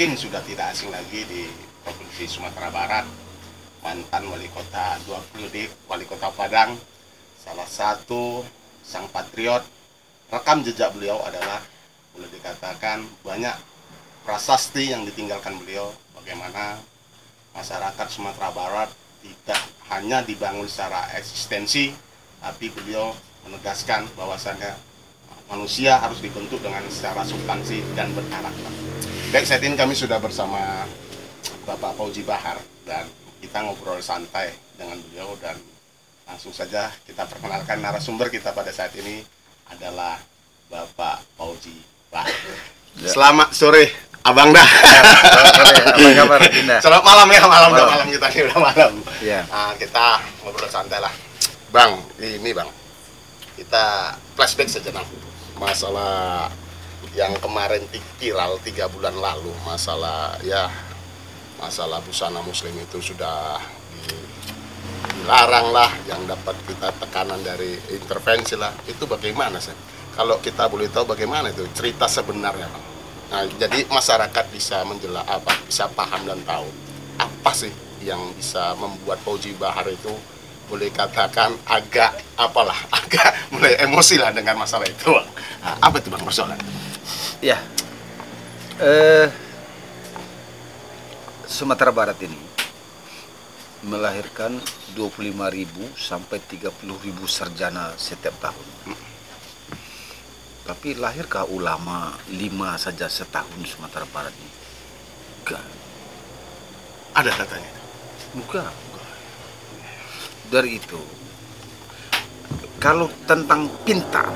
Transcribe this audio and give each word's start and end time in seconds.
mungkin 0.00 0.16
sudah 0.16 0.40
tidak 0.48 0.72
asing 0.72 0.88
lagi 0.88 1.28
di 1.28 1.44
Provinsi 1.84 2.24
Sumatera 2.24 2.72
Barat, 2.72 3.04
mantan 3.84 4.32
wali 4.32 4.48
kota 4.48 4.96
dua 5.04 5.20
periode 5.28 5.68
wali 5.92 6.08
kota 6.08 6.32
Padang, 6.32 6.72
salah 7.36 7.68
satu 7.68 8.40
sang 8.80 9.04
patriot. 9.12 9.60
Rekam 10.32 10.64
jejak 10.64 10.96
beliau 10.96 11.20
adalah 11.20 11.60
boleh 12.16 12.32
dikatakan 12.32 13.04
banyak 13.20 13.52
prasasti 14.24 14.88
yang 14.88 15.04
ditinggalkan 15.04 15.60
beliau, 15.60 15.92
bagaimana 16.16 16.80
masyarakat 17.52 18.06
Sumatera 18.08 18.56
Barat 18.56 18.88
tidak 19.20 19.60
hanya 19.92 20.24
dibangun 20.24 20.64
secara 20.64 21.12
eksistensi, 21.12 21.92
tapi 22.40 22.72
beliau 22.72 23.12
menegaskan 23.44 24.08
bahwasannya 24.16 24.80
manusia 25.52 26.00
harus 26.00 26.24
dibentuk 26.24 26.64
dengan 26.64 26.88
secara 26.88 27.20
substansi 27.20 27.84
dan 27.92 28.08
berkarakter. 28.16 29.19
Baik, 29.30 29.46
saat 29.46 29.62
ini 29.62 29.78
kami 29.78 29.94
sudah 29.94 30.18
bersama 30.18 30.58
Bapak 31.62 31.94
Fauji 31.94 32.26
Bahar 32.26 32.58
dan 32.82 33.06
kita 33.38 33.62
ngobrol 33.62 34.02
santai 34.02 34.50
dengan 34.74 34.98
beliau 35.06 35.38
dan 35.38 35.54
langsung 36.26 36.50
saja 36.50 36.90
kita 37.06 37.30
perkenalkan 37.30 37.78
narasumber 37.78 38.26
kita 38.26 38.50
pada 38.50 38.74
saat 38.74 38.90
ini 38.98 39.22
adalah 39.70 40.18
Bapak 40.66 41.22
Fauji 41.38 41.78
Bahar. 42.10 42.34
Ya. 42.98 43.06
Selamat 43.06 43.54
sore, 43.54 43.94
Abang 44.26 44.50
dah. 44.50 44.66
Apa 44.66 46.10
kabar 46.26 46.42
Dinda? 46.50 46.76
Selamat 46.90 47.04
malam 47.06 47.28
ya, 47.30 47.40
malam 47.46 47.68
udah 47.70 47.86
Malam. 47.86 47.94
malam 48.02 48.08
kita 48.10 48.26
nih 48.34 48.42
udah 48.50 48.58
malam. 48.58 48.92
Ya. 49.22 49.40
Nah, 49.46 49.70
kita 49.78 50.06
ngobrol 50.42 50.66
santai 50.66 50.98
lah. 50.98 51.14
Bang, 51.70 52.02
ini 52.18 52.50
Bang. 52.50 52.66
Kita 53.54 54.10
flashback 54.34 54.66
sejenak. 54.66 55.06
Masalah 55.54 56.50
yang 57.18 57.34
kemarin 57.42 57.82
viral 58.22 58.62
tiga 58.62 58.86
bulan 58.86 59.14
lalu, 59.18 59.50
masalah 59.66 60.38
ya 60.46 60.70
masalah 61.58 61.98
busana 62.06 62.38
muslim 62.46 62.72
itu 62.78 63.02
sudah 63.02 63.58
di- 64.06 64.28
dilarang 65.18 65.74
lah, 65.74 65.90
yang 66.06 66.22
dapat 66.24 66.54
kita 66.64 66.94
tekanan 67.02 67.42
dari 67.42 67.74
intervensi 67.90 68.54
lah. 68.54 68.70
Itu 68.86 69.10
bagaimana 69.10 69.58
sih? 69.58 69.74
Kalau 70.14 70.38
kita 70.38 70.70
boleh 70.70 70.86
tahu 70.90 71.10
bagaimana 71.10 71.50
itu 71.50 71.66
cerita 71.74 72.06
sebenarnya, 72.06 72.66
Bang. 72.70 72.84
Nah, 73.30 73.46
jadi 73.58 73.86
masyarakat 73.86 74.44
bisa 74.50 74.82
menjelaskan 74.82 75.26
apa, 75.30 75.54
bisa 75.66 75.86
paham 75.94 76.26
dan 76.26 76.42
tahu 76.42 76.66
apa 77.20 77.52
sih 77.54 77.70
yang 78.02 78.18
bisa 78.34 78.74
membuat 78.74 79.22
Fauji 79.22 79.54
Bahar 79.54 79.86
itu 79.86 80.10
boleh 80.66 80.90
katakan 80.90 81.54
agak 81.66 82.14
apalah 82.38 82.78
agak 83.02 83.50
mulai 83.54 83.74
emosi 83.82 84.18
lah 84.18 84.30
dengan 84.34 84.58
masalah 84.58 84.86
itu 84.86 85.10
Bang. 85.10 85.30
Nah, 85.60 85.76
apa 85.78 86.00
itu 86.00 86.08
bang 86.08 86.24
persoalan 86.24 86.58
Ya. 87.40 87.56
Eh, 88.76 89.28
Sumatera 91.48 91.88
Barat 91.88 92.20
ini 92.20 92.36
melahirkan 93.80 94.60
25.000 94.92 95.96
sampai 95.96 96.36
30.000 96.36 96.84
sarjana 97.24 97.96
setiap 97.96 98.36
tahun. 98.44 98.92
Tapi 100.68 101.00
lahirkah 101.00 101.48
ulama 101.48 102.12
lima 102.28 102.76
saja 102.76 103.08
setahun 103.08 103.56
Sumatera 103.64 104.04
Barat 104.12 104.36
ini? 104.36 104.52
Enggak. 105.40 105.64
ada 107.10 107.32
datanya 107.34 107.72
Bukan. 108.36 108.70
Dari 110.46 110.78
itu, 110.78 111.02
kalau 112.78 113.10
tentang 113.26 113.66
pintar 113.82 114.30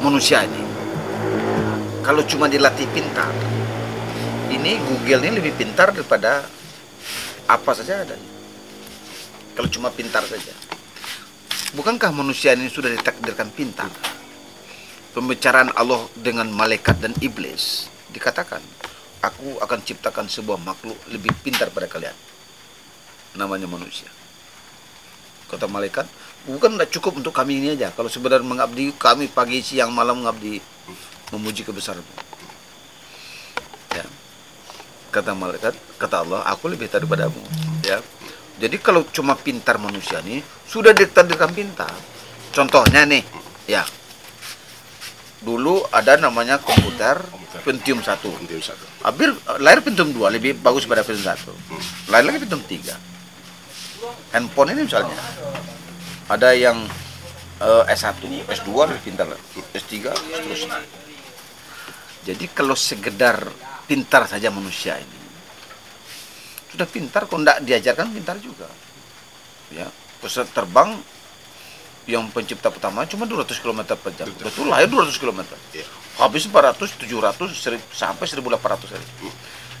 manusia 0.00 0.48
ini, 0.48 0.64
kalau 2.02 2.26
cuma 2.26 2.50
dilatih 2.50 2.84
pintar, 2.90 3.30
ini 4.50 4.74
Google 4.90 5.22
ini 5.22 5.38
lebih 5.38 5.54
pintar 5.54 5.94
daripada 5.94 6.42
apa 7.46 7.70
saja 7.78 8.02
ada. 8.02 8.18
Kalau 9.54 9.68
cuma 9.70 9.88
pintar 9.94 10.26
saja. 10.26 10.50
Bukankah 11.72 12.10
manusia 12.12 12.52
ini 12.58 12.66
sudah 12.68 12.90
ditakdirkan 12.90 13.54
pintar? 13.54 13.88
Pembicaraan 15.14 15.70
Allah 15.78 16.02
dengan 16.18 16.50
malaikat 16.50 16.98
dan 16.98 17.14
iblis 17.22 17.86
dikatakan, 18.10 18.60
aku 19.22 19.62
akan 19.62 19.78
ciptakan 19.80 20.26
sebuah 20.26 20.58
makhluk 20.60 20.98
lebih 21.08 21.32
pintar 21.40 21.70
pada 21.70 21.86
kalian 21.86 22.16
namanya 23.38 23.64
manusia. 23.70 24.10
Kata 25.48 25.68
malaikat, 25.68 26.08
bukan 26.48 26.76
tidak 26.76 26.90
cukup 26.92 27.12
untuk 27.20 27.32
kami 27.32 27.60
ini 27.60 27.76
aja. 27.76 27.92
Kalau 27.92 28.08
sebenarnya 28.08 28.44
mengabdi 28.44 28.92
kami 28.96 29.28
pagi, 29.28 29.60
siang, 29.60 29.92
malam 29.92 30.24
mengabdi 30.24 30.60
memuji 31.32 31.64
kebesaran. 31.64 32.04
Ya. 33.96 34.04
Kata 35.08 35.32
malaikat, 35.32 35.74
kata 35.96 36.22
Allah, 36.22 36.44
aku 36.46 36.68
lebih 36.68 36.92
daripadamu. 36.92 37.40
Ya. 37.82 37.98
Jadi 38.60 38.76
kalau 38.78 39.02
cuma 39.10 39.34
pintar 39.34 39.80
manusia 39.80 40.20
ini 40.22 40.44
sudah 40.68 40.92
ditakdirkan 40.92 41.50
pintar. 41.50 41.90
Contohnya 42.52 43.08
nih, 43.08 43.24
ya. 43.66 43.82
Dulu 45.42 45.90
ada 45.90 46.14
namanya 46.20 46.62
komputer, 46.62 47.18
Komputer. 47.26 47.60
Pentium 47.66 47.98
1. 47.98 48.06
Nanti 48.06 48.62
satu 48.62 48.84
Hampir 49.02 49.34
eh, 49.34 49.58
lahir 49.58 49.82
Pentium 49.82 50.14
2 50.14 50.30
lebih 50.38 50.54
bagus 50.62 50.86
pada 50.86 51.02
Pentium 51.02 51.26
1. 51.26 52.14
Lahir 52.14 52.24
lagi 52.30 52.38
Pentium 52.46 52.62
3. 52.62 52.94
Handphone 54.32 54.70
ini 54.72 54.86
misalnya 54.86 55.18
ada 56.30 56.54
yang 56.54 56.86
eh, 57.58 57.82
S1, 57.90 58.22
S2 58.46 58.70
lebih 58.86 59.02
pintar, 59.02 59.26
S3 59.74 60.14
seterusnya. 60.14 61.01
Jadi 62.22 62.46
kalau 62.54 62.78
sekedar 62.78 63.50
pintar 63.90 64.30
saja 64.30 64.48
manusia 64.48 64.94
ini 64.98 65.22
sudah 66.72 66.88
pintar 66.88 67.28
kok 67.28 67.36
tidak 67.36 67.58
diajarkan 67.68 68.08
pintar 68.16 68.36
juga. 68.40 68.64
Ya, 69.68 69.92
pesawat 70.24 70.48
terbang 70.56 70.96
yang 72.08 72.32
pencipta 72.32 72.72
pertama 72.72 73.04
cuma 73.04 73.28
200 73.28 73.60
km 73.60 73.80
per 73.94 74.12
jam. 74.16 74.26
Betul 74.32 74.72
lahir 74.72 74.88
200 74.88 75.20
km 75.20 75.44
Iya. 75.76 75.86
habis 76.16 76.48
400, 76.48 76.96
700, 76.96 77.52
1000, 77.52 77.80
sampai 77.92 78.24
1800 78.24 78.88
kali. 78.88 79.06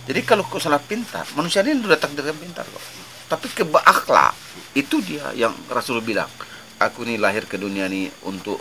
Jadi 0.02 0.20
kalau 0.26 0.44
kau 0.44 0.60
salah 0.60 0.80
pintar, 0.80 1.24
manusia 1.32 1.64
ini 1.64 1.80
sudah 1.80 1.96
takdirkan 1.96 2.36
pintar 2.36 2.68
kok. 2.68 2.84
Tapi 3.32 3.46
kebeakhlak 3.56 4.34
itu 4.76 5.00
dia 5.00 5.32
yang 5.32 5.56
Rasul 5.72 6.04
bilang, 6.04 6.28
aku 6.76 7.08
ini 7.08 7.16
lahir 7.16 7.48
ke 7.48 7.56
dunia 7.56 7.88
ini 7.88 8.08
untuk 8.28 8.60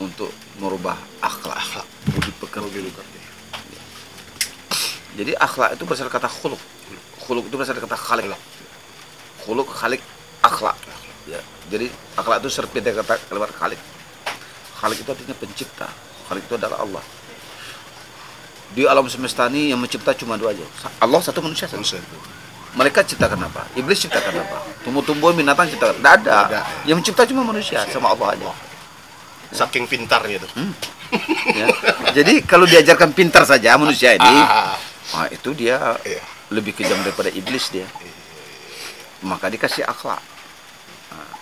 untuk 0.00 0.32
merubah 0.56 0.96
akhlak, 1.20 1.60
akhlak 1.60 1.86
budi 2.08 2.32
pekerti. 2.40 2.80
Jadi 5.20 5.32
akhlak 5.36 5.76
itu 5.76 5.84
berasal 5.84 6.08
dari 6.08 6.16
kata 6.16 6.28
khuluk. 6.32 6.60
Khuluk 7.20 7.44
itu 7.46 7.54
berasal 7.54 7.76
dari 7.76 7.84
kata 7.84 7.98
khalik. 8.00 8.24
Khuluk, 9.44 9.68
khalik, 9.68 10.00
akhlak. 10.40 10.76
Ya. 11.28 11.40
Jadi 11.68 11.92
akhlak 12.16 12.40
itu 12.40 12.48
serpit 12.48 12.80
dari 12.80 12.96
kata 12.96 13.20
kalimat 13.28 13.52
khalik. 13.52 13.80
Khalik 14.80 14.98
itu 15.04 15.10
artinya 15.12 15.36
pencipta. 15.36 15.88
Khalik 16.32 16.48
itu 16.48 16.56
adalah 16.56 16.80
Allah. 16.80 17.04
Di 18.72 18.86
alam 18.86 19.04
semesta 19.10 19.50
ini 19.50 19.74
yang 19.74 19.82
mencipta 19.82 20.16
cuma 20.16 20.40
dua 20.40 20.56
aja. 20.56 20.64
Allah 21.02 21.20
satu 21.20 21.44
manusia 21.44 21.68
satu. 21.68 21.84
Mereka 22.78 23.02
ciptakan 23.02 23.50
apa? 23.50 23.66
Iblis 23.74 24.06
ciptakan 24.06 24.46
apa? 24.46 24.62
Tumbuh-tumbuhan 24.86 25.34
binatang 25.34 25.66
ciptakan. 25.66 25.98
Tidak 25.98 26.14
ada. 26.22 26.22
Tidak 26.22 26.46
ada. 26.54 26.60
Yang 26.86 26.96
mencipta 27.02 27.26
cuma 27.26 27.42
manusia 27.42 27.82
sama 27.90 28.14
Allah 28.14 28.38
aja. 28.38 28.69
Saking 29.50 29.86
pintarnya 29.90 30.38
itu 30.42 30.48
Ya. 31.58 31.66
Jadi 32.14 32.46
kalau 32.46 32.70
diajarkan 32.70 33.10
pintar 33.10 33.42
saja 33.42 33.74
manusia 33.74 34.14
ini, 34.14 34.22
ah, 34.22 34.78
Wah, 35.10 35.26
itu 35.26 35.50
dia 35.58 35.98
iya. 36.06 36.22
lebih 36.54 36.70
kejam 36.70 37.02
daripada 37.02 37.26
iblis 37.34 37.66
dia. 37.74 37.82
Maka 39.26 39.50
dikasih 39.50 39.82
akhlak. 39.90 40.22
Nah, 41.10 41.34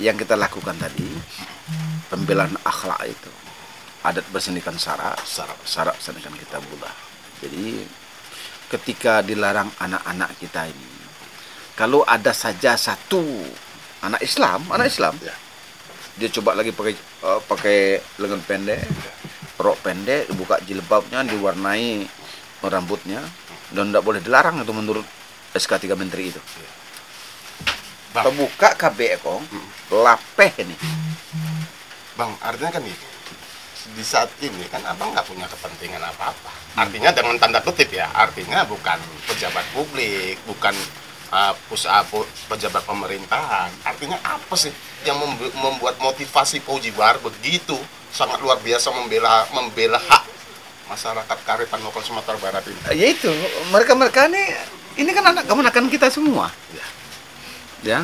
yang 0.00 0.16
kita 0.16 0.40
lakukan 0.40 0.72
tadi 0.80 1.04
pembelaan 2.08 2.56
akhlak 2.64 3.04
itu 3.04 3.32
adat 4.00 4.24
bersendikan 4.32 4.80
sara 4.80 5.12
Sara. 5.28 5.52
sara 5.68 5.92
sendikan 6.00 6.32
kita 6.32 6.56
bulah 6.64 7.06
jadi 7.40 7.84
ketika 8.72 9.20
dilarang 9.20 9.68
anak-anak 9.76 10.30
kita 10.40 10.66
ini, 10.66 10.90
kalau 11.76 12.02
ada 12.08 12.32
saja 12.32 12.74
satu 12.74 13.22
anak 14.00 14.24
Islam, 14.24 14.64
anak 14.72 14.88
Islam, 14.88 15.14
Ya. 15.20 15.34
Dia 16.16 16.28
coba 16.40 16.56
lagi 16.56 16.72
pakai 16.72 16.94
eh, 16.96 17.40
pakai 17.44 17.78
lengan 18.20 18.40
pendek, 18.40 18.80
rok 19.60 19.76
pendek, 19.84 20.32
buka 20.36 20.60
jilbabnya, 20.64 21.24
diwarnai 21.24 22.08
rambutnya, 22.66 23.22
dan 23.70 23.94
tidak 23.94 24.02
boleh 24.02 24.18
dilarang 24.18 24.58
itu 24.58 24.72
menurut 24.74 25.06
SK 25.54 25.86
3 25.86 25.94
Menteri 25.94 26.34
itu. 26.34 26.40
Bang, 28.10 28.26
Terbuka 28.26 28.74
KB 28.74 29.20
kong, 29.22 29.44
lapeh 29.92 30.52
ini. 30.64 30.76
Bang, 32.16 32.32
artinya 32.42 32.74
kan 32.74 32.82
gini. 32.82 33.06
Di 33.86 34.02
saat 34.02 34.32
ini 34.42 34.66
kan 34.66 34.82
abang 34.82 35.14
nggak 35.14 35.30
punya 35.30 35.46
kepentingan 35.46 36.02
apa-apa. 36.02 36.50
Artinya 36.74 37.14
dengan 37.14 37.38
tanda 37.38 37.62
kutip 37.62 37.92
ya, 37.92 38.10
artinya 38.10 38.66
bukan 38.66 38.98
pejabat 39.30 39.62
publik, 39.70 40.42
bukan 40.48 40.74
uh, 41.32 41.52
usaha 41.72 42.02
pu- 42.06 42.28
pejabat 42.46 42.82
pemerintahan. 42.84 43.70
Artinya 43.82 44.18
apa 44.22 44.54
sih 44.54 44.70
yang 45.06 45.18
membu- 45.18 45.54
membuat 45.58 45.98
motivasi 45.98 46.62
Bahar 46.94 47.18
begitu 47.22 47.76
sangat 48.12 48.40
luar 48.40 48.56
biasa 48.62 48.88
membela 48.94 49.44
membela 49.52 50.00
hak 50.00 50.24
masyarakat 50.86 51.38
Karipan 51.44 51.80
lokal 51.82 52.02
Sumatera 52.02 52.38
Barat 52.38 52.64
ini? 52.66 52.80
Ya 52.94 53.06
itu, 53.10 53.30
mereka-mereka 53.74 54.30
ini 54.30 54.42
ini 54.96 55.10
kan 55.12 55.34
anak 55.34 55.44
kemenakan 55.44 55.86
kita 55.92 56.08
semua. 56.08 56.48
Ya. 56.72 56.86
Ya. 57.84 58.00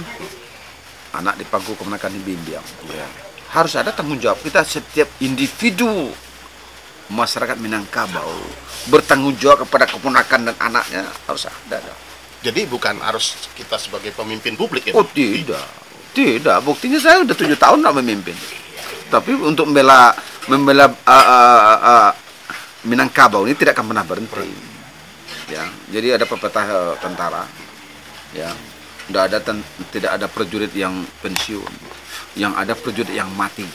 Anak 1.13 1.37
di 1.37 1.45
pangku 1.45 1.77
kemenakan 1.77 2.13
di 2.13 2.21
Bimbiang. 2.21 2.65
Ya. 2.93 3.09
Harus 3.53 3.77
ada 3.77 3.93
tanggung 3.93 4.17
jawab 4.17 4.41
kita 4.41 4.65
setiap 4.65 5.09
individu 5.21 6.09
masyarakat 7.13 7.61
Minangkabau 7.61 8.33
bertanggung 8.89 9.37
jawab 9.37 9.69
kepada 9.69 9.85
keponakan 9.85 10.49
dan 10.49 10.57
anaknya 10.57 11.05
harus 11.29 11.45
ada. 11.45 11.77
dong. 11.85 12.12
Jadi 12.43 12.67
bukan 12.67 12.99
harus 12.99 13.39
kita 13.55 13.79
sebagai 13.79 14.11
pemimpin 14.11 14.59
publik 14.59 14.91
ya? 14.91 14.93
Oh 14.99 15.07
tidak, 15.07 15.63
tidak. 16.11 16.59
Buktinya 16.67 16.99
saya 16.99 17.23
udah 17.23 17.37
tujuh 17.39 17.55
tahun 17.55 17.87
nggak 17.87 17.97
memimpin. 18.03 18.35
Tapi 19.07 19.39
untuk 19.39 19.71
membela 19.71 20.11
membela 20.51 20.91
uh, 20.91 21.15
uh, 21.15 21.79
uh, 21.79 22.11
Minangkabau 22.83 23.47
ini 23.47 23.55
tidak 23.55 23.79
akan 23.79 23.95
pernah 23.95 24.03
berhenti. 24.03 24.51
Ya, 25.47 25.71
jadi 25.95 26.19
ada 26.19 26.27
pepatah 26.27 26.67
uh, 26.67 26.95
tentara. 26.99 27.47
Ya, 28.35 28.51
tidak 29.07 29.23
ada 29.31 29.39
ten- 29.39 29.69
tidak 29.95 30.11
ada 30.19 30.27
prajurit 30.27 30.75
yang 30.75 31.07
pensiun. 31.23 31.73
Yang 32.35 32.53
ada 32.59 32.73
prajurit 32.75 33.15
yang 33.15 33.31
mati. 33.39 33.69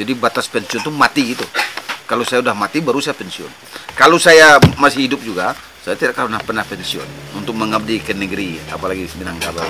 Jadi 0.00 0.16
batas 0.16 0.48
pensiun 0.48 0.80
itu 0.80 0.88
mati 0.88 1.36
itu. 1.36 1.44
Kalau 2.08 2.24
saya 2.24 2.40
udah 2.40 2.56
mati 2.56 2.80
baru 2.80 2.96
saya 3.04 3.12
pensiun. 3.12 3.52
Kalau 3.92 4.16
saya 4.16 4.56
masih 4.80 5.04
hidup 5.04 5.20
juga, 5.20 5.52
saya 5.84 6.00
tidak 6.00 6.16
pernah 6.16 6.40
pernah 6.40 6.64
pensiun 6.64 7.36
untuk 7.36 7.52
mengabdi 7.52 8.00
ke 8.00 8.16
negeri, 8.16 8.56
apalagi 8.72 9.04
Minangkabau. 9.20 9.68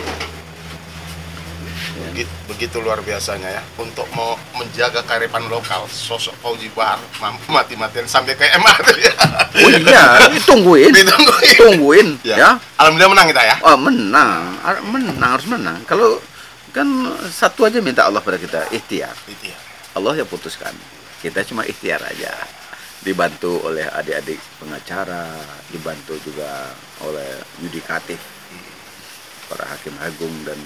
begitu, 2.15 2.31
begitu 2.47 2.77
luar 2.79 3.03
biasanya 3.03 3.51
ya 3.51 3.63
untuk 3.75 4.07
mau 4.15 4.39
menjaga 4.55 5.03
kearifan 5.03 5.51
lokal 5.51 5.87
sosok 5.91 6.35
Fauji 6.39 6.71
Bahar 6.71 6.99
mampu 7.19 7.51
mati-matian 7.51 8.07
sampai 8.07 8.39
ke 8.39 8.47
MA 8.63 8.75
tuh 8.87 8.99
ya 8.99 9.15
Oh 9.59 9.71
iya, 9.71 10.03
tungguin. 10.47 10.95
Ditungguin. 10.95 11.55
Tungguin, 11.59 12.09
ya. 12.23 12.37
ya. 12.39 12.51
Alhamdulillah 12.79 13.11
menang 13.15 13.27
kita 13.35 13.43
ya 13.43 13.57
Oh, 13.67 13.75
menang. 13.79 14.43
Menang 14.91 15.31
harus 15.39 15.47
menang. 15.51 15.79
Kalau 15.87 16.23
kan 16.71 16.87
satu 17.31 17.67
aja 17.67 17.79
minta 17.83 18.07
Allah 18.07 18.23
pada 18.23 18.39
kita, 18.39 18.71
ikhtiar. 18.71 19.15
ya 19.43 19.55
Allah 19.95 20.15
yang 20.19 20.27
putuskan. 20.31 20.75
Kita 21.23 21.43
cuma 21.47 21.63
ikhtiar 21.67 22.03
aja. 22.03 22.31
Dibantu 23.05 23.61
oleh 23.69 23.85
adik-adik 23.85 24.41
pengacara, 24.57 25.29
dibantu 25.69 26.17
juga 26.25 26.73
oleh 27.05 27.37
yudikatif, 27.61 28.17
para 29.45 29.69
hakim 29.69 29.93
agung 30.01 30.33
dan 30.49 30.57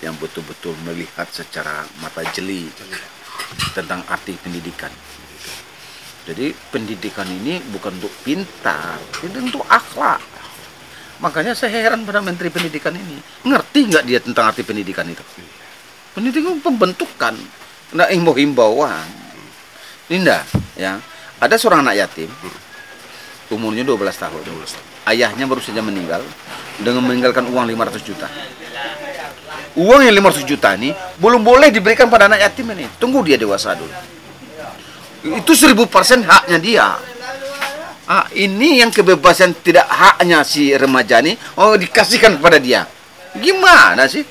yang 0.00 0.16
betul-betul 0.16 0.72
melihat 0.88 1.28
secara 1.28 1.84
mata 2.00 2.24
jeli 2.32 2.72
tentang 3.76 4.00
arti 4.08 4.32
pendidikan. 4.40 4.88
Jadi 6.24 6.56
pendidikan 6.72 7.28
ini 7.28 7.60
bukan 7.68 8.00
untuk 8.00 8.12
pintar, 8.24 8.96
itu 9.20 9.36
untuk 9.36 9.60
akhlak. 9.68 10.20
Makanya 11.20 11.52
saya 11.52 11.76
heran 11.76 12.08
pada 12.08 12.24
Menteri 12.24 12.48
Pendidikan 12.48 12.96
ini. 12.96 13.20
Ngerti 13.44 13.92
nggak 13.92 14.04
dia 14.08 14.20
tentang 14.24 14.48
arti 14.48 14.64
pendidikan 14.64 15.04
itu? 15.04 15.20
Pendidikan 16.16 16.56
pembentukan, 16.64 17.36
nggak 17.92 18.08
himbau-himbauan. 18.16 19.04
Linda, 20.08 20.40
ya. 20.80 20.96
Ada 21.40 21.56
seorang 21.56 21.80
anak 21.80 21.96
yatim, 21.96 22.28
umurnya 23.48 23.80
12 23.82 23.96
tahun. 24.12 24.40
Ayahnya 25.08 25.48
baru 25.48 25.64
saja 25.64 25.80
meninggal 25.80 26.20
dengan 26.76 27.00
meninggalkan 27.00 27.48
uang 27.48 27.64
500 27.64 28.04
juta. 28.04 28.28
Uang 29.80 30.04
yang 30.04 30.12
500 30.20 30.44
juta 30.44 30.76
ini 30.76 30.92
belum 31.16 31.40
boleh 31.40 31.72
diberikan 31.72 32.12
pada 32.12 32.28
anak 32.28 32.44
yatim 32.44 32.68
ini. 32.76 32.84
Tunggu 33.00 33.24
dia 33.24 33.40
dewasa 33.40 33.72
dulu. 33.72 33.92
Itu 35.40 35.52
1000% 35.56 36.28
haknya 36.28 36.58
dia. 36.60 36.86
Ah, 38.10 38.26
ini 38.34 38.82
yang 38.82 38.90
kebebasan 38.90 39.54
tidak 39.62 39.86
haknya 39.86 40.42
si 40.42 40.74
remaja 40.74 41.22
ini, 41.22 41.38
oh 41.56 41.78
dikasihkan 41.78 42.36
kepada 42.36 42.58
dia. 42.58 42.82
Gimana 43.38 44.10
sih? 44.10 44.26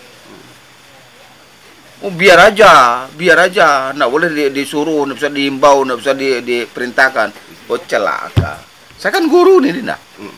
Oh, 1.99 2.11
biar 2.15 2.39
aja, 2.39 3.03
biar 3.11 3.51
aja, 3.51 3.91
nggak 3.91 4.07
boleh 4.11 4.29
di- 4.31 4.53
disuruh, 4.55 5.03
nggak 5.03 5.19
bisa 5.19 5.29
diimbau, 5.29 5.83
nggak 5.83 5.99
bisa 5.99 6.13
di- 6.15 6.39
diperintahkan. 6.39 7.27
Oh 7.67 7.75
celaka. 7.83 8.63
Saya 8.95 9.11
kan 9.11 9.27
guru 9.27 9.59
nih, 9.59 9.75
Dinda. 9.75 9.99
Hmm. 10.15 10.35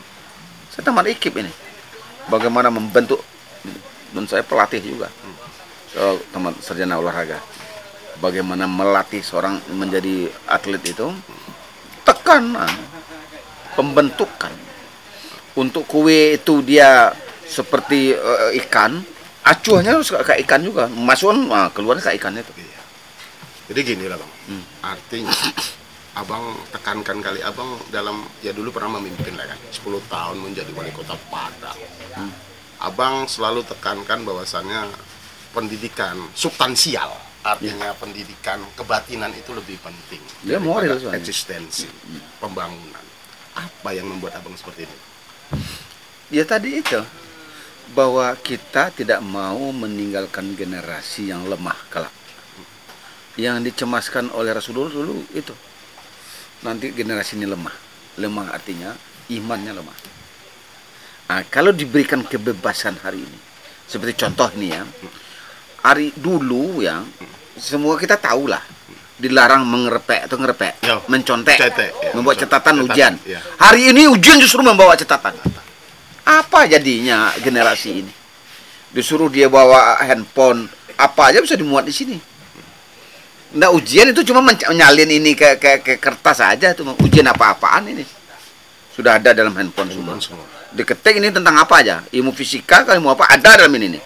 Saya 0.74 0.82
tamat 0.90 1.06
ikip 1.06 1.38
ini. 1.38 1.50
Bagaimana 2.26 2.66
membentuk 2.70 3.22
dan 4.12 4.26
saya 4.28 4.42
pelatih 4.44 4.82
juga. 4.82 5.08
So, 5.94 6.18
tamat 6.34 6.58
sarjana 6.60 6.98
olahraga. 6.98 7.38
Bagaimana 8.18 8.66
melatih 8.66 9.22
seorang 9.24 9.58
menjadi 9.72 10.30
atlet 10.46 10.82
itu 10.86 11.10
tekanan 12.06 12.70
pembentukan 13.74 14.52
untuk 15.58 15.86
kue 15.86 16.38
itu 16.38 16.62
dia 16.62 17.10
seperti 17.46 18.14
eh, 18.14 18.50
ikan 18.62 19.02
acuhnya 19.42 19.98
harus 19.98 20.10
kayak 20.10 20.40
ikan 20.46 20.62
juga 20.62 20.86
masukkan 20.86 21.38
nah, 21.46 21.68
keluar 21.74 21.98
kayak 21.98 22.18
ikan 22.22 22.38
itu 22.38 22.52
Iya. 22.54 22.80
Jadi 23.70 23.80
gini 23.94 24.04
lah 24.10 24.18
bang, 24.18 24.32
Hmm. 24.50 24.64
artinya 24.82 25.32
abang 26.18 26.44
tekankan 26.74 27.22
kali 27.22 27.40
abang 27.40 27.78
dalam 27.94 28.26
ya 28.42 28.50
dulu 28.52 28.74
pernah 28.74 28.98
memimpin 28.98 29.32
lah 29.38 29.48
kan, 29.48 29.58
10 29.70 30.02
tahun 30.10 30.36
menjadi 30.42 30.70
wali 30.74 30.90
kota 30.92 31.14
Padang. 31.30 31.78
Hmm. 32.18 32.32
Abang 32.82 33.30
selalu 33.30 33.62
tekankan 33.62 34.26
bahwasannya 34.26 34.90
pendidikan 35.54 36.18
substansial, 36.34 37.14
artinya 37.46 37.94
pendidikan 37.96 38.58
kebatinan 38.74 39.30
itu 39.32 39.54
lebih 39.54 39.78
penting. 39.78 40.20
Dia 40.42 40.58
moral 40.58 40.98
eksistensi, 41.14 41.86
pembangunan. 42.42 43.04
Apa 43.54 43.94
yang 43.94 44.10
membuat 44.10 44.36
abang 44.42 44.58
seperti 44.58 44.84
ini? 44.90 44.96
ya 46.32 46.48
tadi 46.48 46.80
itu 46.80 46.96
bahwa 47.92 48.32
kita 48.40 48.88
tidak 48.90 49.20
mau 49.20 49.70
meninggalkan 49.70 50.56
generasi 50.56 51.28
yang 51.28 51.44
lemah 51.44 51.76
kelak. 51.92 52.12
Yang 53.36 53.72
dicemaskan 53.72 54.28
oleh 54.32 54.52
Rasulullah 54.52 54.92
dulu 54.92 55.24
itu. 55.32 55.52
Nanti 56.64 56.92
generasi 56.92 57.36
ini 57.36 57.48
lemah. 57.48 57.72
Lemah 58.16 58.52
artinya 58.52 58.92
imannya 59.28 59.72
lemah. 59.72 59.98
Nah, 61.28 61.40
kalau 61.48 61.72
diberikan 61.72 62.20
kebebasan 62.20 63.00
hari 63.00 63.24
ini 63.24 63.38
seperti 63.82 64.24
contoh 64.24 64.48
nih 64.56 64.72
ya 64.72 64.82
hari 65.80 66.12
dulu 66.16 66.80
ya 66.80 67.04
semua 67.60 67.96
kita 67.96 68.16
tahu 68.16 68.48
lah 68.48 68.60
dilarang 69.20 69.68
mengerepek 69.68 70.28
atau 70.28 70.40
ngerepek 70.40 70.80
Ya, 70.80 70.96
mencontek 71.08 71.56
cetek, 71.60 71.90
ya, 71.92 72.10
membuat 72.16 72.40
catatan 72.40 72.80
Catatan, 72.80 72.88
ujian. 72.88 73.12
ya. 73.28 73.40
hari 73.60 73.92
ini 73.92 74.08
ujian 74.08 74.40
justru 74.40 74.64
membawa 74.64 74.96
catatan 74.96 75.36
apa 76.22 76.70
jadinya 76.70 77.34
generasi 77.42 78.04
ini 78.04 78.12
disuruh 78.92 79.28
dia 79.32 79.48
bawa 79.48 79.98
handphone 80.04 80.68
apa 80.94 81.32
aja 81.32 81.38
bisa 81.42 81.56
dimuat 81.58 81.86
di 81.88 81.94
sini 81.94 82.18
Nggak 83.52 83.72
ujian 83.76 84.08
itu 84.16 84.24
cuma 84.32 84.40
menyalin 84.40 85.12
ini 85.12 85.36
ke, 85.36 85.60
ke, 85.60 85.84
ke 85.84 85.94
kertas 86.00 86.40
aja 86.40 86.72
tuh 86.72 86.88
ujian 87.04 87.28
apa-apaan 87.28 87.84
ini 87.84 88.00
sudah 88.96 89.20
ada 89.20 89.36
dalam 89.36 89.52
handphone 89.52 89.92
semua 89.92 90.16
Semua. 90.20 90.44
diketik 90.72 91.20
ini 91.20 91.28
tentang 91.28 91.60
apa 91.60 91.84
aja 91.84 92.00
ilmu 92.16 92.32
fisika 92.32 92.80
kalau 92.84 92.96
ilmu 92.96 93.12
apa 93.12 93.28
ada 93.28 93.60
dalam 93.60 93.72
ini 93.76 94.00
nih 94.00 94.02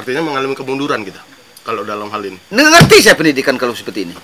Artinya 0.00 0.22
mengalami 0.22 0.54
kemunduran 0.54 1.02
kita 1.02 1.20
kalau 1.66 1.82
dalam 1.84 2.08
hal 2.08 2.22
ini. 2.24 2.38
Ngerti 2.48 3.04
saya 3.04 3.18
pendidikan 3.18 3.58
kalau 3.60 3.74
seperti 3.76 4.08
ini. 4.08 4.14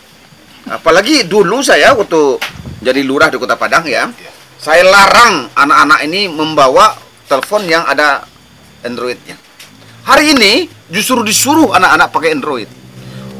Apalagi 0.66 1.26
dulu 1.26 1.60
saya 1.60 1.94
waktu 1.94 2.40
jadi 2.82 3.04
lurah 3.04 3.28
di 3.30 3.36
Kota 3.38 3.58
Padang 3.58 3.84
ya, 3.86 4.08
Iya. 4.08 4.32
Saya 4.60 4.82
larang 4.86 5.52
anak-anak 5.52 6.00
ini 6.08 6.28
membawa 6.30 6.96
telepon 7.28 7.66
yang 7.68 7.84
ada 7.84 8.24
Androidnya. 8.82 9.36
Hari 10.06 10.32
ini 10.38 10.52
justru 10.90 11.18
disuruh 11.26 11.74
anak-anak 11.74 12.08
pakai 12.14 12.30
Android. 12.34 12.70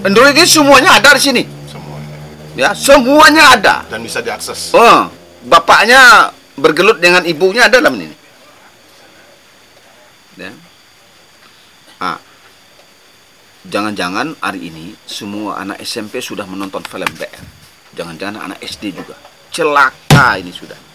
Android 0.02 0.34
ini 0.34 0.46
semuanya 0.46 0.98
ada 0.98 1.14
di 1.14 1.22
sini, 1.22 1.42
Semuanya. 1.70 2.16
ya 2.58 2.70
semuanya 2.74 3.42
ada. 3.54 3.74
Dan 3.86 4.02
bisa 4.02 4.18
diakses. 4.22 4.74
Oh, 4.74 5.10
bapaknya 5.46 6.30
bergelut 6.58 6.98
dengan 6.98 7.22
ibunya 7.22 7.66
ada 7.70 7.78
dalam 7.78 7.94
ini. 7.98 8.14
Ya. 10.36 10.52
Ah. 12.02 12.18
Jangan-jangan 13.66 14.38
hari 14.38 14.70
ini 14.70 14.94
semua 15.10 15.58
anak 15.58 15.82
SMP 15.82 16.22
sudah 16.22 16.46
menonton 16.46 16.86
film 16.86 17.10
BR. 17.18 17.42
Jangan-jangan 17.98 18.38
anak 18.46 18.58
SD 18.62 18.94
juga. 18.94 19.18
Celaka 19.50 20.38
ini 20.38 20.54
sudah. 20.54 20.85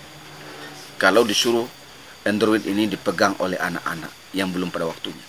Kalau 1.01 1.25
disuruh 1.25 1.65
Android 2.29 2.61
ini 2.69 2.85
dipegang 2.85 3.33
oleh 3.41 3.57
anak-anak 3.57 4.37
yang 4.37 4.53
belum 4.53 4.69
pada 4.69 4.85
waktunya. 4.85 5.25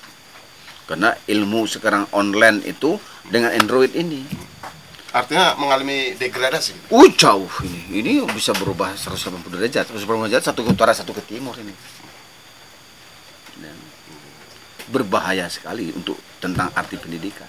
Karena 0.85 1.17
ilmu 1.25 1.64
sekarang 1.64 2.05
online 2.12 2.61
itu 2.69 3.00
dengan 3.25 3.57
Android 3.57 3.97
ini. 3.97 4.29
Artinya 5.17 5.57
mengalami 5.57 6.12
degradasi. 6.12 6.93
Uh 6.93 7.09
jauh 7.17 7.49
ini. 7.64 8.05
Ini 8.05 8.12
bisa 8.29 8.52
berubah 8.52 8.93
180 8.93 9.49
derajat. 9.49 9.88
180 9.88 10.29
derajat 10.29 10.52
satu 10.52 10.61
ke 10.61 10.71
utara 10.76 10.93
satu 10.93 11.17
ke 11.17 11.25
timur 11.25 11.57
ini. 11.57 11.73
Dan 13.57 13.76
berbahaya 14.93 15.49
sekali 15.49 15.88
untuk 15.97 16.21
tentang 16.37 16.69
arti 16.76 17.00
pendidikan. 17.00 17.49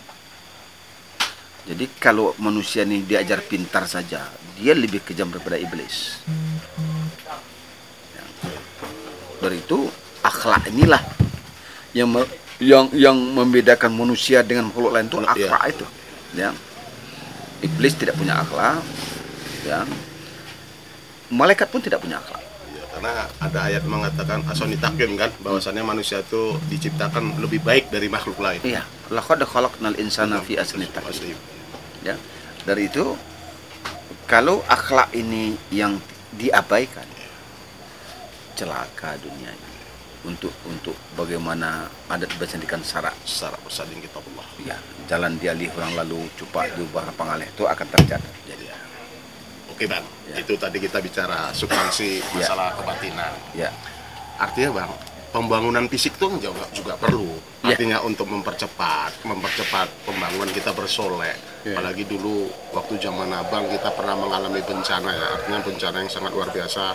Jadi 1.67 1.91
kalau 1.99 2.31
manusia 2.39 2.87
ini 2.87 3.03
diajar 3.03 3.43
pintar 3.43 3.83
saja, 3.83 4.31
dia 4.55 4.71
lebih 4.71 5.03
kejam 5.03 5.27
daripada 5.27 5.59
iblis. 5.59 6.23
Ya. 9.43 9.51
Dari 9.51 9.59
itu 9.59 9.79
akhlak 10.23 10.71
inilah 10.71 11.03
yang 11.91 12.07
me- 12.07 12.31
yang 12.63 12.87
yang 12.95 13.11
membedakan 13.19 13.91
manusia 13.91 14.39
dengan 14.39 14.71
makhluk 14.71 14.95
lain 14.95 15.11
itu 15.11 15.17
Iya. 15.19 15.27
akhlak 15.27 15.63
itu. 15.67 15.85
Ya. 16.33 16.49
Iblis 17.59 17.95
tidak 17.95 18.15
punya 18.15 18.39
akhlak, 18.39 18.79
ya. 19.67 19.83
Malaikat 21.27 21.67
pun 21.67 21.79
tidak 21.79 21.99
punya 21.99 22.19
akhlak. 22.19 22.39
Ya, 22.71 22.83
karena 22.91 23.11
ada 23.39 23.59
ayat 23.67 23.83
mengatakan 23.83 24.43
asoni 24.47 24.75
takim 24.75 25.15
kan 25.15 25.31
bahwasannya 25.39 25.83
manusia 25.83 26.19
itu 26.19 26.55
diciptakan 26.67 27.39
lebih 27.39 27.63
baik 27.63 27.87
dari 27.87 28.07
makhluk 28.07 28.39
lain. 28.39 28.59
Iya, 28.63 28.83
laqad 29.11 29.43
khalaqnal 29.43 29.95
insana 29.99 30.39
fi 30.39 30.55
ahsani 30.59 30.87
taqwim. 30.87 31.35
Ya. 32.03 32.15
Dari 32.63 32.87
itu 32.87 33.15
kalau 34.23 34.63
akhlak 34.67 35.11
ini 35.15 35.55
yang 35.67 35.99
diabaikan 36.35 37.03
celaka 38.53 39.17
dunia 39.19 39.49
ini. 39.49 39.71
Untuk 40.23 40.55
untuk 40.63 40.95
bagaimana 41.13 41.83
adat 42.07 42.31
bersendikan 42.39 42.79
syarat 42.79 43.11
Secara 43.21 43.59
bersading 43.59 43.99
kita 43.99 44.17
Allah. 44.17 44.47
ya 44.63 44.77
jalan 45.03 45.35
dialih 45.35 45.67
orang 45.75 45.99
lalu 45.99 46.31
cupak 46.33 46.71
diubah 46.73 47.11
pangalih 47.13 47.43
itu 47.45 47.63
akan 47.63 47.83
tercatat 47.89 48.33
jadi 48.45 48.63
Ya. 48.63 48.77
Oke 49.67 49.83
bang, 49.83 50.05
Ya. 50.23 50.39
itu 50.39 50.55
tadi 50.55 50.79
kita 50.79 51.03
bicara 51.03 51.51
substansi 51.51 52.23
masalah 52.31 52.71
kebatinan. 52.73 53.35
ya 53.51 53.67
Artinya 54.39 54.69
bang, 54.79 54.91
pembangunan 55.33 55.89
fisik 55.89 56.15
tuh 56.21 56.37
juga, 56.37 56.63
juga 56.69 56.93
perlu. 56.95 57.33
Ya. 57.65 57.73
Artinya 57.73 57.97
untuk 58.05 58.29
mempercepat, 58.29 59.25
mempercepat 59.25 59.89
pembangunan 60.05 60.53
kita 60.53 60.69
bersolek. 60.71 61.35
Ya. 61.65 61.73
Apalagi 61.73 62.05
dulu 62.05 62.47
waktu 62.71 63.01
zaman 63.01 63.33
abang 63.33 63.65
kita 63.67 63.89
pernah 63.97 64.13
mengalami 64.13 64.61
bencana 64.61 65.09
ya. 65.09 65.27
Artinya 65.41 65.59
bencana 65.65 65.97
yang 66.05 66.11
sangat 66.13 66.31
luar 66.37 66.53
biasa. 66.53 66.93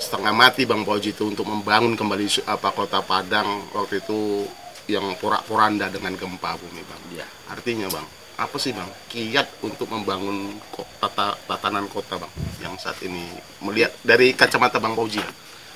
Setengah 0.00 0.32
mati 0.32 0.64
bang 0.64 0.80
Pauji 0.82 1.12
itu 1.12 1.28
untuk 1.28 1.44
membangun 1.44 1.92
kembali 1.92 2.48
apa 2.48 2.72
kota 2.72 3.04
Padang 3.04 3.68
waktu 3.76 4.00
itu 4.00 4.48
yang 4.88 5.04
porak-poranda 5.20 5.92
dengan 5.92 6.16
gempa 6.16 6.56
bumi 6.56 6.82
bang. 6.82 7.02
ya 7.20 7.26
Artinya 7.52 7.88
bang, 7.92 8.06
apa 8.40 8.56
sih 8.56 8.72
bang 8.72 8.88
kiat 9.12 9.60
untuk 9.60 9.88
membangun 9.92 10.56
ko- 10.72 10.88
tata, 11.00 11.36
tatanan 11.44 11.88
kota 11.88 12.16
bang 12.16 12.32
yang 12.64 12.74
saat 12.80 12.96
ini 13.04 13.28
melihat 13.60 13.92
dari 14.00 14.32
kacamata 14.32 14.80
bang 14.80 14.92
Pauji 14.96 15.20
ya? 15.20 15.30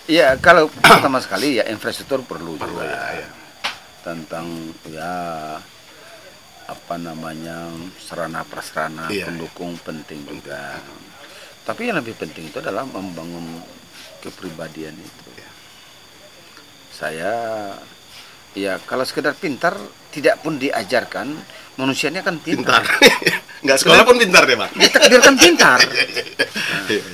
Ya 0.09 0.35
kalau 0.39 0.67
pertama 0.83 1.21
sekali 1.21 1.61
ya 1.61 1.69
infrastruktur 1.69 2.25
perlu, 2.25 2.57
Perlu 2.57 2.75
juga 2.75 2.85
ya, 2.89 3.23
ya. 3.23 3.29
tentang 4.03 4.47
ya 4.89 5.15
apa 6.65 6.95
namanya 6.97 7.73
sarana 7.97 8.45
prasarana 8.45 9.09
Iya. 9.09 9.25
pendukung 9.25 9.77
penting 9.79 10.25
juga. 10.25 10.81
Tapi 11.63 11.89
yang 11.89 12.01
lebih 12.01 12.17
penting 12.17 12.49
itu 12.49 12.59
adalah 12.59 12.85
membangun 12.85 13.61
kepribadian 14.21 14.97
itu. 14.97 15.29
Iya. 15.35 15.51
saya 16.91 17.33
ya 18.59 18.75
kalau 18.83 19.07
sekedar 19.07 19.31
pintar 19.33 19.71
tidak 20.11 20.43
pun 20.43 20.59
diajarkan 20.59 21.31
manusia 21.77 22.11
ini 22.11 22.19
akan 22.19 22.43
pintar. 22.43 22.83
Pintar, 22.83 23.39
nggak 23.65 23.79
sekolah 23.79 24.03
pun 24.03 24.19
pintar 24.19 24.43
deh 24.43 24.57
bang 24.57 24.73
ditakdirkan 24.75 25.35
pintar. 25.39 25.79
Iya, 26.89 27.05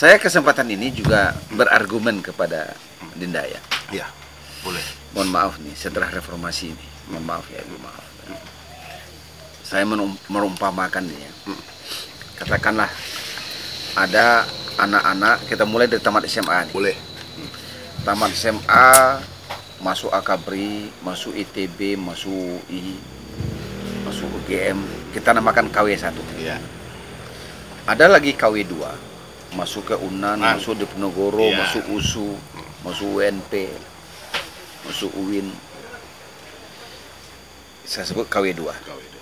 saya 0.00 0.16
kesempatan 0.16 0.64
ini 0.72 0.96
juga 0.96 1.36
berargumen 1.52 2.24
kepada 2.24 2.72
Dinda 3.20 3.44
ya. 3.44 3.60
Iya 3.92 4.08
boleh. 4.64 4.80
Mohon 5.12 5.28
maaf 5.28 5.54
nih 5.60 5.76
setelah 5.76 6.08
reformasi 6.08 6.72
ini. 6.72 6.86
Mohon 7.12 7.24
maaf 7.28 7.44
ya 7.52 7.60
mohon 7.68 7.84
maaf. 7.84 8.04
Saya 9.60 9.84
merumpamakan 10.32 11.04
nih 11.04 11.20
ya. 11.20 11.32
Katakanlah 12.40 12.88
ada 13.92 14.48
anak-anak 14.80 15.44
kita 15.44 15.68
mulai 15.68 15.84
dari 15.84 16.00
tamat 16.00 16.24
SMA 16.32 16.72
nih. 16.72 16.72
Boleh. 16.72 16.96
Tamat 18.00 18.32
SMA 18.32 19.20
masuk 19.84 20.08
Akabri 20.16 20.88
masuk 21.04 21.36
ITB 21.36 22.00
masuk 22.00 22.64
UI 22.72 22.96
masuk 24.08 24.32
UGM 24.32 24.80
kita 25.12 25.36
namakan 25.36 25.68
KW1 25.68 26.16
iya. 26.40 26.56
Ada 27.84 28.08
lagi 28.08 28.32
KW2 28.32 29.09
masuk 29.52 29.82
ke 29.84 29.96
UNAN 29.96 30.38
Nah. 30.38 30.54
masuk 30.54 30.78
Diponegoro 30.78 31.42
Iya. 31.42 31.58
masuk 31.60 31.84
USU 31.90 32.28
masuk 32.80 33.18
UNP 33.18 33.52
masuk 34.82 35.10
UIN 35.16 35.50
saya 37.82 38.06
sebut 38.06 38.26
KW2 38.26 38.62
kau 38.62 38.96
itu 38.96 39.18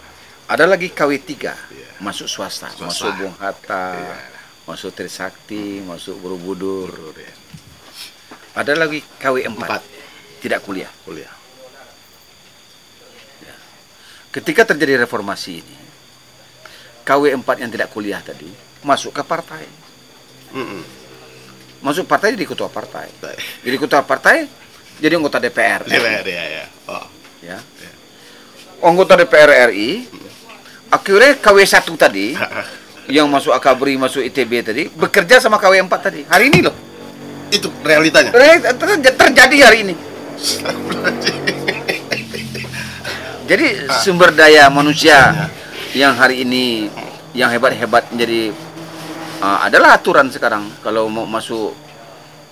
ada 0.47 0.65
lagi 0.65 0.93
KW3 0.93 1.33
Iya. 1.33 1.53
masuk 1.99 2.29
swasta, 2.29 2.69
Swasta. 2.69 2.85
masuk 2.85 3.11
Bung 3.17 3.35
Hatta 3.37 3.87
Iya. 3.97 4.17
masuk 4.65 4.93
Trisakti 4.93 5.81
masuk 5.81 6.21
Borobudur 6.21 6.93
deh. 7.13 7.33
ada 8.53 8.73
lagi 8.75 9.01
KW4 9.17 9.49
empat 9.49 9.81
tidak 10.39 10.61
kuliah 10.63 10.93
kuliah 11.03 11.33
ketika 14.29 14.69
terjadi 14.69 15.01
reformasi 15.01 15.65
ini 15.65 15.77
KW4 17.03 17.49
yang 17.59 17.73
tidak 17.73 17.89
kuliah 17.89 18.21
tadi 18.21 18.53
masuk 18.85 19.17
ke 19.17 19.25
partai 19.25 19.65
Mm-mm. 20.55 20.83
masuk 21.79 22.09
partai 22.09 22.35
jadi 22.35 22.47
ketua 22.49 22.67
partai. 22.67 23.07
Jadi 23.63 23.77
ketua 23.79 24.03
partai 24.03 24.49
jadi 24.99 25.15
anggota 25.15 25.39
DPR 25.39 25.87
DPR 25.87 26.27
ya 26.27 26.45
ya. 26.59 26.65
Oh. 26.91 27.07
Ya. 27.39 27.59
Anggota 28.83 29.15
DPR 29.19 29.71
RI 29.71 30.07
akhirnya 30.89 31.37
KW1 31.39 31.87
tadi 31.99 32.35
yang 33.09 33.31
masuk 33.31 33.55
Akabri 33.55 33.97
masuk 33.97 34.23
ITB 34.23 34.53
tadi 34.63 34.83
bekerja 34.91 35.41
sama 35.41 35.59
KW4 35.59 35.95
tadi. 36.03 36.21
Hari 36.27 36.45
ini 36.51 36.61
loh. 36.67 36.75
Itu 37.49 37.73
realitanya? 37.81 38.31
Ter- 38.35 39.17
terjadi 39.17 39.57
hari 39.65 39.79
ini. 39.89 39.95
Jadi 43.49 43.89
sumber 44.05 44.37
daya 44.37 44.69
manusia 44.69 45.49
yang 45.97 46.13
hari 46.13 46.45
ini 46.45 46.93
yang 47.33 47.49
hebat-hebat 47.49 48.13
menjadi 48.13 48.53
uh, 49.43 49.59
adalah 49.67 49.99
aturan 49.99 50.29
sekarang. 50.31 50.67
Kalau 50.83 51.07
mau 51.11 51.27
masuk 51.27 51.75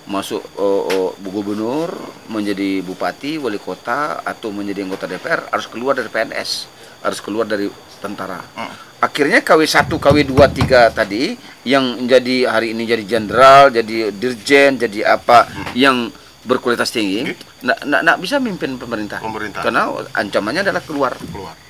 masuk 0.07 0.39
oh, 0.55 0.87
oh, 0.87 1.09
gubernur 1.19 1.91
menjadi 2.31 2.79
bupati 2.79 3.35
wali 3.35 3.59
kota 3.59 4.23
atau 4.23 4.55
menjadi 4.55 4.87
anggota 4.87 5.03
DPR 5.03 5.51
harus 5.51 5.67
keluar 5.67 5.99
dari 5.99 6.07
PNS 6.07 6.71
harus 7.03 7.19
keluar 7.19 7.43
dari 7.43 7.67
tentara. 7.99 8.39
Hmm. 8.55 8.71
akhirnya 9.03 9.43
KW1 9.43 9.91
KW2 9.91 10.33
3 10.63 10.95
tadi 10.95 11.35
yang 11.67 12.07
jadi 12.07 12.47
hari 12.47 12.71
ini 12.71 12.87
jadi 12.87 13.03
jenderal 13.03 13.67
jadi 13.67 14.15
dirjen 14.15 14.79
jadi 14.79 15.19
apa 15.19 15.43
yang 15.75 16.07
berkualitas 16.47 16.87
tinggi 16.95 17.35
nak 17.67 17.83
nak 17.83 18.01
nak 18.07 18.17
bisa 18.23 18.39
mimpin 18.39 18.79
pemerintah. 18.79 19.19
Pemerintah. 19.19 19.59
karena 19.59 19.91
ancamannya 20.15 20.63
adalah 20.63 20.81
keluar. 20.87 21.19
Keluar 21.19 21.66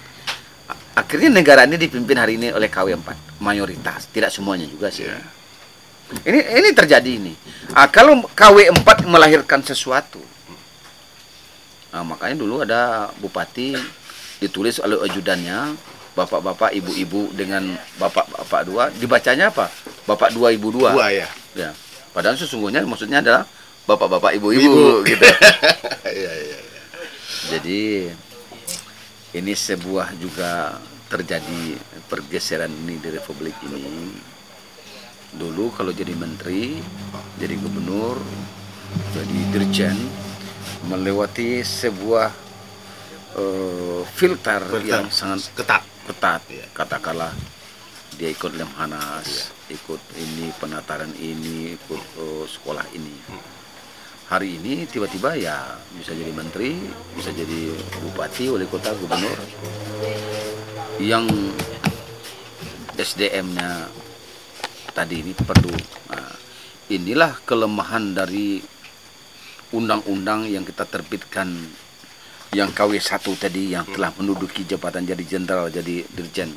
akhirnya 0.97 1.29
negara 1.29 1.69
ini 1.69 1.77
dipimpin 1.77 2.17
hari 2.17 2.41
ini 2.41 2.49
oleh 2.49 2.65
KW4 2.73 3.37
mayoritas 3.37 4.09
tidak 4.09 4.33
semuanya 4.33 4.65
juga 4.65 4.89
sih. 4.89 5.05
Iya. 5.05 5.21
ini 6.25 6.39
ini 6.41 6.69
terjadi 6.73 7.11
ini. 7.21 7.33
Ah, 7.77 7.85
kalau 7.85 8.25
KW4 8.33 9.05
melahirkan 9.05 9.61
sesuatu 9.61 10.17
nah, 11.93 12.01
makanya 12.01 12.41
dulu 12.41 12.65
ada 12.65 13.13
bupati 13.21 13.77
ditulis 14.41 14.81
oleh 14.81 14.97
ajudannya 15.05 15.77
bapak-bapak 16.17 16.73
ibu-ibu 16.73 17.29
dengan 17.37 17.77
bapak-bapak 18.01 18.61
dua. 18.65 18.83
Dibacanya 18.89 19.53
apa? 19.53 19.69
Bapak 20.09 20.33
dua 20.33 20.49
ibu 20.49 20.73
dua. 20.73 20.97
Dua 20.97 21.13
ya. 21.13 21.29
Ya. 21.53 21.77
Padahal 22.09 22.33
sesungguhnya 22.33 22.81
maksudnya 22.81 23.21
adalah 23.21 23.45
bapak-bapak 23.85 24.33
Ibu. 24.41 24.47
ibu-ibu 24.57 24.85
gitu. 25.05 25.25
Iya 26.07 26.33
iya 26.33 26.57
iya. 26.63 26.81
jadi 27.51 27.81
ini 29.35 29.53
sebuah 29.53 30.15
juga 30.17 30.79
terjadi 31.07 31.79
pergeseran 32.11 32.71
ini 32.71 32.99
di 32.99 33.09
republik 33.11 33.55
ini 33.63 34.35
dulu 35.35 35.69
kalau 35.75 35.91
jadi 35.91 36.15
menteri, 36.15 36.79
jadi 37.37 37.55
gubernur, 37.59 38.17
jadi 39.11 39.39
dirjen 39.51 39.97
melewati 40.87 41.61
sebuah 41.61 42.31
eh, 43.35 44.01
filter, 44.15 44.61
Filter. 44.63 44.87
yang 44.87 45.05
sangat 45.11 45.51
ketat 45.51 45.83
ketat. 46.07 46.41
Iya. 46.47 46.65
Katakanlah 46.71 47.31
dia 48.15 48.31
ikut 48.31 48.55
Lemhanas, 48.55 49.51
ikut 49.67 49.99
ini 50.15 50.49
penataran 50.57 51.11
ini, 51.19 51.75
ikut 51.75 52.03
eh, 52.17 52.45
sekolah 52.47 52.87
ini. 52.95 53.15
Hari 54.27 54.59
ini 54.59 54.83
tiba-tiba 54.91 55.39
ya 55.39 55.79
bisa 55.95 56.11
jadi 56.11 56.35
menteri, 56.35 56.75
bisa 57.15 57.31
jadi 57.31 57.71
bupati, 58.03 58.51
wali 58.51 58.67
kota, 58.67 58.91
gubernur 58.99 59.39
yang 60.97 61.25
SDM-nya 62.97 63.89
tadi 64.93 65.21
ini 65.21 65.33
perlu. 65.37 65.69
Nah, 66.09 66.33
inilah 66.89 67.37
kelemahan 67.45 68.17
dari 68.17 68.61
undang-undang 69.69 70.49
yang 70.49 70.65
kita 70.65 70.87
terbitkan 70.87 71.53
yang 72.55 72.71
KW1 72.71 73.21
tadi 73.37 73.75
yang 73.75 73.85
telah 73.91 74.09
menduduki 74.15 74.63
jabatan 74.63 75.03
jadi 75.03 75.23
jenderal, 75.27 75.67
jadi 75.69 76.07
dirjen 76.07 76.55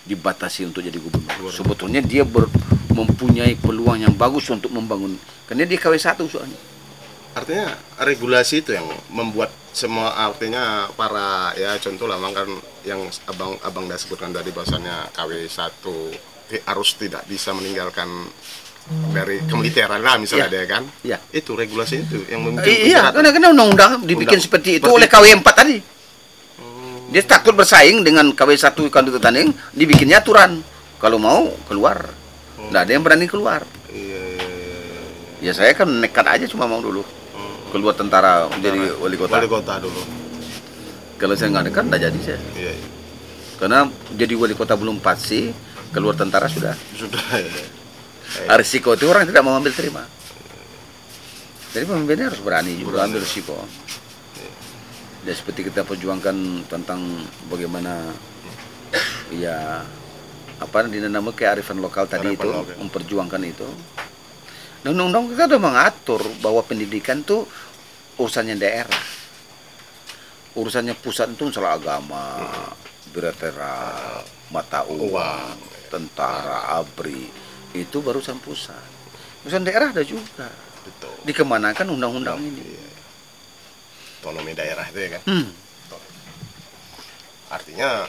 dibatasi 0.00 0.66
untuk 0.66 0.80
jadi 0.82 0.96
gubernur. 0.96 1.52
Sebetulnya 1.52 2.00
dia 2.00 2.24
ber- 2.24 2.50
mempunyai 2.90 3.54
peluang 3.54 4.02
yang 4.02 4.14
bagus 4.16 4.50
untuk 4.50 4.72
membangun 4.74 5.14
karena 5.46 5.68
dia 5.68 5.78
KW1 5.78 6.18
soalnya. 6.26 6.58
artinya 7.30 7.78
regulasi 8.02 8.58
itu 8.58 8.74
yang 8.74 8.82
membuat 9.06 9.54
semua 9.70 10.12
artinya 10.18 10.88
para 10.90 11.54
ya 11.54 11.78
contoh 11.78 12.04
lah 12.04 12.18
kan 12.18 12.48
yang 12.82 12.98
abang 13.24 13.54
abang 13.60 13.86
dah 13.86 13.94
sebutkan 13.94 14.30
tadi 14.30 14.50
bahwasannya 14.50 15.14
KW 15.14 15.30
1 15.46 16.66
harus 16.66 16.90
tidak 16.94 17.22
bisa 17.24 17.54
meninggalkan 17.54 18.10
dari 19.14 19.38
kemiliteran 19.46 20.02
lah 20.02 20.18
misalnya 20.18 20.48
Iya. 20.48 20.52
dia 20.52 20.64
kan 20.66 20.82
Iya. 21.04 21.18
itu 21.30 21.54
regulasi 21.54 22.02
itu 22.02 22.18
yang 22.26 22.42
mungkin 22.42 22.66
Eh, 22.66 22.90
iya, 22.90 23.14
karena 23.14 23.30
karena 23.30 23.48
undang-undang 23.48 24.02
dibikin 24.02 24.34
Undang- 24.34 24.42
seperti 24.42 24.70
itu 24.76 24.82
seperti 24.82 24.96
oleh 24.96 25.06
itu. 25.06 25.14
KW4 25.38 25.48
tadi. 25.54 25.76
Dia 27.10 27.22
takut 27.24 27.54
bersaing 27.54 28.02
dengan 28.02 28.30
KW1 28.30 28.66
kan 28.88 29.02
itu 29.04 29.18
tanding, 29.18 29.50
dibikinnya 29.70 30.18
aturan. 30.18 30.62
Kalau 30.96 31.18
mau 31.18 31.50
keluar. 31.66 32.06
Nggak 32.60 32.80
ada 32.80 32.92
yang 32.92 33.02
berani 33.02 33.26
keluar. 33.26 33.62
iya, 33.88 33.98
iya, 33.98 34.46
iya, 34.46 34.78
iya. 34.78 35.02
Ya 35.40 35.52
saya 35.52 35.70
kan 35.72 35.90
nekat 35.90 36.22
aja 36.24 36.46
cuma 36.46 36.66
mau 36.66 36.78
dulu 36.78 37.02
Hmm. 37.02 37.18
Keluar 37.70 37.94
tentara 37.94 38.50
menjadi 38.50 38.98
wali 38.98 39.16
kota. 39.16 39.38
wali 39.38 39.48
kota 39.48 39.78
dulu 39.78 40.02
Kalau 41.16 41.34
saya 41.36 41.52
nggak 41.52 41.64
nekat 41.68 41.84
nggak 41.86 42.02
jadi 42.02 42.18
saya. 42.20 42.40
iya, 42.54 42.72
iya. 42.72 42.88
Karena 43.56 43.84
jadi 44.10 44.34
wali 44.34 44.56
kota 44.56 44.72
belum 44.72 44.98
pasti, 44.98 45.52
keluar 45.90 46.16
tentara 46.16 46.48
sudah. 46.48 46.72
sudah 46.92 47.20
iya. 47.36 48.56
Risiko 48.56 48.94
itu 48.94 49.04
orang 49.04 49.26
tidak 49.26 49.42
mau 49.42 49.52
ambil 49.54 49.70
terima. 49.70 50.04
Jadi 51.70 51.84
pemimpinnya 51.84 52.26
harus 52.30 52.40
berani 52.40 52.74
juga 52.74 53.04
ambil 53.04 53.20
risiko. 53.20 53.54
Ya 55.20 55.34
seperti 55.36 55.68
kita 55.68 55.84
perjuangkan 55.84 56.64
tentang 56.66 57.04
bagaimana 57.46 58.08
ya 59.28 59.84
apa 60.56 60.76
dinamakan 60.84 61.36
kearifan 61.36 61.78
lokal 61.78 62.08
tadi 62.08 62.32
Kearifan 62.32 62.40
itu 62.40 62.48
lokal. 62.48 62.76
memperjuangkan 62.80 63.42
itu. 63.44 63.68
Dan 64.80 64.96
undang-undang 64.96 65.36
kita 65.36 65.44
sudah 65.44 65.60
mengatur 65.60 66.20
bahwa 66.40 66.64
pendidikan 66.64 67.20
itu 67.20 67.44
urusannya 68.16 68.56
daerah. 68.56 69.04
Urusannya 70.56 70.96
pusat 70.96 71.30
itu 71.30 71.46
masalah 71.46 71.76
agama, 71.76 72.40
bilateral, 73.12 74.24
mata 74.50 74.82
uang, 74.88 75.14
Uang. 75.14 75.56
tentara, 75.92 76.80
ABRI 76.80 77.28
itu 77.70 77.96
baru 78.02 78.18
urusan 78.18 78.40
pusat. 78.40 78.82
Urusan 79.46 79.62
daerah 79.62 79.92
ada 79.92 80.02
juga. 80.02 80.48
betul 80.80 81.12
Dikemanakan 81.22 81.86
undang-undang 81.92 82.40
ini? 82.40 82.64
Iya. 82.64 82.88
otonomi 84.20 84.52
daerah 84.52 84.84
itu 84.84 85.00
ya 85.00 85.08
kan 85.16 85.22
Hmm. 85.24 85.48
artinya 87.48 88.04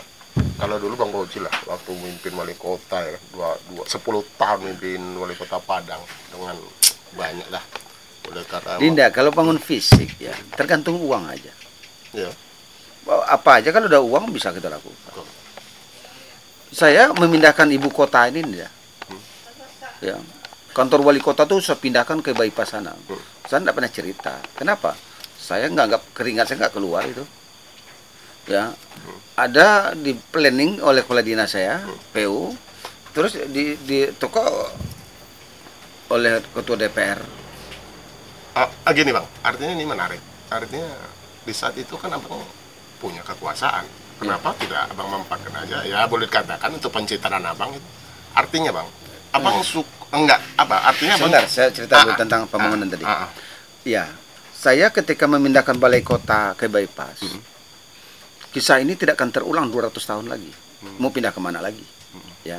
kalau 0.62 0.78
dulu 0.78 0.94
bang 0.94 1.10
Boji 1.10 1.42
lah 1.42 1.54
waktu 1.66 1.90
memimpin 1.98 2.38
wali 2.38 2.54
kota 2.54 3.02
ya 3.02 3.18
dua 3.34 3.58
dua 3.74 3.84
sepuluh 3.90 4.22
tahun 4.38 4.62
memimpin 4.70 5.02
wali 5.18 5.34
kota 5.34 5.58
Padang 5.58 6.06
dengan 6.30 6.54
banyak 7.18 7.50
lah 7.50 7.66
oleh 8.30 8.46
karena 8.46 8.78
Linda, 8.78 9.06
kalau 9.10 9.34
bangun 9.34 9.58
fisik 9.58 10.22
ya 10.22 10.32
tergantung 10.54 11.02
uang 11.02 11.26
aja. 11.26 11.50
ya 12.14 12.30
Apa 13.34 13.58
aja 13.58 13.74
kalau 13.74 13.90
udah 13.90 13.98
uang 13.98 14.30
bisa 14.30 14.54
kita 14.54 14.70
lakukan. 14.70 14.94
betul. 15.10 15.26
Saya 16.72 17.10
memindahkan 17.12 17.66
ibu 17.74 17.90
kota 17.90 18.30
ini 18.30 18.46
Linda. 18.46 18.70
Ya. 20.00 20.16
Kantor 20.72 21.10
wali 21.10 21.20
kota 21.20 21.44
tuh 21.50 21.60
saya 21.60 21.82
pindahkan 21.82 22.22
ke 22.22 22.32
bypass 22.32 22.78
sana. 22.78 22.94
Saya 23.50 23.60
tidak 23.66 23.76
pernah 23.76 23.92
cerita. 23.92 24.34
Kenapa? 24.56 24.94
Saya 25.36 25.68
nggak 25.68 25.86
anggap 25.90 26.04
keringat 26.14 26.46
saya 26.48 26.58
nggak 26.64 26.74
keluar 26.78 27.04
itu. 27.04 27.26
Ya. 28.46 28.74
Ada 29.34 29.94
di 29.94 30.14
planning 30.14 30.82
oleh 30.82 31.02
kepala 31.02 31.22
dinas 31.22 31.52
saya, 31.52 31.82
PU. 32.12 32.54
Terus 33.12 33.36
di 33.50 33.76
di 33.82 34.08
toko 34.16 34.42
oleh 36.10 36.44
ketua 36.52 36.76
DPR. 36.78 37.20
ah, 38.52 38.68
ah, 38.68 38.92
gini 38.92 39.16
bang 39.16 39.24
artinya 39.48 39.72
ini 39.72 39.88
menarik 39.88 40.20
artinya 40.52 40.92
di 41.42 41.56
saat 41.56 41.72
itu 41.80 41.96
kan 41.96 42.12
abang 42.12 42.44
punya 43.00 43.24
kekuasaan 43.24 43.88
kenapa 44.20 44.52
tidak 44.60 44.92
abang 44.92 45.08
memanfaatkan 45.08 45.56
aja 45.56 45.88
ya 45.88 46.04
boleh 46.04 46.28
dikatakan 46.28 46.68
untuk 46.76 46.92
pencitraan 46.92 47.48
abang 47.48 47.72
itu 47.72 47.88
artinya 48.36 48.76
bang 48.76 48.88
abang 49.32 49.64
suk 49.64 49.88
enggak 50.12 50.44
apa 50.60 50.84
artinya 50.84 51.16
abang 51.16 51.32
Sebentar, 51.32 51.44
saya 51.48 51.72
cerita 51.72 52.04
dulu 52.04 52.12
Ah, 52.12 52.20
tentang 52.20 52.42
ah, 52.44 52.48
pembangunan 52.52 52.88
ah, 52.88 52.92
tadi. 52.92 53.04
ah, 53.08 53.16
ah. 53.24 53.30
Ya, 53.88 54.04
saya 54.52 54.92
ketika 54.92 55.32
memindahkan 55.32 55.80
balai 55.80 56.04
kota 56.04 56.52
ke 56.60 56.68
bypass, 56.68 57.24
Hmm. 57.24 57.40
Kisah 58.52 58.84
ini 58.84 59.00
tidak 59.00 59.18
akan 59.18 59.32
terulang 59.32 59.68
200 59.72 59.96
tahun 59.96 60.28
lagi. 60.28 60.52
Hmm. 60.84 61.00
Mau 61.00 61.10
pindah 61.10 61.32
ke 61.32 61.40
mana 61.40 61.64
lagi? 61.64 61.84
Ya, 62.42 62.58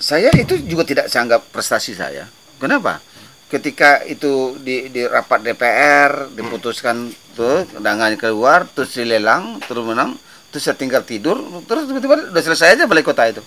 saya 0.00 0.32
itu 0.32 0.56
juga 0.64 0.82
tidak 0.88 1.12
saya 1.12 1.28
anggap 1.28 1.52
prestasi 1.52 1.92
saya. 1.92 2.24
Kenapa? 2.56 3.04
Ketika 3.52 4.00
itu 4.08 4.56
di, 4.56 4.88
di 4.88 5.04
rapat 5.04 5.44
DPR 5.44 6.32
diputuskan 6.32 7.12
tuh 7.36 7.68
undangan 7.76 8.16
keluar, 8.16 8.64
terus 8.72 8.96
dilelang, 8.96 9.60
terus 9.60 9.84
menang, 9.84 10.16
terus 10.48 10.64
saya 10.64 10.78
tinggal 10.78 11.04
tidur, 11.04 11.36
terus 11.68 11.84
tiba-tiba 11.84 12.32
udah 12.32 12.42
selesai 12.42 12.80
aja 12.80 12.88
balai 12.88 13.04
kota 13.04 13.28
itu. 13.28 13.42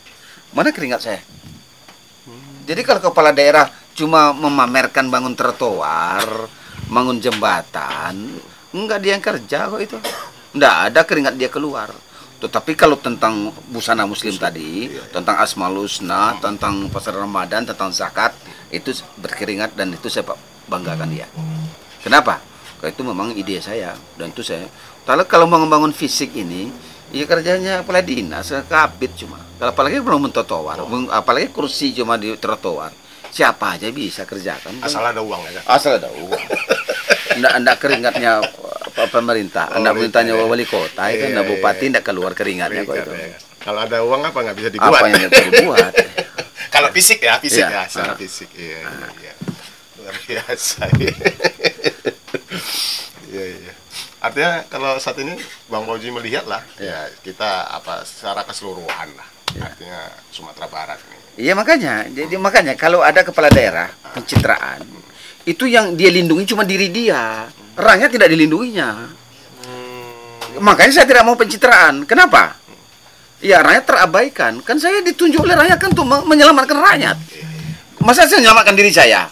Mana 0.54 0.70
keringat 0.70 1.02
saya? 1.02 1.22
Jadi 2.64 2.82
kalau 2.86 3.02
kepala 3.02 3.34
daerah 3.34 3.68
cuma 3.98 4.32
memamerkan 4.32 5.10
bangun 5.10 5.34
trotoar, 5.34 6.48
bangun 6.88 7.18
jembatan, 7.18 8.40
enggak 8.72 9.00
dia 9.02 9.12
yang 9.18 9.24
kerja 9.24 9.60
kok 9.68 9.82
itu. 9.82 9.98
Enggak 10.54 10.76
ada 10.90 11.02
keringat 11.04 11.36
dia 11.36 11.50
keluar. 11.50 11.90
Tetapi 12.44 12.76
kalau 12.76 13.00
tentang 13.00 13.56
busana 13.72 14.04
muslim 14.04 14.36
tadi, 14.36 14.92
tentang 15.16 15.40
asmaul 15.40 15.88
husna, 15.88 16.36
tentang 16.44 16.92
pasar 16.92 17.16
Ramadan, 17.16 17.64
tentang 17.64 17.90
zakat, 17.96 18.36
itu 18.68 18.92
berkeringat 19.18 19.74
dan 19.74 19.96
itu 19.96 20.12
saya 20.12 20.28
banggakan 20.68 21.08
dia. 21.08 21.28
Kenapa? 22.04 22.44
Karena 22.84 22.92
itu 22.92 23.02
memang 23.08 23.32
ide 23.32 23.64
saya 23.64 23.96
dan 24.20 24.36
itu 24.36 24.44
saya. 24.44 24.68
Kalau 25.08 25.24
kalau 25.24 25.48
mau 25.48 25.56
membangun 25.56 25.96
fisik 25.96 26.36
ini, 26.36 26.68
ya 27.16 27.24
kerjanya 27.24 27.80
kepala 27.80 28.04
dinas, 28.04 28.52
kabit 28.68 29.16
cuma. 29.16 29.40
Kalau 29.56 29.72
apalagi 29.72 30.04
belum 30.04 30.28
trotoar, 30.28 30.84
apalagi 31.16 31.48
kursi 31.48 31.96
cuma 31.96 32.20
di 32.20 32.36
trotoar. 32.36 32.92
Siapa 33.34 33.80
aja 33.80 33.88
bisa 33.90 34.28
kerjakan. 34.30 34.84
asal 34.86 35.02
ada 35.02 35.18
uang 35.24 35.42
ya 35.50 35.64
Asal 35.66 35.98
ada 35.98 36.12
uang. 36.12 36.44
Ndak 37.42 37.54
ndak 37.66 37.76
keringatnya 37.82 38.46
pemerintah, 39.10 39.66
Oh, 39.70 39.80
ndak 39.80 39.94
perintahnya 39.96 40.34
iya. 40.34 40.44
wali 40.44 40.64
kota, 40.64 41.04
itu 41.10 41.24
Iya, 41.24 41.34
ndak 41.34 41.46
iya, 41.46 41.52
bupati 41.52 41.84
iya. 41.84 41.92
ndak 41.94 42.04
keluar 42.04 42.32
keringatnya 42.32 42.82
kok 42.84 42.96
itu. 42.96 43.12
ya 43.12 43.28
kan? 43.28 43.42
kalau 43.60 43.80
ada 43.82 43.98
uang 44.02 44.22
apa 44.22 44.40
nggak 44.42 44.58
bisa 44.58 44.70
dibuat 44.70 44.92
Apa 44.92 45.08
yang 45.08 45.24
bisa 45.26 45.46
dibuat? 45.50 45.92
kalau 46.76 46.90
fisik 46.92 47.20
ya 47.20 47.34
fisik 47.38 47.64
Iya. 47.64 47.72
ya 47.72 47.84
secara 47.88 48.12
Ah. 48.12 48.18
fisik 48.18 48.50
iya 48.54 48.80
iya, 48.82 49.08
iya. 49.18 49.34
luar 49.96 50.16
biasa 50.20 50.82
iya 53.30 53.46
iya 53.56 53.74
artinya 54.20 54.52
kalau 54.68 54.96
saat 54.98 55.16
ini 55.18 55.36
bang 55.66 55.84
Boji 55.84 56.10
melihat 56.10 56.44
lah 56.44 56.64
ya 56.78 57.08
kita 57.20 57.46
apa 57.70 58.04
secara 58.04 58.44
keseluruhan 58.44 59.10
lah 59.14 59.28
artinya 59.62 60.02
Sumatera 60.28 60.68
Barat 60.68 61.00
ini 61.04 61.18
Iya 61.34 61.58
makanya, 61.58 62.06
jadi 62.08 62.38
makanya 62.38 62.74
kalau 62.74 63.02
ada 63.02 63.26
kepala 63.26 63.50
daerah 63.50 63.90
pencitraan, 64.14 64.86
itu 65.44 65.66
yang 65.66 65.98
dia 65.98 66.14
lindungi 66.14 66.46
cuma 66.46 66.62
diri 66.62 66.94
dia, 66.94 67.50
rakyat 67.78 68.10
tidak 68.14 68.30
dilindunginya. 68.30 69.10
Makanya 70.62 70.92
saya 71.02 71.08
tidak 71.10 71.26
mau 71.26 71.34
pencitraan. 71.34 72.06
Kenapa? 72.06 72.58
Ya 73.42 73.60
rakyat 73.60 73.84
terabaikan. 73.90 74.54
Kan 74.62 74.78
saya 74.78 75.02
ditunjuk 75.02 75.42
oleh 75.44 75.58
rakyat 75.58 75.78
kan 75.82 75.90
untuk 75.92 76.08
me- 76.08 76.26
menyelamatkan 76.30 76.78
rakyat. 76.78 77.18
Masa 78.04 78.30
saya 78.30 78.40
menyelamatkan 78.44 78.76
diri 78.78 78.92
saya? 78.94 79.28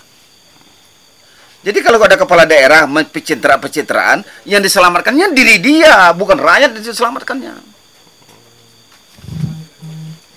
Jadi 1.61 1.77
kalau 1.85 2.01
ada 2.01 2.17
kepala 2.17 2.49
daerah 2.49 2.89
pencitraan-pencitraan, 2.89 4.25
yang 4.49 4.65
diselamatkannya 4.65 5.29
diri 5.37 5.61
dia, 5.61 6.09
bukan 6.17 6.41
rakyat 6.41 6.73
diselamatkannya. 6.73 7.53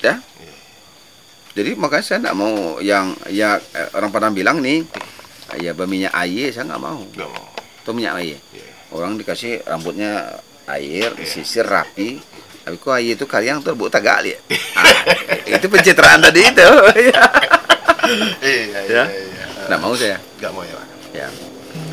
Ya? 0.04 0.20
Jadi 1.56 1.70
makanya 1.80 2.04
saya 2.04 2.18
nggak 2.28 2.36
mau 2.36 2.76
yang 2.84 3.16
ya 3.32 3.56
orang 3.96 4.12
Padang 4.12 4.36
bilang 4.36 4.60
nih 4.60 4.84
ya 5.64 5.72
berminyak 5.72 6.12
air 6.12 6.52
saya 6.52 6.68
nggak 6.68 6.82
mau. 6.82 7.00
Nggak 7.08 7.30
mau. 7.32 7.53
Itu 7.84 7.92
minyak 7.92 8.16
air. 8.16 8.40
Iya. 8.40 8.64
Orang 8.90 9.20
dikasih 9.20 9.60
rambutnya 9.62 10.40
air, 10.64 11.12
Iya. 11.12 11.20
disisir 11.20 11.68
rapi. 11.68 12.16
Tapi 12.64 12.80
kok 12.80 12.96
air 12.96 13.12
itu 13.12 13.28
kalian 13.28 13.60
tuh 13.60 13.76
buat 13.76 13.92
tagak 13.92 14.24
lihat. 14.24 14.40
Ah, 14.72 14.88
itu 15.52 15.68
pencitraan 15.68 16.24
tadi 16.24 16.40
itu. 16.42 16.64
Iya, 18.04 18.44
iya, 18.44 18.80
Ya. 18.84 19.04
iya. 19.08 19.44
Nggak 19.64 19.80
mau 19.80 19.92
saya. 19.92 20.20
Nggak 20.36 20.52
mau 20.52 20.60
ya. 20.60 20.76
Ya. 21.14 21.28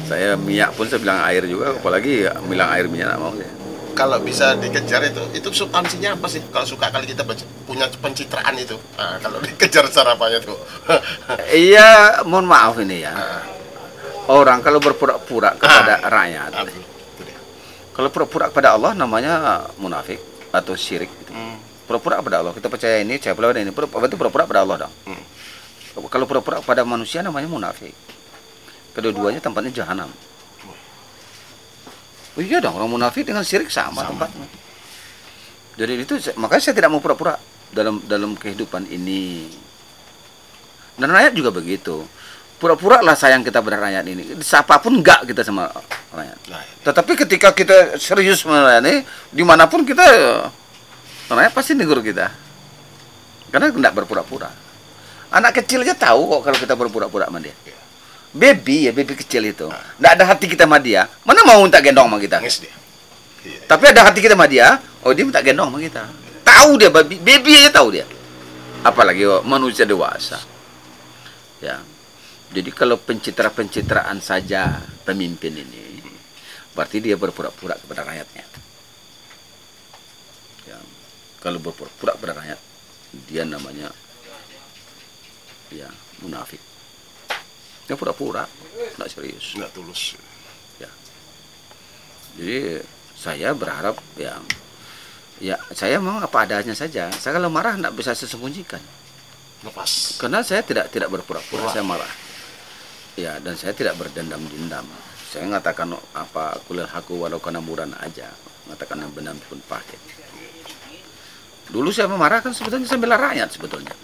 Saya 0.04 0.36
minyak 0.36 0.76
pun 0.76 0.84
saya 0.84 1.00
bilang 1.00 1.24
air 1.24 1.44
juga, 1.44 1.72
apalagi 1.72 2.28
bilang 2.46 2.68
air 2.68 2.88
minyak 2.88 3.12
nggak 3.12 3.22
mau 3.22 3.32
saya. 3.32 3.52
Kalau 3.92 4.20
bisa 4.20 4.56
dikejar 4.56 5.04
itu, 5.04 5.24
itu 5.32 5.50
substansinya 5.52 6.16
apa 6.16 6.28
sih? 6.28 6.40
Kalau 6.48 6.64
suka 6.64 6.88
kali 6.88 7.08
kita 7.08 7.24
punya 7.64 7.88
pencitraan 7.92 8.56
itu, 8.56 8.76
nah, 8.96 9.20
kalau 9.20 9.40
dikejar 9.48 9.88
cara 9.88 10.16
apanya 10.16 10.40
tuh? 10.40 10.56
Iya, 11.48 12.24
mohon 12.24 12.48
maaf 12.48 12.76
ini 12.80 13.04
ya. 13.04 13.12
Orang 14.30 14.62
kalau 14.62 14.78
berpura-pura 14.78 15.58
kepada 15.58 15.98
Ah, 16.04 16.10
rakyat, 16.10 16.52
ah, 16.54 16.66
kalau 17.92 18.10
pura-pura 18.14 18.54
kepada 18.54 18.78
Allah 18.78 18.94
namanya 18.94 19.66
munafik 19.82 20.22
atau 20.54 20.78
syirik. 20.78 21.10
gitu. 21.26 21.34
Hmm. 21.34 21.58
Pura-pura 21.90 22.22
kepada 22.22 22.40
Allah, 22.40 22.54
kita 22.56 22.70
percaya 22.72 23.02
ini, 23.02 23.18
saya 23.18 23.36
pula 23.36 23.52
ini, 23.52 23.74
pura 23.74 23.90
berarti 23.90 24.16
pura-pura 24.16 24.46
kepada 24.48 24.62
Allah 24.64 24.78
dong. 24.88 24.94
Hmm. 25.10 25.24
Kalau 26.08 26.24
pura-pura 26.30 26.64
kepada 26.64 26.88
manusia 26.88 27.20
namanya 27.20 27.52
munafik. 27.52 27.92
Kedua-duanya 28.96 29.44
tempatnya 29.44 29.84
jahanam. 29.84 30.08
Oh, 32.32 32.40
iya 32.40 32.64
dong, 32.64 32.80
orang 32.80 32.88
munafik 32.88 33.28
dengan 33.28 33.44
syirik 33.44 33.68
sama, 33.68 34.08
Sama. 34.08 34.10
tempatnya. 34.16 34.48
Jadi 35.76 35.92
itu 36.00 36.14
makanya 36.40 36.62
saya 36.64 36.76
tidak 36.80 36.92
mau 36.96 37.04
pura-pura 37.04 37.36
dalam 37.76 38.00
dalam 38.08 38.36
kehidupan 38.40 38.88
ini. 38.88 39.52
Dan 40.96 41.12
rakyat 41.12 41.34
juga 41.36 41.52
begitu. 41.52 42.08
Pura-pura 42.62 43.02
lah 43.02 43.18
sayang 43.18 43.42
kita 43.42 43.58
pada 43.58 43.82
rakyat 43.82 44.06
ini. 44.06 44.38
Siapa 44.38 44.78
pun 44.78 45.02
enggak 45.02 45.26
kita 45.26 45.42
sama 45.42 45.66
rakyat. 46.14 46.38
Nah, 46.46 46.62
ini. 46.62 46.86
Tetapi 46.86 47.12
ketika 47.26 47.50
kita 47.58 47.98
serius 47.98 48.46
melayani, 48.46 49.02
di 49.34 49.42
mana 49.42 49.66
pun 49.66 49.82
kita, 49.82 50.06
rakyat 51.26 51.58
pasti 51.58 51.74
negur 51.74 52.06
kita. 52.06 52.30
Karena 53.50 53.74
tidak 53.74 53.94
berpura-pura. 53.98 54.54
Anak 55.34 55.58
kecil 55.58 55.82
aja 55.82 55.98
tahu 55.98 56.38
kok 56.38 56.42
kalau 56.46 56.58
kita 56.62 56.74
berpura-pura 56.78 57.26
sama 57.26 57.42
dia. 57.42 57.58
Iya. 57.66 57.80
Baby 58.32 58.86
ya, 58.86 58.92
baby 58.94 59.18
kecil 59.18 59.42
itu. 59.50 59.66
Tidak 59.66 60.12
ada 60.22 60.24
hati 60.30 60.46
kita 60.46 60.70
sama 60.70 60.78
dia. 60.78 61.10
Mana 61.26 61.42
mau 61.42 61.66
minta 61.66 61.82
gendong 61.82 62.14
sama 62.14 62.22
kita? 62.22 62.38
Dia. 62.46 62.54
Iya. 62.62 63.60
Tapi 63.66 63.84
ada 63.90 64.06
hati 64.06 64.22
kita 64.22 64.38
sama 64.38 64.46
dia, 64.46 64.78
oh 65.02 65.12
dia 65.18 65.26
minta 65.26 65.42
gendong 65.42 65.74
sama 65.74 65.82
kita. 65.82 66.06
Tahu 66.46 66.78
dia, 66.78 66.94
baby, 66.94 67.18
baby 67.18 67.58
aja 67.58 67.82
tahu 67.82 67.90
dia. 67.90 68.06
Apalagi 68.86 69.26
oh, 69.26 69.42
manusia 69.42 69.82
dewasa. 69.82 70.38
Ya. 71.58 71.82
Jadi 72.52 72.70
kalau 72.76 73.00
pencitra-pencitraan 73.00 74.20
saja 74.20 74.84
pemimpin 75.08 75.56
ini, 75.56 76.04
berarti 76.76 77.00
dia 77.00 77.16
berpura-pura 77.16 77.80
kepada 77.80 78.04
rakyatnya. 78.04 78.46
Ya. 80.68 80.78
Kalau 81.40 81.64
berpura-pura 81.64 82.12
kepada 82.20 82.34
rakyat, 82.44 82.60
dia 83.32 83.48
namanya 83.48 83.88
ya 85.72 85.88
munafik. 86.20 86.60
Dia 87.88 87.96
pura-pura, 87.96 88.44
tidak 89.00 89.08
serius. 89.08 89.56
Nggak 89.56 89.72
tulus. 89.72 90.20
Jadi 92.38 92.80
saya 93.18 93.52
berharap 93.52 94.00
ya 94.16 94.40
ya 95.42 95.58
saya 95.76 96.00
memang 96.00 96.24
apa 96.24 96.48
adanya 96.48 96.72
saja. 96.72 97.12
Saya 97.12 97.38
kalau 97.38 97.52
marah 97.52 97.76
tidak 97.76 97.94
bisa 97.98 98.16
saya 98.16 98.30
sembunyikan. 98.32 98.82
Lepas. 99.62 100.18
Karena 100.18 100.40
saya 100.42 100.64
tidak 100.64 100.90
tidak 100.94 101.12
berpura-pura 101.12 101.70
saya 101.70 101.84
marah. 101.84 102.10
Ya 103.20 103.38
dan 103.44 103.56
saya 103.60 103.76
tidak 103.76 104.00
berdendam-dendam. 104.00 104.88
Saya 105.28 105.48
mengatakan 105.48 105.92
apa 106.12 106.60
kulil 106.68 106.88
haku 106.88 107.20
walau 107.20 107.40
kana 107.40 107.60
muran 107.60 107.92
aja. 108.00 108.28
Mengatakan 108.68 109.04
yang 109.04 109.12
benar 109.12 109.36
pun 109.48 109.60
pahit. 109.68 110.00
Dulu 111.72 111.88
saya 111.92 112.12
memarahkan 112.12 112.52
sebetulnya 112.52 112.84
saya 112.84 113.00
bela 113.00 113.16
rakyat 113.16 113.48
sebetulnya. 113.52 113.96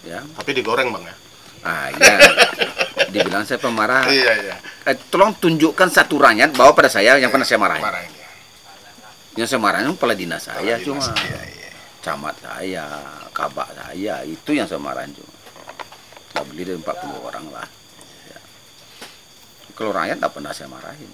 Ya, 0.00 0.24
Tapi 0.24 0.56
digoreng 0.56 0.88
bang 0.94 1.04
ya. 1.10 1.16
ah 1.66 1.86
ya. 1.92 2.14
Dibilang 3.12 3.42
saya 3.44 3.58
pemarah. 3.58 4.06
Iya 4.06 4.32
iya. 4.46 4.56
Eh, 4.86 4.96
tolong 5.10 5.34
tunjukkan 5.36 5.90
satu 5.90 6.16
rakyat 6.22 6.54
bahwa 6.54 6.72
pada 6.72 6.88
saya 6.88 7.18
yang 7.18 7.28
pernah 7.28 7.44
saya 7.44 7.58
marahin. 7.58 7.82
Marahin 7.82 8.10
dia. 8.14 8.28
Yang 9.42 9.48
saya 9.54 9.60
marahin 9.60 9.90
kepala 9.94 10.14
dinas 10.14 10.42
saya 10.46 10.78
Kepala 10.78 10.86
cuma 10.86 11.02
dinas, 11.02 11.18
Iya 11.26 11.40
iya. 11.50 11.70
camat 12.00 12.36
saya, 12.40 12.86
kabak 13.34 13.68
saya, 13.74 14.14
itu 14.24 14.50
yang 14.54 14.66
saya 14.70 14.80
marahin 14.80 15.10
cuma. 15.12 15.29
Nggak 16.34 16.44
beli 16.46 16.62
dari 16.62 16.78
40 16.78 17.26
orang 17.26 17.44
lah. 17.50 17.66
Ya. 18.30 18.40
Kalau 19.74 19.90
rakyat 19.90 20.16
nggak 20.18 20.34
pernah 20.34 20.52
saya 20.54 20.68
marahin. 20.70 21.10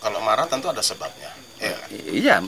Kalau 0.00 0.20
marah 0.20 0.44
tentu 0.44 0.68
ada 0.68 0.84
sebabnya. 0.84 1.32
Iya. 1.60 1.76
kan? 1.80 1.88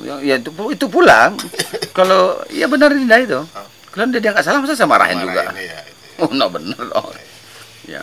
Iya, 0.03 0.15
ya 0.21 0.35
itu, 0.37 0.51
itu 0.73 0.87
pula. 0.93 1.33
Kalau 1.99 2.45
ya 2.53 2.69
benar 2.69 2.93
Dinda 2.93 3.17
itu. 3.17 3.41
Ah. 3.57 3.65
Kalau 3.89 4.13
dia 4.13 4.29
nggak 4.29 4.45
salah 4.45 4.61
masa 4.61 4.77
saya 4.77 4.89
marahin 4.89 5.25
juga. 5.25 5.49
Marahin, 5.49 5.65
Iya, 5.65 5.79
itu. 5.89 5.95
Oh, 6.25 6.29
nggak 6.33 6.53
benar 6.53 6.81
loh. 6.81 7.13
Ya. 7.85 8.01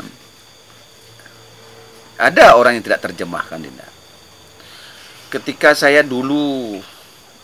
Ada 2.17 2.53
orang 2.53 2.77
yang 2.77 2.85
tidak 2.85 3.09
terjemahkan, 3.09 3.57
Dinda. 3.57 3.89
Ketika 5.33 5.73
saya 5.73 6.05
dulu 6.05 6.77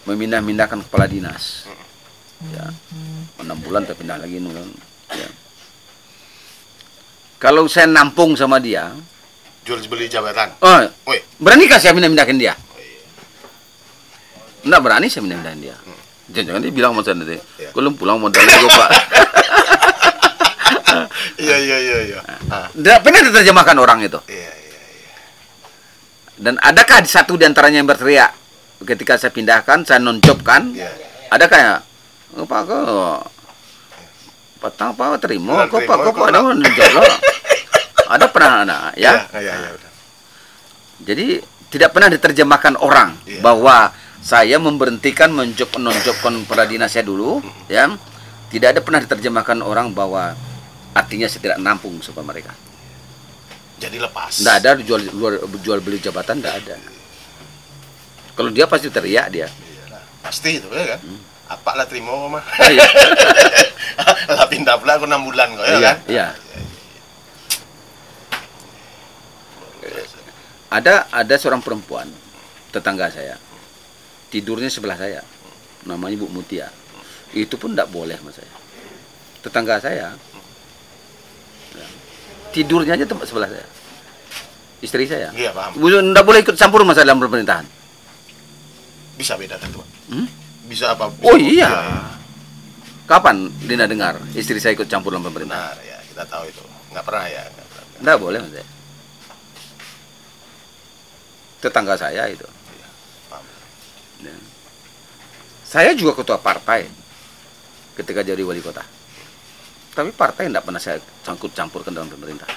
memindah-mindahkan 0.05 0.85
kepala 0.85 1.09
dinas, 1.09 1.65
ya, 2.53 2.69
enam 3.41 3.57
bulan 3.65 3.85
saya 3.89 3.97
pindah 3.97 4.21
lagi 4.21 4.37
bulan, 4.37 4.69
ya. 5.09 5.29
Kalau 7.39 7.71
saya 7.71 7.87
nampung 7.87 8.35
sama 8.35 8.59
dia, 8.59 8.91
Jual 9.63 9.79
beli 9.87 10.11
jabatan. 10.11 10.51
oh, 10.59 10.81
Woi. 11.07 11.23
berani 11.39 11.71
saya 11.71 11.95
mindah-mindahkan 11.95 12.35
dia? 12.35 12.53
Enggak 14.67 14.81
berani 14.83 15.07
saya 15.07 15.23
mindah-mindahin 15.23 15.61
dia. 15.63 15.75
Jangan-jangan 16.29 16.61
dia 16.61 16.73
bilang 16.75 16.91
sama 16.93 17.01
saya 17.07 17.15
nanti, 17.15 17.37
Iya. 17.57 17.69
belum 17.71 17.93
pulang 17.95 18.19
modal 18.19 18.43
lagi 18.43 18.67
pak. 18.67 18.89
Iya 21.39 21.55
iya 21.55 21.77
iya 21.79 21.97
iya. 22.11 22.19
Tidak 22.75 22.99
pernah 22.99 23.23
diterjemahkan 23.23 23.77
orang 23.79 24.03
itu. 24.03 24.19
Iya 24.27 24.51
iya 24.51 24.79
iya. 24.83 25.15
Dan 26.35 26.59
adakah 26.59 26.99
satu 27.07 27.39
di 27.39 27.47
antaranya 27.47 27.79
yang 27.79 27.87
berteriak 27.87 28.35
ketika 28.83 29.15
saya 29.15 29.31
pindahkan, 29.31 29.87
saya 29.87 30.03
nonjobkan? 30.03 30.75
Iya. 30.75 30.91
Adakah 31.31 31.59
ya? 31.59 31.75
Apa 32.35 32.57
kok? 32.67 33.19
Petang 34.59 34.91
apa 34.91 35.15
terima? 35.15 35.63
Kok 35.71 35.87
pak? 35.87 35.95
Kok 36.11 36.25
ada 36.27 36.39
nonjob 36.43 36.89
lo? 36.91 37.03
Ada 38.11 38.25
pernah 38.27 38.51
ada? 38.67 38.77
Ya. 38.99 39.23
Iya 39.39 39.53
iya 39.55 39.69
udah. 39.71 39.91
Jadi 40.99 41.27
tidak 41.71 41.89
pernah 41.95 42.09
diterjemahkan 42.11 42.75
orang 42.75 43.15
Iya. 43.23 43.39
bahwa 43.39 43.95
saya 44.19 44.59
memberhentikan 44.59 45.31
menjob 45.31 45.71
nonjobkan 45.79 46.43
dinas 46.67 46.91
saya 46.91 47.07
dulu, 47.07 47.39
ya. 47.71 47.87
Tidak 48.49 48.67
ada 48.75 48.81
pernah 48.83 48.99
diterjemahkan 48.99 49.63
orang 49.63 49.93
bahwa 49.95 50.33
artinya 50.91 51.29
saya 51.29 51.39
tidak 51.39 51.59
nampung 51.61 52.01
sama 52.03 52.25
mereka. 52.25 52.51
Jadi 53.79 53.95
lepas. 53.95 54.43
Tidak 54.43 54.55
ada 54.59 54.75
jual 54.75 55.07
luar 55.15 55.39
jual 55.63 55.79
beli 55.79 56.03
jabatan 56.03 56.43
tidak 56.43 56.55
ada. 56.65 56.75
Kalau 58.35 58.49
dia 58.51 58.67
pasti 58.67 58.91
teriak 58.91 59.31
dia. 59.31 59.47
Iya. 59.47 59.99
Pasti 60.19 60.59
itu 60.59 60.67
ya 60.67 60.97
kan. 60.97 60.99
Apa 61.49 61.73
lah 61.73 61.85
terima 61.85 62.13
kok 62.13 62.29
mah. 62.29 62.43
Iya. 62.63 62.85
lah 64.37 64.45
pindah 64.45 64.77
pula 64.77 64.95
aku 64.95 65.05
6 65.05 65.27
bulan 65.27 65.47
kok 65.51 65.65
ya 65.65 65.73
Iya, 65.73 65.81
kan. 65.83 65.97
iya. 66.05 66.27
Ada 70.69 71.09
ada 71.09 71.35
seorang 71.35 71.59
perempuan 71.59 72.05
tetangga 72.69 73.09
saya 73.09 73.33
tidurnya 74.29 74.69
sebelah 74.69 74.93
saya 74.93 75.25
namanya 75.81 76.21
Bu 76.21 76.29
Mutia 76.29 76.69
itu 77.33 77.57
pun 77.57 77.73
tidak 77.73 77.89
boleh 77.89 78.13
sama 78.13 78.29
saya 78.29 78.53
tetangga 79.41 79.81
saya 79.81 80.13
ya, 81.73 81.87
tidurnya 82.53 82.93
aja 82.93 83.09
tempat 83.09 83.25
sebelah 83.25 83.49
saya 83.49 83.65
istri 84.79 85.09
saya 85.09 85.33
Iya 85.33 85.49
paham. 85.49 85.81
tidak 85.81 86.21
boleh 86.23 86.39
ikut 86.45 86.53
campur 86.53 86.85
masalah 86.85 87.09
dalam 87.09 87.17
pemerintahan 87.19 87.65
Bisa 89.17 89.33
beda 89.33 89.57
tentu. 89.57 89.81
Hmm? 90.07 90.29
Bisa 90.69 90.93
apa? 90.93 91.09
Bisa 91.09 91.25
oh 91.25 91.37
iya 91.37 91.73
kapan 93.09 93.49
Dina 93.65 93.89
dengar 93.89 94.21
istri 94.37 94.61
saya 94.61 94.77
ikut 94.77 94.85
campur 94.85 95.09
dalam 95.09 95.25
pemerintahan 95.25 95.73
Benar 95.73 95.81
ya, 95.81 95.97
kita 96.13 96.23
tahu 96.29 96.43
itu. 96.45 96.63
Nggak 96.93 97.03
pernah 97.09 97.25
ya. 97.25 97.41
nggak 97.49 97.67
pernah. 97.73 98.15
boleh 98.21 98.39
mas 98.45 98.53
tetangga 101.59 101.99
saya 101.99 102.23
itu 102.31 102.47
Paham. 103.27 103.43
Ya. 104.23 104.35
Saya 105.67 105.91
juga 105.93 106.17
ketua 106.17 106.39
partai 106.41 106.87
ketika 107.99 108.23
jadi 108.23 108.41
wali 108.41 108.63
kota. 108.63 108.81
Tapi 109.93 110.15
partai 110.15 110.47
tidak 110.47 110.63
pernah 110.63 110.79
saya 110.79 110.97
campur 111.21 111.51
campurkan 111.51 111.91
dalam 111.91 112.07
pemerintah. 112.07 112.47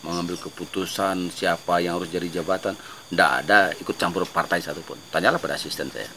Mengambil 0.00 0.40
keputusan 0.40 1.28
siapa 1.34 1.82
yang 1.84 2.00
harus 2.00 2.08
jadi 2.08 2.40
jabatan, 2.40 2.72
tidak 3.12 3.30
ada 3.44 3.58
ikut 3.76 3.94
campur 4.00 4.24
partai 4.24 4.62
satupun. 4.62 4.96
Tanyalah 5.12 5.36
pada 5.36 5.58
asisten 5.58 5.90
saya, 5.92 6.08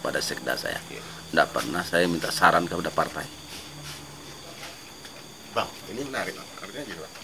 pada 0.00 0.20
sekda 0.22 0.54
saya. 0.54 0.78
Tidak 0.88 1.48
pernah 1.52 1.82
saya 1.84 2.08
minta 2.08 2.32
saran 2.32 2.64
kepada 2.64 2.88
partai. 2.88 3.26
Bang, 5.52 5.68
ini 5.92 6.04
menarik 6.06 6.32
bang. 6.36 6.48
Artinya 6.62 6.84
gini 6.86 6.98
bang. 7.00 7.14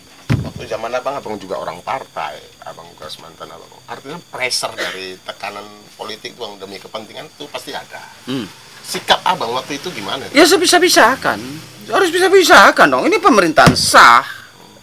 Waktu 0.44 0.68
zaman 0.68 0.92
abang, 0.92 1.16
abang 1.16 1.37
juga 1.40 1.56
orang 1.56 1.80
partai, 1.80 2.37
abang 2.68 2.84
bekas 2.92 3.16
mantan 3.22 3.48
abang. 3.48 3.68
Artinya 3.88 4.20
pressure 4.28 4.76
dari 4.76 5.16
tekanan 5.24 5.64
politik 5.96 6.37
bang 6.37 6.60
demi 6.60 6.76
kepentingan 6.76 7.32
itu 7.32 7.48
pasti 7.48 7.72
ada. 7.72 8.02
Hmm. 8.28 8.44
Sikap 8.84 9.24
abang 9.24 9.56
waktu 9.56 9.80
itu 9.80 9.88
gimana? 9.88 10.28
Ya 10.37 10.44
sebisa-bisakan. 10.44 11.40
Harus 11.88 12.12
bisa-bisakan 12.12 12.92
dong. 12.92 13.04
Ini 13.08 13.16
pemerintahan 13.16 13.72
sah. 13.72 14.24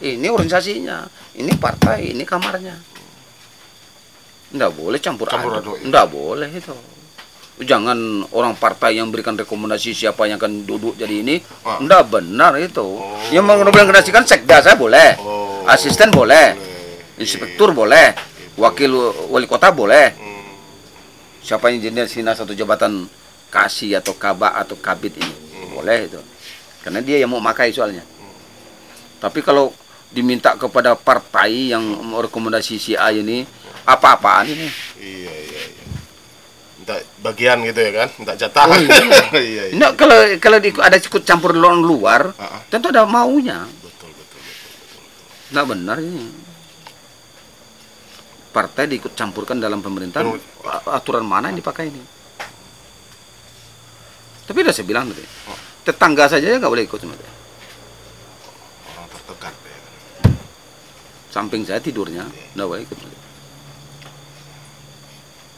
Ini 0.01 0.25
organisasinya. 0.34 1.06
Ini 1.38 1.54
partai. 1.62 2.10
Ini 2.13 2.25
kamarnya. 2.25 2.73
Nggak 4.51 4.71
boleh 4.73 4.99
campur, 4.99 5.30
Campur 5.30 5.54
aduk. 5.56 5.62
aduk, 5.62 5.75
ya. 5.77 5.84
Nggak 5.88 6.06
boleh 6.12 6.49
itu. 6.49 6.75
Jangan 7.62 8.26
orang 8.34 8.58
partai 8.58 8.97
yang 8.97 9.13
berikan 9.13 9.38
rekomendasi 9.38 9.93
siapa 9.93 10.26
yang 10.26 10.41
akan 10.41 10.65
duduk 10.65 10.97
jadi 10.97 11.21
ini. 11.21 11.38
Ah. 11.62 11.78
Nggak 11.78 12.04
benar 12.10 12.58
itu. 12.58 12.82
Oh. 12.82 13.13
Yang 13.30 13.45
merekomendasikan 13.54 14.26
sekda 14.26 14.65
saya 14.65 14.74
boleh. 14.74 15.13
Oh. 15.21 15.62
Asisten 15.69 16.10
boleh. 16.10 16.58
Boleh. 16.58 17.21
Inspektur 17.21 17.69
boleh. 17.71 18.17
Wakil 18.58 18.91
wali 19.30 19.45
kota 19.45 19.69
boleh. 19.69 20.13
Hmm. 20.17 20.32
siapa 21.41 21.74
yang 21.74 21.82
jadi 21.82 22.06
sina 22.06 22.38
satu 22.38 22.54
jabatan 22.54 23.10
kasih 23.50 23.97
atau 23.97 24.13
kabak 24.13 24.54
atau 24.62 24.78
kabit 24.78 25.17
ini 25.17 25.34
boleh 25.74 26.08
itu 26.08 26.21
karena 26.86 27.02
dia 27.02 27.17
yang 27.17 27.34
mau 27.34 27.41
makai 27.41 27.74
soalnya 27.74 28.06
tapi 29.17 29.41
kalau 29.41 29.74
diminta 30.13 30.54
kepada 30.54 30.93
partai 30.93 31.74
yang 31.74 31.82
merekomendasi 31.82 32.78
si 32.78 32.93
A 32.93 33.10
ini 33.10 33.43
apa-apaan 33.84 34.45
ini 34.47 34.67
Iya 35.02 35.34
iya 35.34 35.62
iya. 35.65 35.81
Minta 36.82 36.98
bagian 37.22 37.62
gitu 37.62 37.78
ya 37.78 37.91
kan? 37.94 38.10
Minta 38.17 38.34
jatah. 38.34 38.65
Oh, 38.65 38.74
iya. 38.74 38.89
iya 39.38 39.63
iya. 39.70 39.76
Nggak, 39.78 39.91
kalau 39.94 40.17
kalau 40.41 40.58
di, 40.58 40.74
ada 40.74 40.98
ikut 40.98 41.22
campur 41.22 41.54
orang 41.54 41.78
luar 41.80 42.34
Ah, 42.36 42.58
ah. 42.58 42.62
tentu 42.67 42.89
ada 42.89 43.06
maunya 43.06 43.70
Betul 43.80 44.10
betul 44.10 44.41
betul. 44.41 45.02
nggak 45.54 45.65
benar 45.70 45.98
ini 46.02 46.26
partai 48.52 48.84
diikut 48.84 49.13
campurkan 49.13 49.62
dalam 49.62 49.80
pemerintahan 49.80 50.26
Betul. 50.28 50.91
aturan 50.91 51.24
mana 51.24 51.48
yang 51.48 51.62
dipakai 51.62 51.88
ini 51.88 52.02
tapi 54.44 54.58
udah 54.60 54.74
saya 54.74 54.84
bilang 54.84 55.08
tadi 55.08 55.24
Oh. 55.48 55.56
tetangga 55.86 56.28
saja 56.28 56.52
nggak 56.52 56.67
boleh 56.67 56.84
ikut 56.84 57.00
sama 57.00 57.15
dia. 57.15 57.32
Orang 58.91 59.08
tertekan 59.08 59.54
ya 59.56 59.78
samping 61.30 61.63
saya 61.63 61.80
tidurnya 61.80 62.26
nggak 62.52 62.67
boleh 62.67 62.84
ikut. 62.84 62.98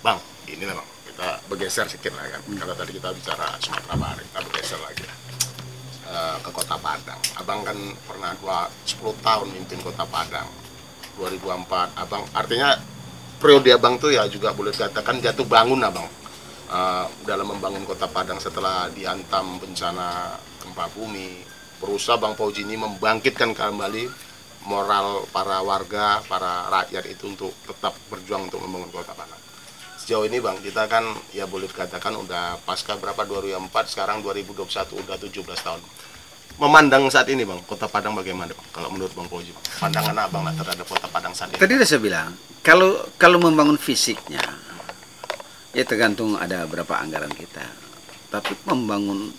Bang, 0.03 0.19
ini 0.45 0.67
lah 0.67 0.77
Kita 1.23 1.39
bergeser 1.47 1.87
sedikit 1.87 2.19
lah 2.19 2.35
kan. 2.35 2.43
Kalau 2.51 2.75
tadi 2.75 2.99
kita 2.99 3.15
bicara 3.15 3.55
Sumatera 3.63 3.95
Barat, 3.95 4.27
kita 4.27 4.39
bergeser 4.43 4.79
lagi. 4.83 5.07
Eh, 6.03 6.37
ke 6.43 6.51
Kota 6.51 6.75
Padang. 6.75 7.21
Abang 7.39 7.63
kan 7.63 7.79
pernah 8.03 8.35
dua, 8.43 8.67
10 8.83 9.15
tahun 9.23 9.47
mimpin 9.55 9.79
Kota 9.79 10.03
Padang. 10.03 10.51
2004. 11.15 11.95
Abang 11.95 12.27
artinya 12.35 12.75
periode 13.39 13.71
abang 13.71 13.95
tuh 13.95 14.11
ya 14.11 14.27
juga 14.27 14.51
boleh 14.51 14.75
dikatakan 14.75 15.23
jatuh 15.23 15.47
bangun 15.47 15.79
abang. 15.87 16.11
Eh, 16.67 17.05
dalam 17.23 17.55
membangun 17.55 17.87
Kota 17.87 18.11
Padang 18.11 18.43
setelah 18.43 18.91
diantam 18.91 19.63
bencana 19.63 20.35
gempa 20.59 20.91
bumi. 20.91 21.39
Berusaha 21.79 22.19
Bang 22.19 22.35
Fauji 22.35 22.67
ini 22.67 22.75
membangkitkan 22.75 23.55
kembali 23.55 24.11
moral 24.67 25.23
para 25.31 25.63
warga, 25.63 26.19
para 26.27 26.67
rakyat 26.67 27.07
itu 27.07 27.31
untuk 27.31 27.55
tetap 27.63 27.95
berjuang 28.11 28.51
untuk 28.51 28.59
membangun 28.59 28.91
Kota 28.91 29.15
Padang 29.15 29.42
sejauh 30.03 30.27
ini 30.27 30.43
bang 30.43 30.59
kita 30.59 30.91
kan 30.91 31.15
ya 31.31 31.47
boleh 31.47 31.71
dikatakan 31.71 32.19
udah 32.19 32.59
pasca 32.67 32.99
berapa 32.99 33.23
2004 33.23 33.71
sekarang 33.87 34.19
2021 34.19 34.67
udah 34.99 35.15
17 35.15 35.31
tahun 35.63 35.81
memandang 36.59 37.07
saat 37.07 37.31
ini 37.31 37.47
bang 37.47 37.63
kota 37.63 37.87
Padang 37.87 38.13
bagaimana 38.19 38.51
bang 38.51 38.69
kalau 38.75 38.91
menurut 38.91 39.15
bang 39.15 39.25
bang 39.31 39.57
pandangan 39.79 40.15
abang 40.27 40.43
lah 40.43 40.53
terhadap 40.53 40.85
kota 40.85 41.07
Padang 41.07 41.31
saat 41.31 41.55
ini 41.55 41.63
Tadi 41.63 41.79
udah 41.79 41.87
saya 41.87 42.01
bilang, 42.03 42.35
kalau 42.63 42.95
kalau 43.19 43.43
membangun 43.43 43.75
fisiknya, 43.75 44.39
ya 45.75 45.83
tergantung 45.83 46.39
ada 46.39 46.63
berapa 46.63 46.95
anggaran 46.95 47.31
kita. 47.35 47.63
Tapi 48.31 48.55
membangun 48.63 49.35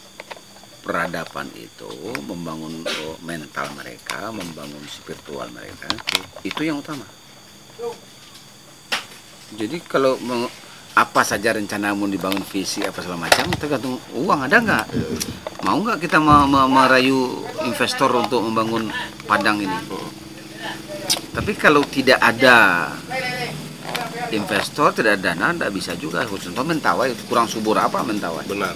peradaban 0.85 1.49
itu, 1.57 1.89
membangun 2.21 2.85
oh, 2.85 3.17
mental 3.25 3.73
mereka, 3.81 4.29
membangun 4.29 4.85
spiritual 4.87 5.49
mereka, 5.57 5.89
itu 6.45 6.61
yang 6.69 6.85
utama. 6.85 7.09
Jadi 9.53 9.77
kalau 9.85 10.17
meng- 10.25 10.49
apa 10.95 11.27
saja 11.27 11.53
rencanamu 11.53 12.07
dibangun 12.07 12.47
visi 12.47 12.79
apa 12.87 13.03
segala 13.03 13.27
macam 13.27 13.51
tergantung 13.59 13.99
uang 14.15 14.47
ada 14.47 14.63
nggak 14.63 14.87
mau 15.67 15.83
nggak 15.83 15.99
kita 15.99 16.23
me- 16.23 16.47
me- 16.47 16.71
merayu 16.71 17.43
investor 17.67 18.15
untuk 18.15 18.39
membangun 18.47 18.95
padang 19.27 19.59
ini 19.59 19.75
tapi 21.35 21.51
kalau 21.59 21.83
tidak 21.83 22.23
ada 22.23 22.95
investor, 24.31 24.95
tidak 24.95 25.19
ada 25.19 25.35
dana, 25.35 25.51
tidak 25.51 25.71
bisa 25.75 25.93
juga. 25.99 26.23
Contoh 26.27 26.63
Mentawai, 26.63 27.11
kurang 27.27 27.51
subur 27.51 27.75
apa 27.75 28.07
Mentawai? 28.07 28.47
benar 28.47 28.75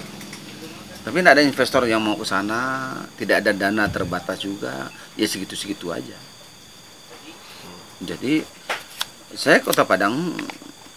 Tapi 1.07 1.23
tidak 1.23 1.33
ada 1.39 1.45
investor 1.47 1.83
yang 1.89 2.03
mau 2.03 2.19
ke 2.19 2.27
sana, 2.27 2.93
tidak 3.17 3.47
ada 3.47 3.55
dana 3.55 3.87
terbatas 3.89 4.43
juga, 4.43 4.91
ya 5.17 5.25
segitu-segitu 5.25 5.89
aja. 5.95 6.19
Jadi 8.03 8.45
saya 9.37 9.61
Kota 9.61 9.85
Padang, 9.85 10.33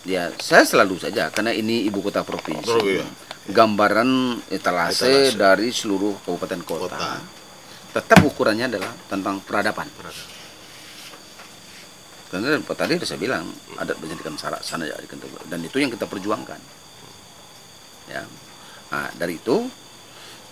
ya 0.07 0.31
saya 0.39 0.63
selalu 0.63 0.95
saja 1.01 1.27
karena 1.33 1.51
ini 1.51 1.83
ibu 1.83 1.99
kota 1.99 2.23
provinsi. 2.23 2.63
Betul, 2.63 3.01
iya. 3.01 3.05
Gambaran 3.51 4.39
etalase, 4.53 5.33
Etalase. 5.33 5.35
dari 5.35 5.69
seluruh 5.73 6.15
kabupaten 6.23 6.61
kota. 6.63 6.95
Kota. 6.95 7.11
Tetap 7.91 8.19
ukurannya 8.23 8.71
adalah 8.71 8.93
tentang 9.11 9.43
peradaban. 9.43 9.89
Peradaban. 9.91 10.39
Karena 12.31 12.55
tadi 12.63 12.95
sudah 12.95 13.09
saya 13.11 13.19
bilang 13.19 13.43
adat 13.75 13.99
menjadikan 13.99 14.39
syarat 14.39 14.63
sana 14.63 14.87
ya 14.87 14.95
dan 15.51 15.59
itu 15.67 15.83
yang 15.83 15.91
kita 15.91 16.07
perjuangkan. 16.07 16.61
Ya, 18.07 18.23
nah, 18.87 19.11
dari 19.19 19.35
itu 19.35 19.67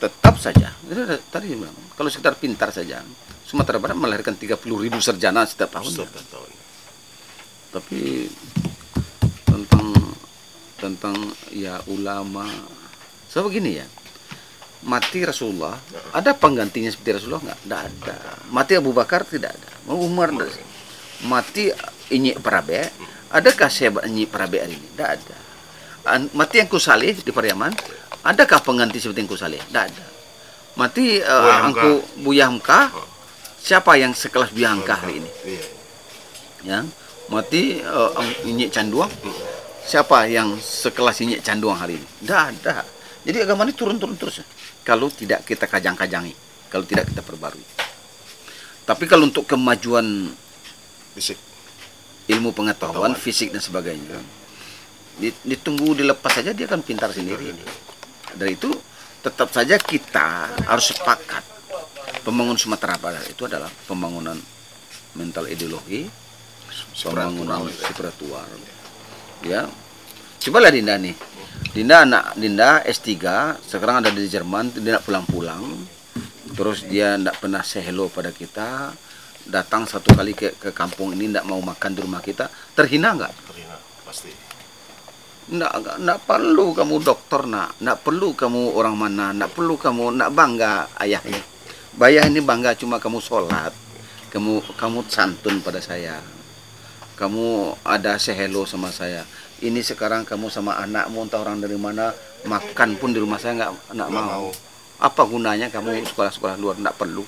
tetap 0.03 0.35
saja. 0.35 0.75
Ada- 0.91 1.23
tadi 1.31 1.55
bilang 1.55 1.75
kalau 1.95 2.11
sekitar 2.11 2.35
pintar 2.35 2.75
saja 2.75 2.99
Sumatera 3.47 3.79
Barat 3.79 3.95
melahirkan 3.95 4.35
30 4.35 4.59
ribu 4.75 4.99
sarjana 4.99 5.47
setiap 5.47 5.79
tahun. 5.79 5.87
Setiap 5.87 6.11
tahun 6.27 6.58
Tapi 7.69 8.25
tentang 9.45 9.87
tentang 10.79 11.15
ya 11.53 11.81
ulama, 11.89 12.47
so 13.29 13.45
begini 13.45 13.81
ya. 13.81 13.87
Mati 14.79 15.27
Rasulullah, 15.27 15.75
ada 16.15 16.31
penggantinya 16.31 16.87
seperti 16.87 17.19
Rasulullah 17.19 17.51
nggak? 17.51 17.59
Nggak 17.67 17.81
ada. 17.83 18.15
Mati 18.47 18.79
Abu 18.79 18.95
Bakar 18.95 19.27
tidak 19.27 19.59
ada. 19.59 19.69
Mau 19.83 19.99
Umar 19.99 20.31
nggak 20.31 20.47
ada. 20.47 20.63
Mati 21.27 21.67
Inyi 22.15 22.39
Parabe, 22.39 22.87
adakah 23.27 23.67
saya 23.67 23.91
Inyi 24.07 24.23
Parabe 24.23 24.63
hari 24.63 24.79
ini? 24.79 24.87
Tidak 24.95 25.09
ada. 25.19 25.37
Mati 26.31 26.63
yang 26.63 26.71
Saleh 26.79 27.11
di 27.19 27.29
Pariaman, 27.35 27.75
adakah 28.23 28.63
pengganti 28.63 29.03
seperti 29.03 29.27
yang 29.27 29.29
Saleh? 29.35 29.59
Tidak 29.59 29.83
ada. 29.83 30.05
Mati 30.79 31.19
uh, 31.19 31.27
Hamka. 31.27 31.67
Angku 31.67 31.91
Buya 32.23 32.47
Hamka, 32.47 32.87
siapa 33.59 33.99
yang 33.99 34.15
sekelas 34.15 34.55
Buya 34.55 34.71
Hamka 34.71 34.95
hari 34.95 35.19
ini? 35.19 35.29
iya 35.43 35.79
ya 36.63 36.83
mati 37.29 37.79
uh, 37.81 38.11
Inyi 38.45 38.67
Canduang. 38.73 39.09
Siapa 39.85 40.29
yang 40.29 40.57
sekelas 40.57 41.21
Inyi 41.25 41.41
Canduang 41.41 41.77
hari 41.77 41.97
ini? 41.97 42.07
Tidak 42.25 42.41
ada. 42.41 42.85
Jadi 43.25 43.37
agama 43.41 43.65
ini 43.65 43.73
turun-turun 43.73 44.17
terus. 44.17 44.41
Ya. 44.41 44.45
kalau 44.79 45.11
tidak 45.13 45.45
kita 45.45 45.69
kajang-kajangi 45.69 46.33
kalau 46.69 46.85
tidak 46.85 47.09
kita 47.13 47.21
perbarui. 47.21 47.65
Tapi 48.85 49.03
kalau 49.05 49.29
untuk 49.29 49.45
kemajuan 49.45 50.33
fisik. 51.13 51.37
Ilmu 52.29 52.53
pengetahuan 52.53 53.17
fisik 53.17 53.49
dan 53.53 53.61
sebagainya. 53.61 54.17
Di- 55.17 55.41
ditunggu 55.45 55.97
dilepas 55.97 56.41
saja 56.41 56.53
dia 56.53 56.69
akan 56.69 56.81
pintar 56.85 57.09
sendiri. 57.09 57.53
Dari 58.37 58.53
itu 58.53 58.69
tetap 59.25 59.49
saja 59.49 59.77
kita 59.81 60.53
harus 60.69 60.93
sepakat. 60.93 61.41
Pembangunan 62.21 62.57
Sumatera 62.57 62.97
Barat 63.01 63.25
itu 63.25 63.49
adalah 63.49 63.69
pembangunan 63.89 64.37
mental 65.17 65.49
ideologi 65.49 66.05
pembangunan 67.03 67.65
spiritual. 67.71 68.47
Ya. 69.45 69.67
Cobalah 70.39 70.71
Dinda 70.71 70.95
nih. 70.99 71.15
Dinda 71.69 72.07
anak 72.07 72.39
Dinda 72.39 72.81
S3 72.87 73.07
sekarang 73.61 74.03
ada 74.03 74.11
di 74.11 74.27
Jerman 74.27 74.71
dia 74.79 74.99
pulang-pulang. 74.99 75.63
Terus 76.55 76.83
dia 76.87 77.15
tidak 77.15 77.39
pernah 77.39 77.63
say 77.63 77.83
hello 77.83 78.11
pada 78.11 78.31
kita. 78.35 78.91
Datang 79.49 79.87
satu 79.87 80.13
kali 80.13 80.35
ke, 80.35 80.55
ke 80.59 80.69
kampung 80.75 81.15
ini 81.15 81.31
tidak 81.31 81.47
mau 81.47 81.59
makan 81.63 81.91
di 81.95 81.99
rumah 82.03 82.19
kita. 82.19 82.51
Terhina 82.75 83.15
nggak? 83.15 83.31
Terhina 83.47 83.77
pasti. 84.03 84.31
Nggak, 85.49 85.73
nggak, 86.05 86.19
perlu 86.29 86.77
kamu 86.77 86.95
dokter 87.01 87.41
nak, 87.49 87.73
nggak 87.81 88.05
perlu 88.05 88.37
kamu 88.37 88.77
orang 88.77 88.93
mana, 88.93 89.33
nggak 89.33 89.49
perlu 89.57 89.81
kamu 89.81 90.13
nggak 90.13 90.31
bangga 90.37 90.73
ayah 91.01 91.21
ini. 91.25 91.41
Bayah 91.97 92.29
ini 92.29 92.37
bangga 92.37 92.77
cuma 92.77 93.01
kamu 93.01 93.17
sholat, 93.17 93.73
kamu 94.29 94.61
kamu 94.77 95.09
santun 95.09 95.57
pada 95.65 95.81
saya, 95.81 96.21
kamu 97.19 97.75
ada 97.83 98.15
sehelo 98.15 98.63
sama 98.63 98.95
saya. 98.95 99.27
Ini 99.59 99.83
sekarang 99.83 100.23
kamu 100.23 100.47
sama 100.47 100.79
anakmu 100.79 101.27
entah 101.27 101.43
orang 101.43 101.59
dari 101.59 101.75
mana 101.75 102.15
makan 102.47 102.95
pun 102.95 103.11
di 103.11 103.19
rumah 103.19 103.35
saya 103.35 103.59
nggak 103.59 103.71
nggak 103.91 104.09
mau. 104.09 104.23
mau. 104.23 104.47
Apa 105.03 105.27
gunanya 105.27 105.67
kamu 105.67 105.99
sekolah-sekolah 106.07 106.55
luar 106.55 106.79
nggak 106.79 106.95
perlu. 106.95 107.27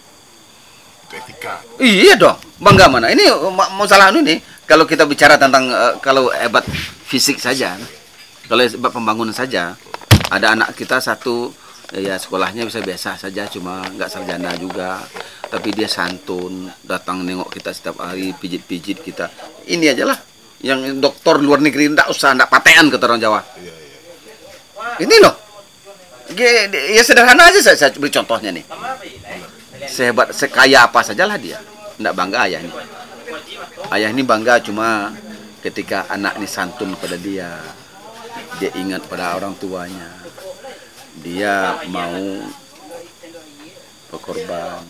Itu 1.12 1.14
etika. 1.20 1.60
Iya 1.76 2.16
dong, 2.16 2.40
bangga 2.64 2.88
mana? 2.88 3.12
Ini 3.12 3.28
ma- 3.52 3.76
masalah 3.76 4.16
anu 4.16 4.24
nih. 4.24 4.40
Kalau 4.64 4.88
kita 4.88 5.04
bicara 5.04 5.36
tentang 5.36 5.68
eh, 5.68 6.00
kalau 6.00 6.32
hebat 6.32 6.64
fisik 7.04 7.36
saja, 7.44 7.76
kalau 8.48 8.64
hebat 8.64 8.96
pembangunan 8.96 9.36
saja, 9.36 9.76
ada 10.32 10.56
anak 10.56 10.72
kita 10.80 11.04
satu 11.04 11.52
ya 11.92 12.16
sekolahnya 12.16 12.64
bisa 12.64 12.80
biasa 12.80 13.20
saja, 13.20 13.44
cuma 13.52 13.84
nggak 13.92 14.08
sarjana 14.08 14.56
juga, 14.56 15.04
tapi 15.52 15.76
dia 15.76 15.92
santun, 15.92 16.72
datang 16.80 17.28
nengok 17.28 17.52
kita 17.52 17.76
setiap 17.76 18.00
hari, 18.00 18.32
pijit-pijit 18.32 19.04
kita. 19.04 19.28
Ini 19.68 19.92
aja 19.92 20.08
lah, 20.08 20.20
yang 20.64 21.04
dokter 21.04 21.36
luar 21.44 21.60
negeri 21.60 21.92
ndak 21.92 22.08
usah 22.08 22.32
ndak 22.32 22.48
patean 22.48 22.88
kata 22.88 23.04
orang 23.04 23.20
Jawa. 23.20 23.44
Iya, 23.60 23.74
iya. 23.76 25.04
Ini 25.04 25.16
loh, 25.20 25.36
ya 26.96 27.02
sederhana 27.04 27.52
aja 27.52 27.60
saya, 27.60 27.76
saya 27.76 27.92
beri 28.00 28.16
contohnya 28.16 28.56
nih. 28.56 28.64
Sehebat, 29.92 30.32
sekaya 30.32 30.88
apa 30.88 31.04
sajalah 31.04 31.36
dia, 31.36 31.60
ndak 32.00 32.16
bangga 32.16 32.48
ayah 32.48 32.64
ini. 32.64 32.72
Ayah 33.92 34.08
ini 34.08 34.24
bangga 34.24 34.64
cuma 34.64 35.12
ketika 35.60 36.08
anak 36.08 36.40
ini 36.40 36.48
santun 36.48 36.96
pada 36.96 37.20
dia, 37.20 37.60
dia 38.56 38.72
ingat 38.80 39.04
pada 39.12 39.36
orang 39.36 39.52
tuanya, 39.60 40.16
dia 41.20 41.76
mau 41.92 42.48
berkorban, 44.08 44.84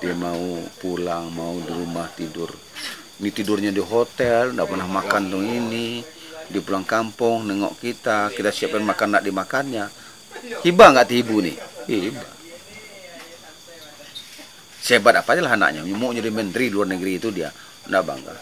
dia 0.00 0.14
mau 0.14 0.60
pulang, 0.80 1.32
mau 1.32 1.56
di 1.60 1.72
rumah 1.72 2.08
tidur. 2.12 2.52
Ini 3.16 3.30
tidurnya 3.32 3.72
di 3.72 3.80
hotel, 3.80 4.52
nggak 4.52 4.68
pernah 4.68 4.88
makan 4.88 5.22
tuh 5.32 5.42
ini. 5.42 6.04
Di 6.46 6.62
pulang 6.62 6.86
kampung, 6.86 7.42
nengok 7.48 7.80
kita, 7.82 8.30
kita 8.30 8.54
siapkan 8.54 8.84
makan 8.84 9.18
nak 9.18 9.24
dimakannya. 9.26 9.90
Hibah 10.62 10.88
nggak 10.94 11.08
tibu 11.10 11.42
nih? 11.42 11.56
Hibah. 11.90 12.34
Sehebat 14.86 15.18
apa 15.18 15.34
aja 15.34 15.42
lah 15.42 15.58
anaknya, 15.58 15.82
mau 15.98 16.14
jadi 16.14 16.30
menteri 16.30 16.70
luar 16.70 16.86
negeri 16.86 17.18
itu 17.18 17.34
dia, 17.34 17.50
nggak 17.90 18.02
bangga. 18.06 18.34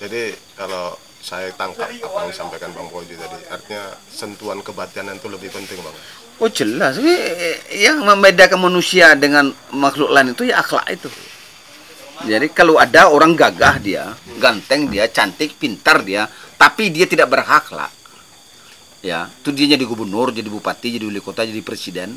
Jadi 0.00 0.32
kalau 0.56 0.96
saya 1.20 1.52
tangkap 1.52 1.92
apa 1.92 2.24
yang 2.24 2.32
disampaikan 2.32 2.72
Bang 2.72 2.88
Poji 2.88 3.20
tadi, 3.20 3.36
artinya 3.52 3.92
sentuhan 4.08 4.64
kebatinan 4.64 5.20
itu 5.20 5.28
lebih 5.28 5.52
penting 5.52 5.76
Bang. 5.84 5.92
Oh 6.36 6.52
jelas, 6.52 7.00
eh, 7.00 7.80
yang 7.80 8.04
membedakan 8.04 8.60
manusia 8.60 9.16
dengan 9.16 9.48
makhluk 9.72 10.12
lain 10.12 10.36
itu 10.36 10.44
ya 10.44 10.60
akhlak 10.60 10.84
itu. 10.92 11.08
Jadi 12.28 12.52
kalau 12.52 12.76
ada 12.76 13.08
orang 13.08 13.32
gagah 13.32 13.80
dia, 13.80 14.12
ganteng 14.36 14.92
dia, 14.92 15.08
cantik, 15.08 15.56
pintar 15.56 16.04
dia, 16.04 16.28
tapi 16.60 16.92
dia 16.92 17.08
tidak 17.08 17.28
berakhlak, 17.32 17.92
ya, 19.04 19.28
itu 19.28 19.52
dia 19.52 19.76
jadi 19.76 19.84
gubernur, 19.84 20.32
jadi 20.32 20.48
bupati, 20.48 20.96
jadi 20.96 21.04
wali 21.08 21.20
kota, 21.20 21.44
jadi 21.44 21.60
presiden. 21.60 22.16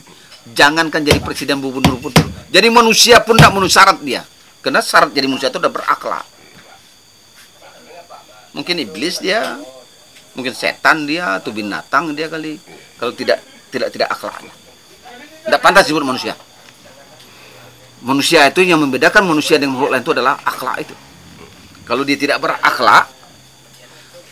Jangankan 0.55 1.03
jadi 1.03 1.19
presiden, 1.19 1.59
gubernur 1.59 1.99
pun, 1.99 2.15
jadi 2.47 2.67
manusia 2.71 3.19
pun 3.23 3.35
tidak 3.35 3.51
memenuhi 3.51 3.71
syarat 3.75 3.99
dia, 3.99 4.23
karena 4.63 4.79
syarat 4.79 5.11
jadi 5.11 5.27
manusia 5.27 5.51
itu 5.51 5.59
udah 5.59 5.71
berakhlak. 5.71 6.27
Mungkin 8.55 8.75
iblis 8.83 9.19
dia, 9.19 9.59
mungkin 10.31 10.55
setan 10.55 11.03
dia, 11.07 11.43
atau 11.43 11.51
binatang 11.51 12.15
dia 12.15 12.31
kali. 12.31 12.55
Kalau 12.95 13.11
tidak 13.15 13.43
tidak 13.69 13.89
tidak 13.93 14.09
akhlaknya, 14.11 14.53
tidak 15.45 15.59
pantas 15.61 15.85
disebut 15.87 16.05
manusia. 16.05 16.33
Manusia 17.99 18.47
itu 18.47 18.63
yang 18.63 18.79
membedakan 18.79 19.27
manusia 19.27 19.59
dengan 19.59 19.75
makhluk 19.75 19.91
lain 19.91 20.03
itu 20.07 20.13
adalah 20.15 20.39
akhlak 20.43 20.77
itu. 20.87 20.95
Kalau 21.83 22.07
dia 22.07 22.15
tidak 22.15 22.39
berakhlak, 22.39 23.05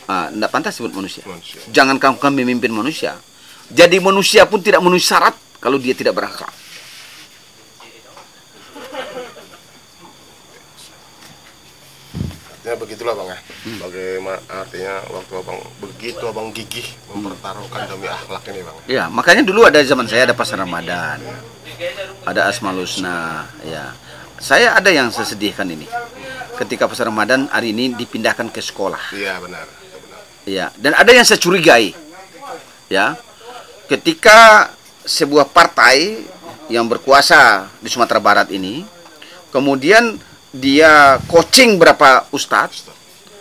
ah, 0.08 0.26
tidak 0.32 0.50
pantas 0.50 0.72
disebut 0.78 0.92
manusia. 0.96 1.22
Manusia. 1.28 1.60
Jangan 1.68 2.00
kamu 2.00 2.16
kamu 2.16 2.34
memimpin 2.44 2.72
manusia. 2.72 3.18
Jadi 3.68 4.00
manusia 4.00 4.48
pun 4.48 4.64
tidak 4.64 4.80
memenuhi 4.80 5.04
syarat 5.04 5.36
kalau 5.60 5.76
dia 5.76 5.92
tidak 5.92 6.16
berakhlak. 6.16 6.57
Artinya 12.68 12.84
begitulah 12.84 13.16
Bang 13.16 13.32
ya. 13.32 13.38
Bagaimana 13.80 14.36
artinya 14.44 15.00
waktu 15.08 15.32
Abang 15.40 15.56
begitu 15.80 16.20
Abang 16.28 16.52
gigih 16.52 16.84
mempertaruhkan 17.08 17.88
demi 17.88 18.04
akhlak 18.12 18.44
ini 18.52 18.60
Bang. 18.60 18.76
Ya, 18.84 19.08
makanya 19.08 19.40
dulu 19.40 19.64
ada 19.64 19.80
zaman 19.80 20.04
saya 20.04 20.28
ada 20.28 20.36
pasar 20.36 20.60
Ramadan. 20.60 21.16
Ada 22.28 22.52
Asmaul 22.52 22.84
Husna, 22.84 23.48
ya. 23.64 23.96
Saya 24.36 24.76
ada 24.76 24.92
yang 24.92 25.08
saya 25.08 25.24
sedihkan 25.24 25.64
ini. 25.64 25.88
Ketika 26.60 26.84
pasar 26.84 27.08
Ramadan 27.08 27.48
hari 27.48 27.72
ini 27.72 27.96
dipindahkan 27.96 28.52
ke 28.52 28.60
sekolah. 28.60 29.16
Iya 29.16 29.40
benar. 29.40 29.64
itu 29.64 29.96
benar. 30.04 30.20
Ya, 30.44 30.66
dan 30.76 30.92
ada 30.92 31.08
yang 31.08 31.24
saya 31.24 31.40
curigai. 31.40 31.96
Ya. 32.92 33.16
Ketika 33.88 34.68
sebuah 35.08 35.48
partai 35.56 36.20
yang 36.68 36.84
berkuasa 36.84 37.72
di 37.80 37.88
Sumatera 37.88 38.20
Barat 38.20 38.52
ini 38.52 38.84
kemudian 39.48 40.20
dia 40.52 41.20
coaching 41.28 41.76
berapa 41.76 42.28
ustadz. 42.32 42.88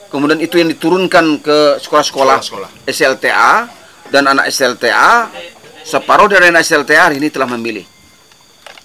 Kemudian 0.07 0.39
itu 0.39 0.55
yang 0.55 0.71
diturunkan 0.71 1.43
ke 1.43 1.59
sekolah-sekolah. 1.83 2.39
SLTA 2.87 3.67
dan 4.07 4.23
anak 4.31 4.47
SLTA 4.47 5.27
separuh 5.83 6.31
dari 6.31 6.47
anak 6.47 6.63
SLTA 6.63 7.11
hari 7.11 7.19
ini 7.19 7.27
telah 7.27 7.47
memilih. 7.51 7.83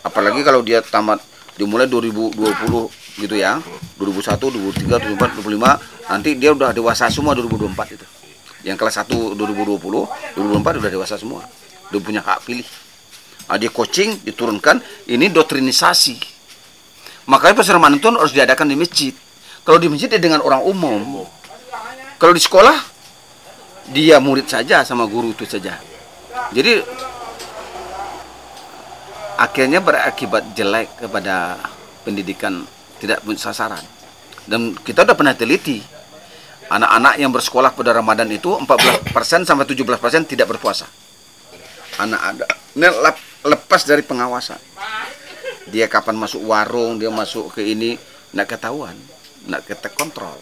Apalagi 0.03 0.43
kalau 0.43 0.67
dia 0.67 0.83
tamat 0.83 1.23
dimulai 1.55 1.87
2020 1.87 3.23
gitu 3.23 3.35
ya. 3.39 3.63
2001 4.03 4.35
2003 4.35 5.15
2004 5.15 5.39
2005 5.47 6.11
nanti 6.11 6.31
dia 6.35 6.51
udah 6.51 6.75
dewasa 6.75 7.07
semua 7.07 7.39
2024 7.39 7.95
itu. 7.95 8.07
Yang 8.67 8.77
kelas 8.83 8.95
1 9.07 9.39
2020 9.39 9.79
2024 9.79 10.83
udah 10.83 10.91
dewasa 10.91 11.15
semua. 11.15 11.47
Udah 11.95 12.01
punya 12.03 12.19
hak 12.19 12.51
pilih. 12.51 12.67
Nah, 13.47 13.59
dia 13.59 13.71
coaching 13.71 14.27
diturunkan. 14.27 14.83
Ini 15.07 15.31
dotrinisasi 15.31 16.42
makanya 17.27 17.55
pasar 17.59 17.79
Ramadan 17.79 17.99
itu 17.99 18.09
harus 18.11 18.35
diadakan 18.35 18.67
di 18.71 18.77
masjid. 18.77 19.15
Kalau 19.63 19.79
di 19.79 19.87
masjid 19.87 20.11
dia 20.11 20.19
dengan 20.19 20.43
orang 20.43 20.63
umum. 20.67 21.27
Kalau 22.19 22.35
di 22.35 22.43
sekolah 22.43 22.77
dia 23.91 24.19
murid 24.23 24.47
saja 24.47 24.83
sama 24.83 25.07
guru 25.07 25.35
itu 25.35 25.47
saja. 25.47 25.79
Jadi 26.55 26.83
akhirnya 29.39 29.83
berakibat 29.83 30.55
jelek 30.55 31.07
kepada 31.07 31.59
pendidikan 32.03 32.63
tidak 32.99 33.23
sasaran. 33.39 33.83
Dan 34.43 34.75
kita 34.75 35.07
udah 35.07 35.15
pernah 35.15 35.35
teliti 35.35 35.79
anak-anak 36.67 37.15
yang 37.19 37.31
bersekolah 37.31 37.71
pada 37.75 37.95
Ramadan 37.95 38.27
itu 38.31 38.51
14% 38.55 39.47
sampai 39.47 39.67
17% 39.67 40.31
tidak 40.31 40.47
berpuasa. 40.51 40.87
Anak 42.03 42.21
ada 42.23 42.47
lepas 43.43 43.83
dari 43.85 44.03
pengawasan 44.03 44.59
dia 45.71 45.87
kapan 45.87 46.19
masuk 46.19 46.43
warung 46.49 46.99
dia 46.99 47.13
masuk 47.13 47.55
ke 47.55 47.63
ini 47.63 47.95
nggak 48.35 48.59
ketahuan 48.59 48.97
nggak 49.47 49.63
kita 49.69 49.89
kontrol 49.95 50.39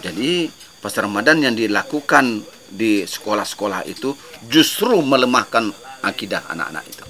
jadi 0.00 0.48
pas 0.80 0.96
Ramadan 0.96 1.44
yang 1.44 1.54
dilakukan 1.54 2.40
di 2.70 3.04
sekolah-sekolah 3.04 3.84
itu 3.84 4.16
justru 4.48 4.96
melemahkan 5.04 5.68
akidah 6.00 6.48
anak-anak 6.48 6.84
itu. 6.88 7.04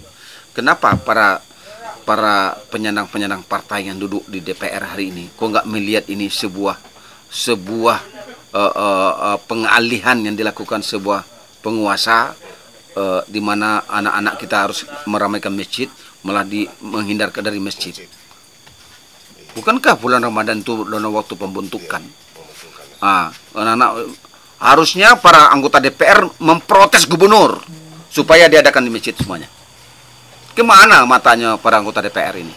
Kenapa 0.51 0.99
para 0.99 1.39
para 2.03 2.59
penyandang-penyandang 2.75 3.47
partai 3.47 3.87
yang 3.87 4.01
duduk 4.01 4.27
di 4.27 4.43
DPR 4.43 4.83
hari 4.83 5.15
ini 5.15 5.31
kok 5.31 5.47
nggak 5.47 5.69
melihat 5.69 6.05
ini 6.11 6.27
sebuah 6.27 6.75
sebuah 7.31 7.99
eh, 8.51 8.73
eh, 8.75 9.39
pengalihan 9.47 10.19
yang 10.19 10.35
dilakukan 10.35 10.83
sebuah 10.83 11.23
penguasa 11.63 12.35
eh, 12.99 13.23
di 13.31 13.39
mana 13.39 13.87
anak-anak 13.87 14.35
kita 14.43 14.57
harus 14.59 14.83
meramaikan 15.07 15.55
masjid 15.55 15.87
malah 16.25 16.45
di 16.45 16.69
menghindarkan 16.85 17.41
dari 17.41 17.61
masjid. 17.63 17.95
Bukankah 19.57 19.99
bulan 19.99 20.23
Ramadan 20.23 20.63
itu 20.63 20.87
dalam 20.87 21.11
waktu 21.11 21.35
pembentukan? 21.35 22.03
Ah, 23.01 23.33
anak-anak 23.57 23.91
harusnya 24.61 25.17
para 25.17 25.49
anggota 25.51 25.81
DPR 25.81 26.29
memprotes 26.39 27.09
gubernur 27.09 27.65
supaya 28.13 28.47
diadakan 28.47 28.87
di 28.87 28.91
masjid 28.93 29.17
semuanya. 29.17 29.49
Ke 30.53 30.61
mana 30.61 31.09
matanya 31.09 31.57
para 31.57 31.81
anggota 31.81 32.05
DPR 32.05 32.37
ini? 32.37 32.53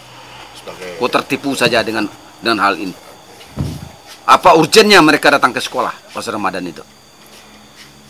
Kok 1.00 1.10
tertipu 1.10 1.56
saja 1.56 1.80
dengan 1.82 2.06
dengan 2.44 2.60
hal 2.62 2.76
ini? 2.76 2.96
Apa 4.24 4.56
urgennya 4.56 5.00
mereka 5.04 5.32
datang 5.32 5.52
ke 5.52 5.60
sekolah 5.60 6.12
pas 6.12 6.26
Ramadan 6.28 6.64
itu? 6.64 6.84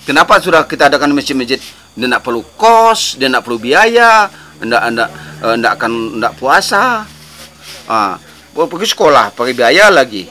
Kenapa 0.04 0.36
sudah 0.44 0.68
kita 0.68 0.92
adakan 0.92 1.16
masjid-masjid? 1.16 1.64
Dia 1.94 2.06
tidak 2.10 2.22
perlu 2.26 2.44
kos, 2.60 3.16
dia 3.16 3.32
tidak 3.32 3.48
perlu 3.48 3.62
biaya, 3.62 4.28
tidak 4.62 4.82
tidak 4.90 5.10
tidak 5.42 5.72
akan 5.80 5.92
tidak 6.20 6.34
puasa. 6.38 6.84
Ah, 7.88 8.16
mau 8.54 8.70
pergi 8.70 8.88
sekolah 8.94 9.34
pakai 9.34 9.54
biaya 9.56 9.90
lagi, 9.90 10.30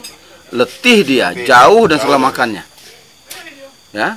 letih 0.55 1.01
dia, 1.03 1.35
jauh 1.35 1.85
dan 1.91 1.99
segala 1.99 2.31
makannya. 2.31 2.65
Ya, 3.93 4.17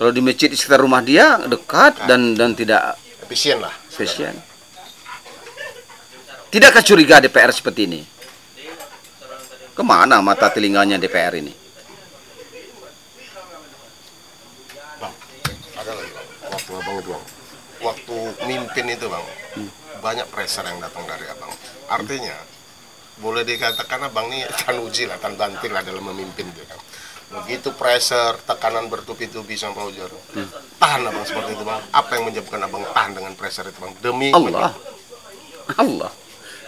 kalau 0.00 0.08
di 0.12 0.20
masjid 0.24 0.48
di 0.48 0.56
sekitar 0.56 0.80
rumah 0.80 1.04
dia 1.04 1.40
dekat 1.44 2.08
dan 2.08 2.32
dan 2.36 2.56
tidak 2.56 2.96
efisien 3.24 3.60
lah. 3.60 3.72
spesial. 3.92 4.36
Tidakkah 6.52 6.84
curiga 6.84 7.20
DPR 7.20 7.52
seperti 7.52 7.84
ini? 7.84 8.00
Ke 9.76 9.82
mana 9.84 10.24
mata 10.24 10.48
telinganya 10.48 10.96
DPR 10.96 11.36
ini? 11.36 11.65
Itu 18.46 18.54
bang. 18.54 18.62
Mimpin 18.62 18.86
itu 18.94 19.06
bang. 19.10 19.24
banyak 19.96 20.26
pressure 20.30 20.62
yang 20.62 20.78
datang 20.78 21.02
dari 21.08 21.26
abang. 21.26 21.50
Artinya 21.90 22.36
boleh 23.18 23.42
dikatakan 23.42 24.06
abang 24.06 24.28
nih 24.30 24.46
tan 24.46 24.78
uji 24.78 25.08
lah, 25.08 25.18
tan 25.18 25.34
banting 25.34 25.72
lah 25.72 25.82
dalam 25.82 26.04
memimpin 26.04 26.46
gitu 26.52 26.62
kan. 26.68 26.78
Begitu 27.26 27.74
pressure, 27.74 28.38
tekanan 28.46 28.86
bertubi-tubi 28.86 29.58
sama 29.58 29.82
Pak 29.82 29.84
Ujar. 29.90 30.10
Tahan 30.78 31.00
abang 31.10 31.26
seperti 31.26 31.58
itu 31.58 31.64
bang. 31.66 31.82
Apa 31.90 32.10
yang 32.20 32.24
menyebabkan 32.30 32.60
abang 32.62 32.84
tahan 32.94 33.12
dengan 33.18 33.32
pressure 33.34 33.66
itu 33.66 33.78
bang? 33.82 33.92
Demi 33.98 34.30
Allah. 34.30 34.70
Allah. 35.74 36.12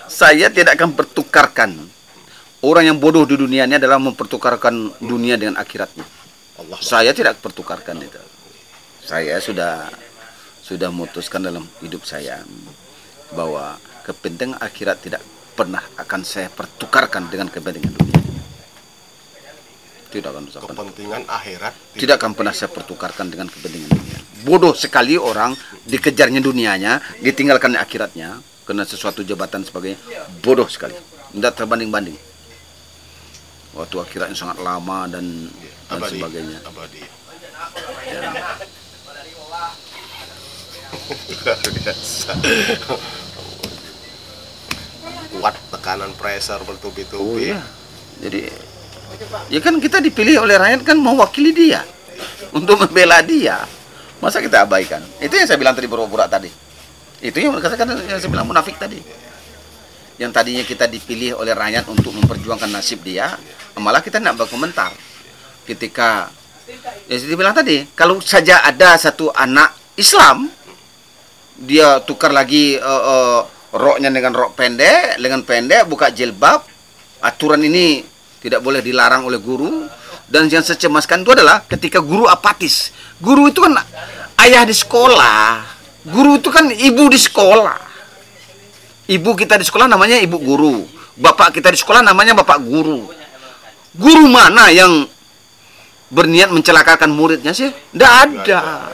Saya 0.09 0.51
tidak 0.51 0.81
akan 0.81 0.99
pertukarkan 0.99 1.79
orang 2.64 2.91
yang 2.91 2.99
bodoh 2.99 3.22
di 3.29 3.39
dunia 3.39 3.68
ini 3.68 3.79
adalah 3.79 4.03
mempertukarkan 4.03 4.99
dunia 4.99 5.39
dengan 5.39 5.61
akhiratnya. 5.62 6.03
Allah. 6.59 6.79
Saya 6.83 7.14
tidak 7.14 7.39
pertukarkan 7.39 8.03
itu. 8.03 8.18
Saya 9.07 9.39
sudah 9.39 9.87
sudah 10.69 10.93
memutuskan 10.93 11.41
dalam 11.41 11.64
hidup 11.81 12.05
saya 12.05 12.45
bahwa 13.33 13.81
kepentingan 14.05 14.61
akhirat 14.61 15.01
tidak 15.01 15.25
pernah 15.57 15.81
akan 15.97 16.21
saya 16.29 16.53
pertukarkan 16.53 17.33
dengan 17.33 17.49
kepentingan 17.49 17.97
dunia. 17.97 18.21
Tidak 20.12 20.29
akan 20.29 20.45
pernah. 20.49 20.69
Kepentingan 20.69 21.23
akhirat 21.29 21.75
Tidak 21.97 22.14
akan 22.21 22.33
pernah 22.37 22.53
saya 22.53 22.69
pertukarkan 22.69 23.33
dengan 23.33 23.49
kepentingan 23.49 23.89
dunia. 23.89 24.19
Bodoh 24.45 24.77
sekali 24.77 25.16
orang 25.16 25.57
dikejarnya 25.89 26.45
dunianya, 26.45 27.01
ditinggalkan 27.25 27.73
akhiratnya 27.77 28.41
karena 28.69 28.85
sesuatu 28.85 29.25
jabatan 29.25 29.64
sebagainya. 29.64 30.01
Bodoh 30.45 30.69
sekali. 30.69 30.93
Tidak 31.33 31.53
terbanding-banding. 31.57 32.16
Waktu 33.73 33.97
akhiratnya 34.05 34.37
sangat 34.37 34.61
lama 34.61 35.09
dan 35.09 35.49
dan 35.89 35.97
abadi. 35.97 36.12
sebagainya. 36.21 36.59
Abadi. 36.64 37.03
Ya. 38.09 38.21
Luar 40.93 41.59
biasa. 41.61 42.30
Kuat 45.39 45.55
tekanan 45.70 46.12
pressure 46.18 46.62
bertubi-tubi. 46.64 47.20
Oh 47.20 47.36
iya. 47.39 47.61
Jadi 48.18 48.51
ya 49.49 49.61
kan 49.62 49.78
kita 49.78 50.03
dipilih 50.03 50.45
oleh 50.45 50.59
rakyat 50.59 50.84
kan 50.84 50.99
mewakili 50.99 51.55
dia 51.55 51.86
untuk 52.53 52.80
membela 52.82 53.22
dia. 53.22 53.64
Masa 54.18 54.43
kita 54.43 54.66
abaikan? 54.66 54.99
Itu 55.22 55.39
yang 55.39 55.47
saya 55.47 55.59
bilang 55.61 55.78
tadi 55.78 55.86
pura-pura 55.86 56.26
tadi. 56.26 56.51
Itu 57.22 57.39
yang 57.39 57.55
katakan 57.59 57.86
yang 58.07 58.18
saya 58.18 58.30
bilang 58.30 58.51
munafik 58.51 58.74
tadi. 58.74 58.99
Yang 60.18 60.30
tadinya 60.34 60.64
kita 60.66 60.91
dipilih 60.91 61.39
oleh 61.39 61.55
rakyat 61.55 61.86
untuk 61.86 62.11
memperjuangkan 62.11 62.74
nasib 62.74 63.07
dia, 63.07 63.39
malah 63.78 64.03
kita 64.03 64.18
tidak 64.18 64.34
berkomentar. 64.34 64.91
Ketika 65.62 66.26
ya 67.07 67.14
saya 67.14 67.39
bilang 67.39 67.55
tadi, 67.55 67.86
kalau 67.95 68.18
saja 68.18 68.66
ada 68.66 68.99
satu 68.99 69.30
anak 69.30 69.78
Islam 69.95 70.51
dia 71.59 71.99
tukar 72.07 72.31
lagi 72.31 72.79
eh, 72.79 72.83
eh, 72.83 73.41
roknya 73.75 74.09
dengan 74.15 74.33
rok 74.35 74.55
pendek, 74.55 75.19
dengan 75.19 75.43
pendek 75.43 75.91
buka 75.91 76.15
jilbab. 76.15 76.63
Aturan 77.19 77.67
ini 77.67 78.07
tidak 78.39 78.63
boleh 78.63 78.79
dilarang 78.79 79.27
oleh 79.27 79.43
guru 79.43 79.91
dan 80.29 80.47
yang 80.53 80.61
saya 80.61 80.77
itu 80.77 81.31
adalah 81.33 81.65
ketika 81.65 82.05
guru 82.05 82.29
apatis. 82.29 82.93
Guru 83.19 83.49
itu 83.49 83.65
kan 83.65 83.81
ayah 84.45 84.63
di 84.69 84.77
sekolah. 84.77 85.65
Guru 86.05 86.37
itu 86.37 86.53
kan 86.53 86.69
ibu 86.69 87.05
di 87.09 87.19
sekolah. 87.19 87.81
Ibu 89.09 89.31
kita 89.35 89.57
di 89.57 89.65
sekolah 89.65 89.89
namanya 89.89 90.21
ibu 90.21 90.37
guru. 90.37 90.85
Bapak 91.19 91.57
kita 91.57 91.73
di 91.73 91.81
sekolah 91.81 92.05
namanya 92.05 92.37
bapak 92.37 92.61
guru. 92.61 93.09
Guru 93.97 94.25
mana 94.29 94.69
yang 94.69 95.09
berniat 96.13 96.53
mencelakakan 96.53 97.09
muridnya 97.09 97.57
sih? 97.57 97.73
Tidak 97.73 98.13
ada. 98.29 98.85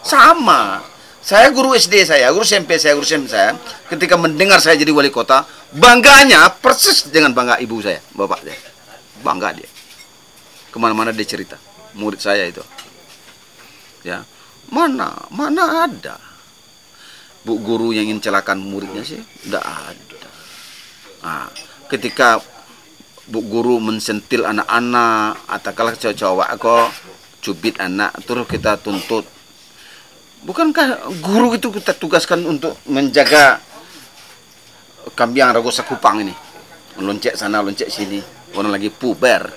Sama. 0.00 0.89
Saya 1.20 1.52
guru 1.52 1.76
SD 1.76 2.08
saya, 2.08 2.32
guru 2.32 2.48
SMP 2.48 2.80
saya, 2.80 2.96
guru 2.96 3.04
SMP 3.04 3.28
saya, 3.28 3.52
ketika 3.92 4.16
mendengar 4.16 4.56
saya 4.56 4.80
jadi 4.80 4.88
wali 4.88 5.12
kota, 5.12 5.44
bangganya 5.76 6.48
persis 6.48 7.12
dengan 7.12 7.36
bangga 7.36 7.60
ibu 7.60 7.76
saya, 7.84 8.00
bapak 8.16 8.40
saya. 8.40 8.56
Bangga 9.20 9.52
dia. 9.52 9.68
Ke 10.72 10.76
mana-mana 10.80 11.12
dia 11.12 11.28
cerita. 11.28 11.60
Murid 11.92 12.24
saya 12.24 12.48
itu. 12.48 12.64
Ya, 14.00 14.24
mana, 14.72 15.28
mana 15.28 15.84
ada. 15.84 16.16
Bu 17.44 17.60
guru 17.60 17.92
yang 17.92 18.08
ingin 18.08 18.24
celakan 18.24 18.64
muridnya 18.64 19.04
sih, 19.04 19.20
tidak 19.44 19.64
ada. 19.64 20.28
Nah, 21.20 21.48
ketika 21.92 22.40
bu 23.28 23.44
guru 23.44 23.76
mensentil 23.76 24.48
anak-anak 24.48 25.36
atau 25.52 25.72
kalau 25.76 25.92
cowok-cowok 25.92 26.48
kok 26.56 26.88
cubit 27.40 27.76
anak 27.80 28.12
terus 28.28 28.44
kita 28.44 28.76
tuntut 28.76 29.24
bukankah 30.44 31.12
guru 31.20 31.54
itu 31.56 31.68
kita 31.72 31.92
tugaskan 31.96 32.44
untuk 32.46 32.76
menjaga 32.88 33.60
kambing 35.16 35.44
ragu 35.50 35.68
sakupang 35.72 36.24
ini? 36.24 36.34
Loncek 37.00 37.36
sana 37.38 37.64
loncek 37.64 37.88
sini 37.88 38.20
orang 38.56 38.76
lagi 38.76 38.92
puber. 38.92 39.48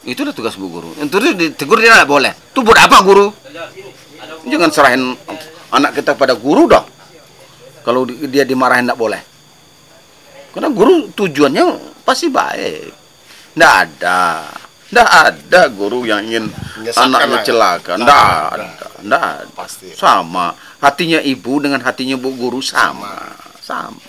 Itu 0.00 0.24
udah 0.24 0.32
tugas 0.32 0.56
bu 0.56 0.72
guru. 0.72 0.90
Itu 0.96 1.20
ditegur 1.20 1.76
dia 1.76 1.92
tidak 1.92 2.08
boleh. 2.08 2.32
Itu 2.32 2.64
buat 2.64 2.80
apa 2.80 3.04
guru? 3.04 3.28
Jangan 4.48 4.70
serahin 4.72 5.12
anak 5.68 6.00
kita 6.00 6.16
pada 6.16 6.32
guru 6.32 6.64
dong. 6.64 6.86
Kalau 7.84 8.08
di- 8.08 8.24
dia 8.32 8.48
dimarahin 8.48 8.88
tidak 8.88 8.96
boleh. 8.96 9.20
Karena 10.56 10.72
guru 10.72 11.12
tujuannya 11.12 11.64
pasti 12.00 12.32
baik. 12.32 12.88
Tidak 13.52 13.72
ada 13.76 14.48
tidak 14.90 15.06
ada 15.08 15.70
guru 15.70 16.02
yang 16.02 16.26
ingin 16.26 16.50
Menyesatkan 16.50 17.14
anaknya 17.14 17.30
lah 17.30 17.38
ya. 17.38 17.46
celaka 17.46 17.92
tidak 17.94 18.18
ada. 18.18 18.66
tidak 18.74 18.90
ada 19.00 19.22
Pasti. 19.54 19.86
sama 19.94 20.46
hatinya 20.82 21.22
ibu 21.22 21.52
dengan 21.62 21.80
hatinya 21.80 22.16
bu 22.18 22.34
guru 22.34 22.58
sama 22.58 23.30
sama 23.62 24.02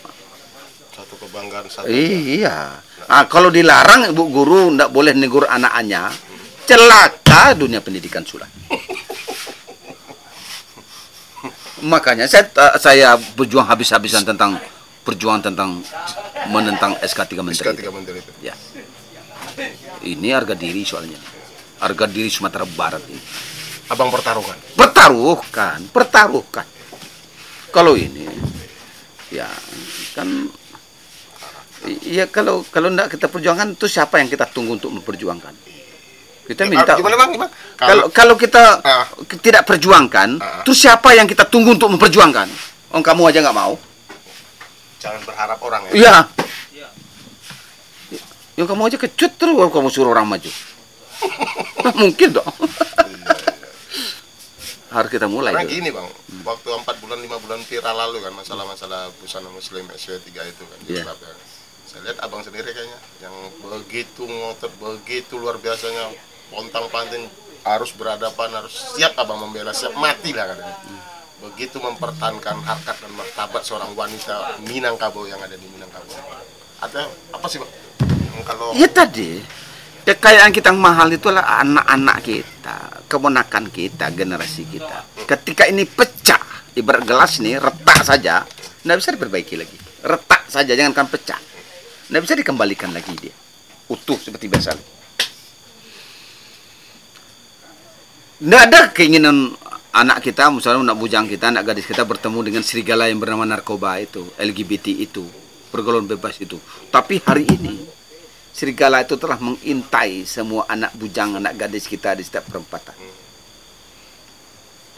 Satu 0.89 1.15
kebanggaan 1.21 1.69
satu. 1.69 1.85
iya 1.85 2.81
nah, 3.05 3.23
kalau 3.29 3.53
dilarang 3.53 4.09
ibu 4.09 4.25
guru 4.27 4.73
tidak 4.73 4.89
boleh 4.89 5.13
negur 5.13 5.45
anaknya 5.45 6.09
celaka 6.65 7.53
dunia 7.53 7.77
pendidikan 7.79 8.25
sudah 8.25 8.49
makanya 11.81 12.25
saya 12.25 12.49
saya 12.77 13.07
berjuang 13.37 13.65
habis-habisan 13.65 14.25
tentang 14.25 14.57
perjuangan 15.01 15.49
tentang 15.49 15.81
menentang 16.49 16.93
SK 17.01 17.37
3 17.37 17.41
Menteri 17.41 17.69
SK 17.69 17.77
tiga 17.77 17.89
menteri 17.93 18.17
itu. 18.21 18.31
ya 18.41 18.53
ini 20.03 20.33
harga 20.33 20.53
diri 20.53 20.81
soalnya 20.81 21.17
harga 21.77 22.05
diri 22.05 22.29
Sumatera 22.29 22.65
Barat 22.65 23.03
ini 23.09 23.21
Abang 23.91 24.07
pertaruhkan. 24.07 24.55
pertaruhkan, 24.71 25.79
pertaruhkan. 25.91 26.63
Kalau 27.75 27.99
ini, 27.99 28.23
ya 29.27 29.51
kan, 30.15 30.47
iya 31.99 32.23
kalau 32.31 32.63
kalau 32.71 32.87
tidak 32.87 33.11
kita 33.11 33.27
perjuangkan 33.27 33.75
itu 33.75 33.91
siapa 33.91 34.23
yang 34.23 34.31
kita 34.31 34.47
tunggu 34.47 34.79
untuk 34.79 34.95
memperjuangkan? 34.95 35.51
Kita 36.47 36.71
minta. 36.71 36.95
Gimana 36.95 37.19
bang? 37.19 37.29
Gimana? 37.35 37.51
Kalau 37.75 38.05
kalau 38.15 38.35
kita 38.39 38.79
Ah. 38.79 39.11
tidak 39.43 39.67
perjuangkan, 39.67 40.39
Ah. 40.39 40.63
itu 40.63 40.71
siapa 40.71 41.11
yang 41.11 41.27
kita 41.27 41.43
tunggu 41.51 41.75
untuk 41.75 41.91
memperjuangkan? 41.91 42.47
Oh 42.95 43.03
kamu 43.03 43.27
aja 43.27 43.43
nggak 43.43 43.57
mau? 43.59 43.75
jangan 45.01 45.19
berharap 45.25 45.59
orang 45.59 45.81
ya. 45.89 45.91
Iya. 45.97 46.15
Yang 48.53 48.67
kamu 48.67 48.81
aja 48.85 48.97
kecut 48.99 49.31
terus 49.35 49.53
kalau 49.53 49.71
kamu 49.71 49.89
suruh 49.89 50.11
orang 50.11 50.27
maju. 50.27 50.51
Nggak 51.81 51.95
mungkin 52.03 52.29
dong. 52.31 52.51
Harus 54.91 55.07
kita 55.09 55.23
mulai. 55.25 55.55
Karena 55.55 55.63
dulu. 55.63 55.71
gini 55.71 55.89
bang, 55.89 56.07
waktu 56.43 56.67
4 56.67 57.01
bulan 57.01 57.19
5 57.23 57.43
bulan 57.47 57.59
viral 57.63 57.95
lalu 57.97 58.17
kan 58.19 58.33
masalah-masalah 58.35 59.07
busana 59.17 59.47
muslim 59.47 59.87
SW3 59.87 60.27
itu 60.27 60.63
kan 60.67 60.79
Iya. 60.83 60.87
jilbab 60.99 61.17
kan. 61.17 61.37
Saya 61.87 61.99
lihat 62.05 62.17
abang 62.19 62.43
sendiri 62.43 62.67
kayaknya 62.69 62.99
yang 63.21 63.35
begitu 63.61 64.23
ngotot, 64.23 64.71
begitu 64.77 65.35
luar 65.35 65.55
biasanya 65.57 66.11
pontang 66.47 66.87
panting 66.87 67.23
harus 67.63 67.91
berhadapan, 67.91 68.51
harus 68.53 68.73
siap 68.95 69.15
abang 69.15 69.39
membela, 69.39 69.71
siap 69.71 69.95
mati 69.95 70.31
lah 70.31 70.51
katanya. 70.51 70.75
Begitu 71.41 71.79
mempertahankan 71.79 72.57
harkat 72.61 72.95
dan 72.97 73.11
martabat 73.11 73.63
seorang 73.63 73.91
wanita 73.91 74.59
Minangkabau 74.61 75.23
yang 75.23 75.39
ada 75.39 75.55
di 75.55 75.67
Minangkabau. 75.67 76.19
Ada 76.81 77.07
apa 77.31 77.47
sih 77.47 77.63
bang? 77.63 77.71
Kalau 78.45 78.73
Ya 78.73 78.87
tadi 78.87 79.41
kekayaan 80.07 80.51
kita 80.51 80.73
yang 80.73 80.81
mahal 80.81 81.13
itu 81.13 81.29
adalah 81.29 81.61
anak-anak 81.61 82.17
kita, 82.25 82.77
kemenakan 83.05 83.63
kita, 83.69 84.05
generasi 84.11 84.65
kita. 84.65 85.05
Ketika 85.29 85.69
ini 85.69 85.85
pecah, 85.85 86.41
ibarat 86.73 87.05
gelas 87.05 87.37
nih 87.43 87.61
retak 87.61 88.01
saja, 88.01 88.43
tidak 88.47 88.95
bisa 88.97 89.09
diperbaiki 89.13 89.55
lagi. 89.59 89.77
Retak 90.01 90.49
saja, 90.49 90.73
jangankan 90.73 91.05
pecah, 91.05 91.39
tidak 92.09 92.21
bisa 92.25 92.33
dikembalikan 92.33 92.89
lagi 92.89 93.13
dia 93.19 93.35
utuh 93.91 94.15
seperti 94.15 94.47
biasa. 94.47 94.71
Tidak 98.41 98.61
ada 98.71 98.89
keinginan 98.89 99.53
anak 99.93 100.23
kita, 100.23 100.49
misalnya 100.49 100.91
anak 100.91 100.97
bujang 100.97 101.27
kita, 101.29 101.51
anak 101.51 101.67
gadis 101.67 101.85
kita 101.85 102.07
bertemu 102.07 102.39
dengan 102.41 102.63
serigala 102.65 103.05
yang 103.11 103.21
bernama 103.21 103.45
narkoba 103.45 104.01
itu, 104.01 104.25
LGBT 104.39 104.87
itu, 104.97 105.27
pergaulan 105.69 106.09
bebas 106.09 106.41
itu. 106.41 106.57
Tapi 106.89 107.21
hari 107.21 107.45
ini 107.45 107.85
serigala 108.51 109.01
itu 109.03 109.15
telah 109.15 109.39
mengintai 109.39 110.27
semua 110.27 110.67
anak 110.67 110.91
bujang, 110.99 111.39
anak 111.39 111.55
gadis 111.55 111.87
kita 111.87 112.15
di 112.15 112.23
setiap 112.23 112.51
perempatan. 112.51 112.95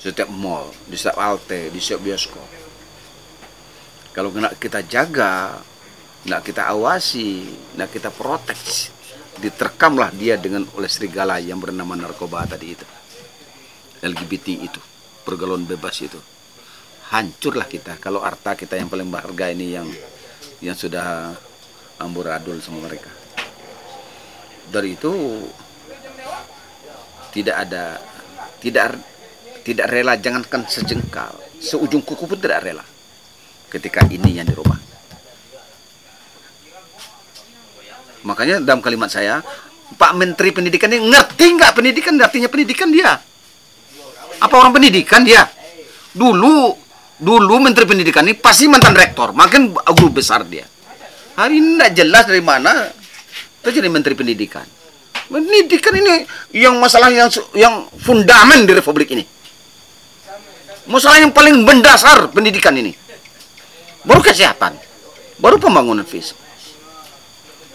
Setiap 0.02 0.28
mall, 0.28 0.74
di 0.90 1.00
setiap 1.00 1.22
halte, 1.22 1.72
di 1.72 1.80
setiap 1.80 2.04
bioskop. 2.04 2.50
Kalau 4.12 4.30
nak 4.36 4.60
kita 4.60 4.84
jaga, 4.84 5.58
nak 6.28 6.42
kita 6.44 6.70
awasi, 6.70 7.48
nak 7.80 7.90
kita 7.90 8.12
protek, 8.12 8.60
diterkamlah 9.40 10.12
dia 10.14 10.36
dengan 10.36 10.68
oleh 10.76 10.92
serigala 10.92 11.40
yang 11.40 11.58
bernama 11.58 11.96
narkoba 11.96 12.46
tadi 12.46 12.68
itu. 12.76 12.86
LGBT 14.04 14.48
itu, 14.68 14.82
pergaulan 15.24 15.64
bebas 15.64 16.04
itu. 16.04 16.20
Hancurlah 17.14 17.70
kita 17.70 18.02
kalau 18.02 18.26
harta 18.26 18.58
kita 18.58 18.74
yang 18.76 18.90
paling 18.90 19.08
berharga 19.08 19.54
ini 19.54 19.78
yang 19.78 19.88
yang 20.66 20.74
sudah 20.74 21.32
amburadul 22.02 22.58
sama 22.58 22.90
mereka. 22.90 23.13
Dari 24.72 24.96
itu 24.96 25.12
tidak 27.34 27.56
ada 27.68 27.98
tidak 28.62 28.96
tidak 29.64 29.88
rela 29.90 30.14
jangankan 30.20 30.68
sejengkal, 30.68 31.34
seujung 31.60 32.04
kuku 32.04 32.28
pun 32.28 32.38
tidak 32.40 32.64
rela 32.68 32.86
ketika 33.74 34.06
ini 34.12 34.38
yang 34.38 34.46
dirubah. 34.46 34.78
Makanya 38.24 38.64
dalam 38.64 38.80
kalimat 38.80 39.12
saya, 39.12 39.44
Pak 40.00 40.14
Menteri 40.16 40.56
Pendidikan 40.56 40.88
ini 40.94 41.12
ngerti 41.12 41.46
nggak 41.60 41.72
pendidikan 41.76 42.16
artinya 42.24 42.48
pendidikan 42.48 42.88
dia? 42.88 43.20
Apa 44.40 44.54
orang 44.60 44.72
pendidikan 44.76 45.28
dia? 45.28 45.44
Dulu 46.16 46.72
dulu 47.20 47.56
Menteri 47.60 47.84
Pendidikan 47.88 48.24
ini 48.24 48.36
pasti 48.36 48.68
mantan 48.72 48.96
rektor, 48.96 49.36
makin 49.36 49.76
guru 49.76 50.24
besar 50.24 50.48
dia. 50.48 50.64
Hari 51.34 51.56
ini 51.60 51.70
tidak 51.82 51.92
jelas 51.98 52.24
dari 52.30 52.44
mana 52.46 52.88
terjadi 53.64 53.88
Menteri 53.88 54.14
Pendidikan. 54.14 54.68
Pendidikan 55.32 55.96
ini 55.96 56.28
yang 56.52 56.78
masalah 56.78 57.08
yang 57.10 57.32
yang 57.56 57.88
fundamen 57.96 58.68
di 58.68 58.76
Republik 58.76 59.16
ini. 59.16 59.24
Masalah 60.84 61.24
yang 61.24 61.32
paling 61.32 61.64
mendasar 61.64 62.28
pendidikan 62.36 62.76
ini 62.76 62.92
baru 64.04 64.20
kesehatan, 64.20 64.76
baru 65.40 65.56
pembangunan 65.58 66.04
fisik. 66.04 66.36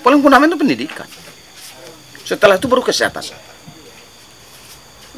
Paling 0.05 0.21
fundamental 0.21 0.61
pendidikan. 0.61 1.09
Setelah 2.23 2.61
itu 2.61 2.69
baru 2.69 2.85
kesehatan. 2.85 3.25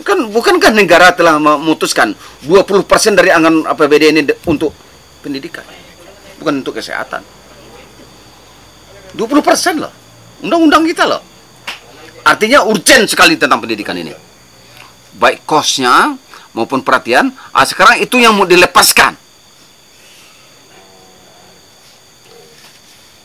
Kan 0.00 0.32
bukankah 0.32 0.72
negara 0.72 1.12
telah 1.12 1.36
memutuskan 1.36 2.16
20% 2.48 2.88
dari 3.18 3.28
anggaran 3.28 3.68
APBD 3.68 4.16
ini 4.16 4.22
untuk 4.48 4.72
pendidikan, 5.20 5.66
bukan 6.40 6.64
untuk 6.64 6.78
kesehatan. 6.78 7.20
20% 9.12 9.82
loh. 9.82 9.99
Undang-undang 10.40 10.88
kita 10.88 11.04
loh. 11.04 11.22
Artinya 12.24 12.64
urgent 12.64 13.08
sekali 13.08 13.36
tentang 13.36 13.60
pendidikan 13.60 13.96
ini. 13.96 14.12
Baik 15.16 15.44
kosnya 15.44 16.16
maupun 16.56 16.80
perhatian. 16.80 17.32
Ah, 17.52 17.64
sekarang 17.64 18.00
itu 18.00 18.16
yang 18.20 18.36
mau 18.36 18.48
dilepaskan. 18.48 19.16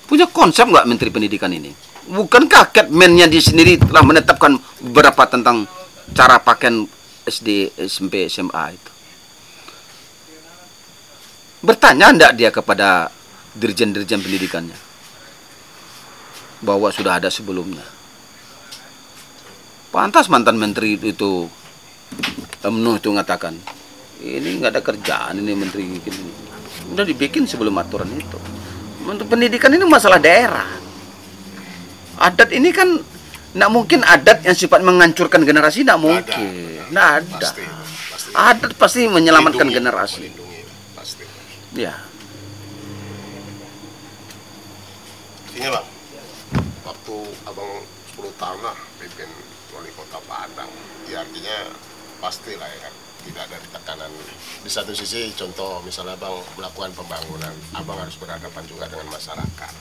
Punya 0.05 0.29
konsep 0.29 0.69
nggak 0.69 0.85
Menteri 0.85 1.09
Pendidikan 1.09 1.49
ini? 1.49 1.73
Bukankah 2.05 2.69
Kepmennya 2.69 3.25
di 3.25 3.41
sendiri 3.41 3.81
telah 3.81 4.05
menetapkan 4.05 4.53
beberapa 4.77 5.25
tentang 5.25 5.65
cara 6.13 6.37
pakaian 6.37 6.85
SD, 7.25 7.73
SMP, 7.89 8.29
SMA 8.29 8.77
itu? 8.77 8.91
Bertanya 11.65 12.13
enggak 12.13 12.37
dia 12.37 12.53
kepada 12.53 13.09
dirjen-dirjen 13.57 14.21
pendidikannya? 14.21 14.84
Bahwa 16.63 16.91
sudah 16.93 17.19
ada 17.19 17.27
sebelumnya. 17.31 17.83
Pantas 19.91 20.27
mantan 20.27 20.59
menteri 20.59 20.99
itu 20.99 21.47
Emnuh 22.65 22.97
itu 22.97 23.13
mengatakan 23.13 23.55
ini 24.19 24.57
nggak 24.57 24.71
ada 24.73 24.81
kerjaan 24.81 25.37
ini 25.37 25.53
menteri 25.53 25.85
ini 25.85 26.31
udah 26.91 27.05
dibikin 27.05 27.45
sebelum 27.45 27.77
aturan 27.77 28.09
itu 28.15 28.39
untuk 29.05 29.29
pendidikan 29.29 29.69
ini 29.69 29.85
masalah 29.85 30.17
daerah. 30.17 30.65
Adat 32.17 32.49
ini 32.49 32.73
kan 32.73 32.97
tidak 33.53 33.69
mungkin 33.69 34.01
adat 34.01 34.41
yang 34.41 34.57
sifat 34.57 34.81
menghancurkan 34.81 35.45
generasi 35.45 35.85
tidak 35.85 36.01
mungkin. 36.01 36.49
Tidak 36.89 37.05
ada. 37.21 37.37
Pasti, 37.37 37.63
pasti. 38.09 38.29
Adat 38.33 38.71
pasti 38.75 39.01
menyelamatkan 39.05 39.69
Melindungi, 39.69 39.77
generasi. 39.77 40.19
melindungi, 40.25 40.61
pasti. 40.97 41.23
Ya. 41.77 41.93
Ini 45.55 45.67
bang, 45.69 45.85
waktu 47.05 47.21
abang 47.45 47.69
10 48.17 48.33
tahun 48.41 48.59
lah 48.65 48.73
pimpin 48.97 49.29
wali 49.77 49.93
kota 49.93 50.17
Padang, 50.25 50.73
ya 51.05 51.21
artinya 51.21 51.69
pasti 52.17 52.57
lah 52.57 52.65
ya 52.65 52.89
kan 52.89 52.93
tidak 53.29 53.41
ada 53.45 53.57
tekanan. 53.77 54.09
Di 54.65 54.69
satu 54.73 54.89
sisi 54.89 55.29
contoh 55.37 55.85
misalnya 55.85 56.17
abang 56.17 56.41
melakukan 56.57 56.97
pembangunan 56.97 57.53
abang 57.77 58.01
harus 58.01 58.17
berhadapan 58.17 58.65
juga 58.65 58.89
dengan 58.89 59.13
masyarakat. 59.13 59.73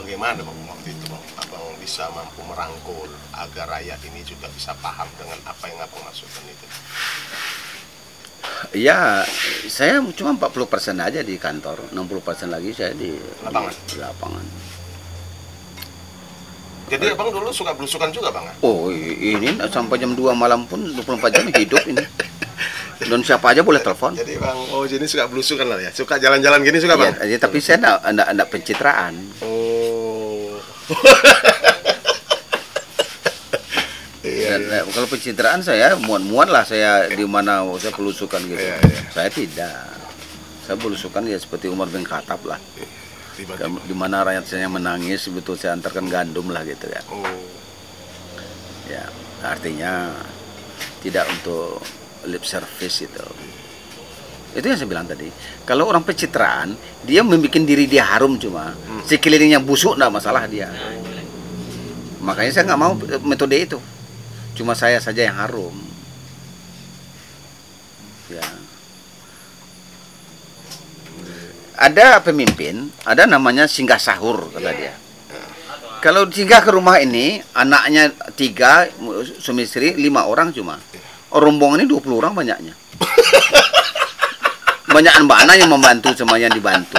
Bagaimana 0.00 0.40
bang 0.40 0.60
waktu 0.64 0.88
itu 0.96 1.04
bang? 1.04 1.24
Abang 1.36 1.76
bisa 1.84 2.08
mampu 2.08 2.40
merangkul 2.48 3.12
agar 3.36 3.76
rakyat 3.76 4.00
ini 4.08 4.24
juga 4.24 4.48
bisa 4.56 4.72
paham 4.80 5.12
dengan 5.20 5.36
apa 5.44 5.68
yang 5.68 5.84
abang 5.84 6.00
maksudkan 6.00 6.48
itu? 6.48 6.66
Ya, 8.72 9.20
saya 9.68 10.00
cuma 10.16 10.32
40% 10.32 10.96
aja 10.96 11.20
di 11.20 11.36
kantor, 11.36 11.92
60% 11.92 12.48
lagi 12.48 12.72
saya 12.72 12.96
di 12.96 13.20
Lapangan? 13.44 13.74
Di 13.84 14.00
lapangan. 14.00 14.75
Jadi 16.86 17.12
abang 17.12 17.28
dulu 17.28 17.50
suka 17.50 17.72
belusukan 17.72 18.08
juga 18.08 18.30
bang 18.30 18.46
Oh, 18.60 18.88
i- 18.88 19.34
ini 19.34 19.48
sampai 19.66 19.96
jam 19.96 20.12
2 20.12 20.30
malam 20.32 20.64
pun 20.64 20.78
24 20.80 21.02
jam 21.32 21.46
hidup 21.50 21.82
ini. 21.84 22.04
Dan 22.98 23.20
siapa 23.20 23.50
aja 23.50 23.60
boleh 23.60 23.78
telepon. 23.78 24.14
jadi 24.14 24.36
bang 24.36 24.58
oh 24.70 24.82
jadi 24.82 25.04
suka 25.04 25.26
belusukan 25.26 25.66
lah 25.66 25.76
ya 25.78 25.90
suka 25.90 26.16
jalan-jalan 26.16 26.62
gini 26.62 26.78
suka 26.78 26.96
bang 26.96 27.12
Ya, 27.18 27.26
ya, 27.26 27.38
tapi 27.38 27.58
saya 27.58 27.76
enggak, 27.78 27.96
enggak, 28.06 28.28
enggak 28.30 28.48
pencitraan. 28.50 29.14
oh 29.42 30.56
Dan, 34.22 34.62
eh, 34.64 34.82
kalau 34.88 35.06
pencitraan 35.06 35.60
saya 35.60 35.94
muat-muat 35.96 36.46
lah 36.46 36.62
saya 36.62 37.06
di 37.06 37.22
mana 37.24 37.62
saya 37.76 37.92
pelusukan 37.92 38.38
gitu. 38.42 38.58
Iya, 38.58 38.78
iya. 38.80 39.00
Saya 39.08 39.28
tidak. 39.28 39.86
Saya 40.62 40.76
belusukan 40.76 41.22
ya 41.22 41.36
seperti 41.36 41.66
Umar 41.66 41.86
bin 41.86 42.02
Khattab 42.02 42.42
lah. 42.42 42.58
Tiba-tiba 43.36 43.78
Di 43.84 43.94
mana 43.94 44.24
rakyat 44.24 44.44
saya 44.48 44.66
menangis 44.66 45.28
betul 45.28 45.60
saya 45.60 45.76
antarkan 45.76 46.08
gandum 46.08 46.48
lah 46.48 46.64
gitu 46.64 46.88
kan. 46.88 47.04
oh 47.12 47.56
Ya, 48.86 49.02
artinya 49.42 50.14
tidak 51.02 51.26
untuk 51.26 51.82
lip 52.30 52.46
service 52.46 53.02
itu. 53.02 53.26
Itu 54.54 54.62
yang 54.62 54.78
saya 54.78 54.88
bilang 54.88 55.10
tadi. 55.10 55.28
Kalau 55.66 55.90
orang 55.90 56.06
pencitraan, 56.06 56.78
dia 57.02 57.20
membuat 57.26 57.66
diri 57.66 57.84
dia 57.90 58.06
harum 58.06 58.38
cuma. 58.38 58.72
Sekelilingnya 59.04 59.58
busuk 59.58 59.98
enggak 59.98 60.14
masalah 60.22 60.46
dia. 60.46 60.70
Makanya 62.22 62.50
saya 62.54 62.64
nggak 62.72 62.80
mau 62.80 62.94
eh, 62.94 63.22
metode 63.26 63.58
itu. 63.58 63.78
Cuma 64.56 64.72
saya 64.72 65.02
saja 65.02 65.26
yang 65.26 65.36
harum. 65.36 65.76
Ya. 68.30 68.65
Ada 71.76 72.24
pemimpin, 72.24 72.88
ada 73.04 73.28
namanya 73.28 73.68
singgah 73.68 74.00
sahur 74.00 74.48
kata 74.48 74.70
dia. 74.72 74.96
Kalau 76.00 76.24
singgah 76.26 76.60
ke 76.60 76.70
rumah 76.70 76.96
ini, 76.96 77.36
anaknya 77.52 78.08
tiga, 78.32 78.88
suami 79.36 79.62
istri, 79.62 79.92
lima 79.92 80.24
orang 80.24 80.52
cuma. 80.52 80.80
Rombongan 81.28 81.84
ini 81.84 81.88
20 81.90 82.16
orang 82.16 82.32
banyaknya. 82.32 82.72
Banyak 84.86 85.14
anak 85.36 85.56
yang 85.58 85.68
membantu 85.68 86.14
sama 86.14 86.38
yang 86.38 86.48
dibantu. 86.48 86.96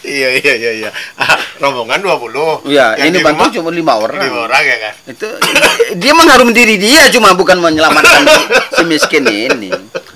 iya 0.00 0.32
iya 0.32 0.52
iya 0.56 0.72
iya 0.80 0.90
Ah, 1.20 1.36
rombongan 1.60 2.00
20 2.00 2.64
Ya, 2.64 2.96
Yang 2.96 3.08
ini 3.12 3.18
bantu 3.20 3.44
rumah 3.44 3.52
cuma 3.52 3.68
lima 3.68 3.92
orang. 4.00 4.16
lima 4.24 4.38
orang 4.48 4.62
ya 4.64 4.76
kan 4.80 4.94
Itu 5.04 5.26
dia 6.00 6.12
mengharum 6.16 6.56
diri 6.56 6.80
dia 6.80 7.04
cuma 7.12 7.36
bukan 7.36 7.60
menyelamatkan 7.60 8.24
si 8.80 8.88
miskin 8.88 9.28
ini. 9.28 9.68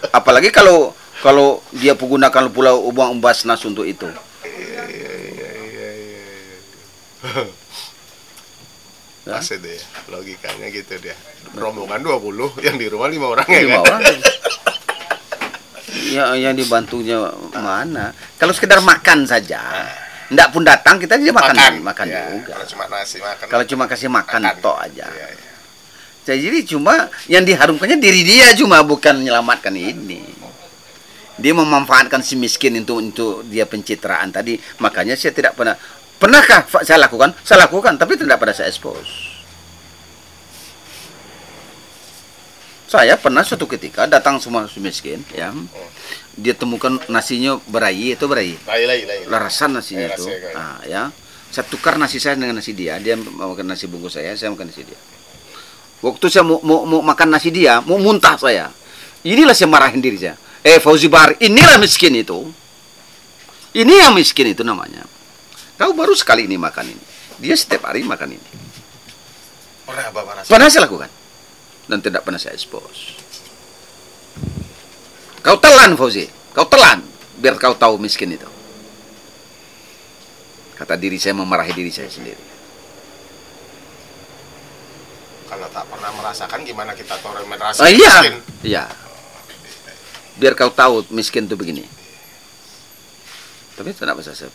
Apalagi 0.08 0.48
kalau 0.48 0.96
kalau 1.22 1.62
dia 1.70 1.94
menggunakan 1.94 2.50
pulau 2.50 2.82
uang 2.84 3.22
Basnas 3.22 3.62
untuk 3.62 3.86
itu. 3.86 4.10
iya 4.42 4.82
iya 4.84 5.12
iya 5.14 5.48
iya 5.54 5.88
iya 5.94 7.44
Ya. 9.22 9.38
Pasti 9.38 9.54
deh 9.56 9.78
logikanya 10.10 10.66
gitu 10.68 10.98
dia 10.98 11.14
rombongan 11.54 12.02
20 12.02 12.58
yang 12.66 12.74
di 12.74 12.90
rumah 12.90 13.06
lima 13.06 13.30
orang 13.30 13.46
ya 13.46 13.62
kan 13.70 13.80
orang. 13.80 14.02
Ya, 16.12 16.36
yang 16.36 16.52
dibantunya 16.52 17.16
mana? 17.54 18.12
Kalau 18.36 18.52
sekedar 18.52 18.84
makan 18.84 19.24
saja, 19.24 19.60
ndak 20.28 20.52
pun 20.52 20.60
datang 20.60 21.00
kita 21.00 21.16
dia 21.16 21.32
makan 21.32 21.80
makan, 21.80 22.04
Ya, 22.04 22.28
juga. 22.28 22.52
kalau 22.52 22.66
cuma 22.68 22.84
nasi 22.92 23.16
makan 23.16 23.44
Kalau 23.48 23.64
cuma 23.64 23.84
kasih 23.88 24.08
makan, 24.12 24.40
tok 24.60 24.76
aja. 24.76 25.08
Iya, 25.08 25.26
iya. 25.32 25.52
Jadi 26.36 26.58
cuma 26.68 27.08
yang 27.32 27.48
diharumkannya 27.48 27.96
diri 27.96 28.28
dia 28.28 28.52
cuma 28.52 28.84
bukan 28.84 29.24
menyelamatkan 29.24 29.72
ini. 29.72 30.20
Dia 31.42 31.58
memanfaatkan 31.58 32.22
si 32.22 32.38
miskin 32.38 32.78
untuk 32.78 33.02
untuk 33.02 33.34
dia 33.50 33.66
pencitraan 33.66 34.30
tadi. 34.30 34.54
Makanya 34.78 35.18
saya 35.18 35.34
tidak 35.34 35.58
pernah 35.58 35.74
pernahkah 36.22 36.62
saya 36.86 37.02
lakukan? 37.02 37.34
Saya 37.42 37.66
lakukan 37.66 37.98
tapi 37.98 38.14
tidak 38.14 38.38
pada 38.38 38.54
saya 38.54 38.70
expose. 38.70 39.32
Saya 42.86 43.16
pernah 43.16 43.40
suatu 43.40 43.64
ketika 43.64 44.04
datang 44.04 44.36
semua 44.36 44.68
miskin, 44.76 45.24
ya. 45.32 45.48
Dia 46.36 46.52
temukan 46.52 47.00
nasinya 47.08 47.56
berayi 47.64 48.12
itu 48.12 48.28
berayi. 48.28 48.60
Lain. 48.68 49.32
Larasan 49.32 49.72
nasinya 49.72 50.12
itu. 50.12 50.28
rasa, 50.28 50.52
kan. 50.52 50.52
Ah, 50.52 50.78
ya. 50.84 51.02
Saya 51.48 51.64
tukar 51.72 51.96
nasi 51.96 52.20
saya 52.20 52.36
dengan 52.36 52.60
nasi 52.60 52.76
dia. 52.76 53.00
Dia 53.00 53.16
makan 53.16 53.64
nasi 53.64 53.88
bungkus 53.88 54.20
saya, 54.20 54.36
saya 54.36 54.52
makan 54.52 54.68
nasi 54.68 54.84
dia. 54.84 55.00
Waktu 56.04 56.26
saya 56.28 56.44
mau, 56.44 56.60
mau, 56.60 56.84
mau 56.84 57.00
makan 57.00 57.32
nasi 57.32 57.48
dia, 57.48 57.80
mau 57.80 57.96
muntah 57.96 58.36
saya. 58.36 58.68
Inilah 59.24 59.56
saya 59.56 59.72
marahin 59.72 60.04
diri 60.04 60.20
saya. 60.20 60.36
Eh 60.62 60.78
Fauzi 60.78 61.10
Bahar, 61.10 61.34
inilah 61.42 61.74
miskin 61.82 62.14
itu. 62.14 62.46
Ini 63.74 64.06
yang 64.06 64.12
miskin 64.14 64.52
itu 64.52 64.62
namanya. 64.62 65.02
Kau 65.74 65.90
baru 65.96 66.14
sekali 66.14 66.46
ini 66.46 66.54
makan 66.54 66.92
ini. 66.92 67.04
Dia 67.42 67.58
setiap 67.58 67.90
hari 67.90 68.06
makan 68.06 68.38
ini. 68.38 68.48
Pernah 69.82 70.14
Bapak 70.14 70.32
rasa? 70.38 70.48
Pernah 70.48 70.68
saya 70.70 70.86
lakukan. 70.86 71.10
Dan 71.90 71.98
tidak 71.98 72.22
pernah 72.22 72.38
saya 72.38 72.54
expose. 72.54 73.18
Kau 75.42 75.58
telan 75.58 75.98
Fauzi. 75.98 76.30
Kau 76.54 76.68
telan. 76.70 77.02
Biar 77.42 77.58
kau 77.58 77.74
tahu 77.74 77.98
miskin 77.98 78.30
itu. 78.30 78.46
Kata 80.78 80.94
diri 80.94 81.18
saya 81.18 81.34
memarahi 81.34 81.74
diri 81.74 81.90
saya 81.90 82.06
sendiri. 82.06 82.38
Kalau 85.50 85.66
tak 85.74 85.84
pernah 85.90 86.10
merasakan 86.14 86.62
gimana 86.62 86.94
kita 86.94 87.18
tahu 87.18 87.34
merasa 87.50 87.82
Oh 87.82 87.90
iya. 87.90 88.14
miskin? 88.22 88.36
Iya. 88.62 88.84
Biar 90.40 90.56
kau 90.56 90.72
tahu 90.72 91.04
miskin 91.12 91.44
itu 91.44 91.56
begini. 91.56 91.84
Tapi 93.76 93.92
tidak 93.92 94.16
bisa 94.20 94.32
saya. 94.32 94.52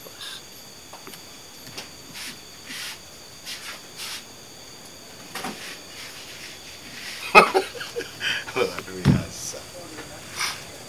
Luar 8.55 8.80
biasa. 8.82 9.59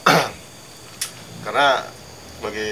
Karena 1.45 1.68
bagi 2.41 2.70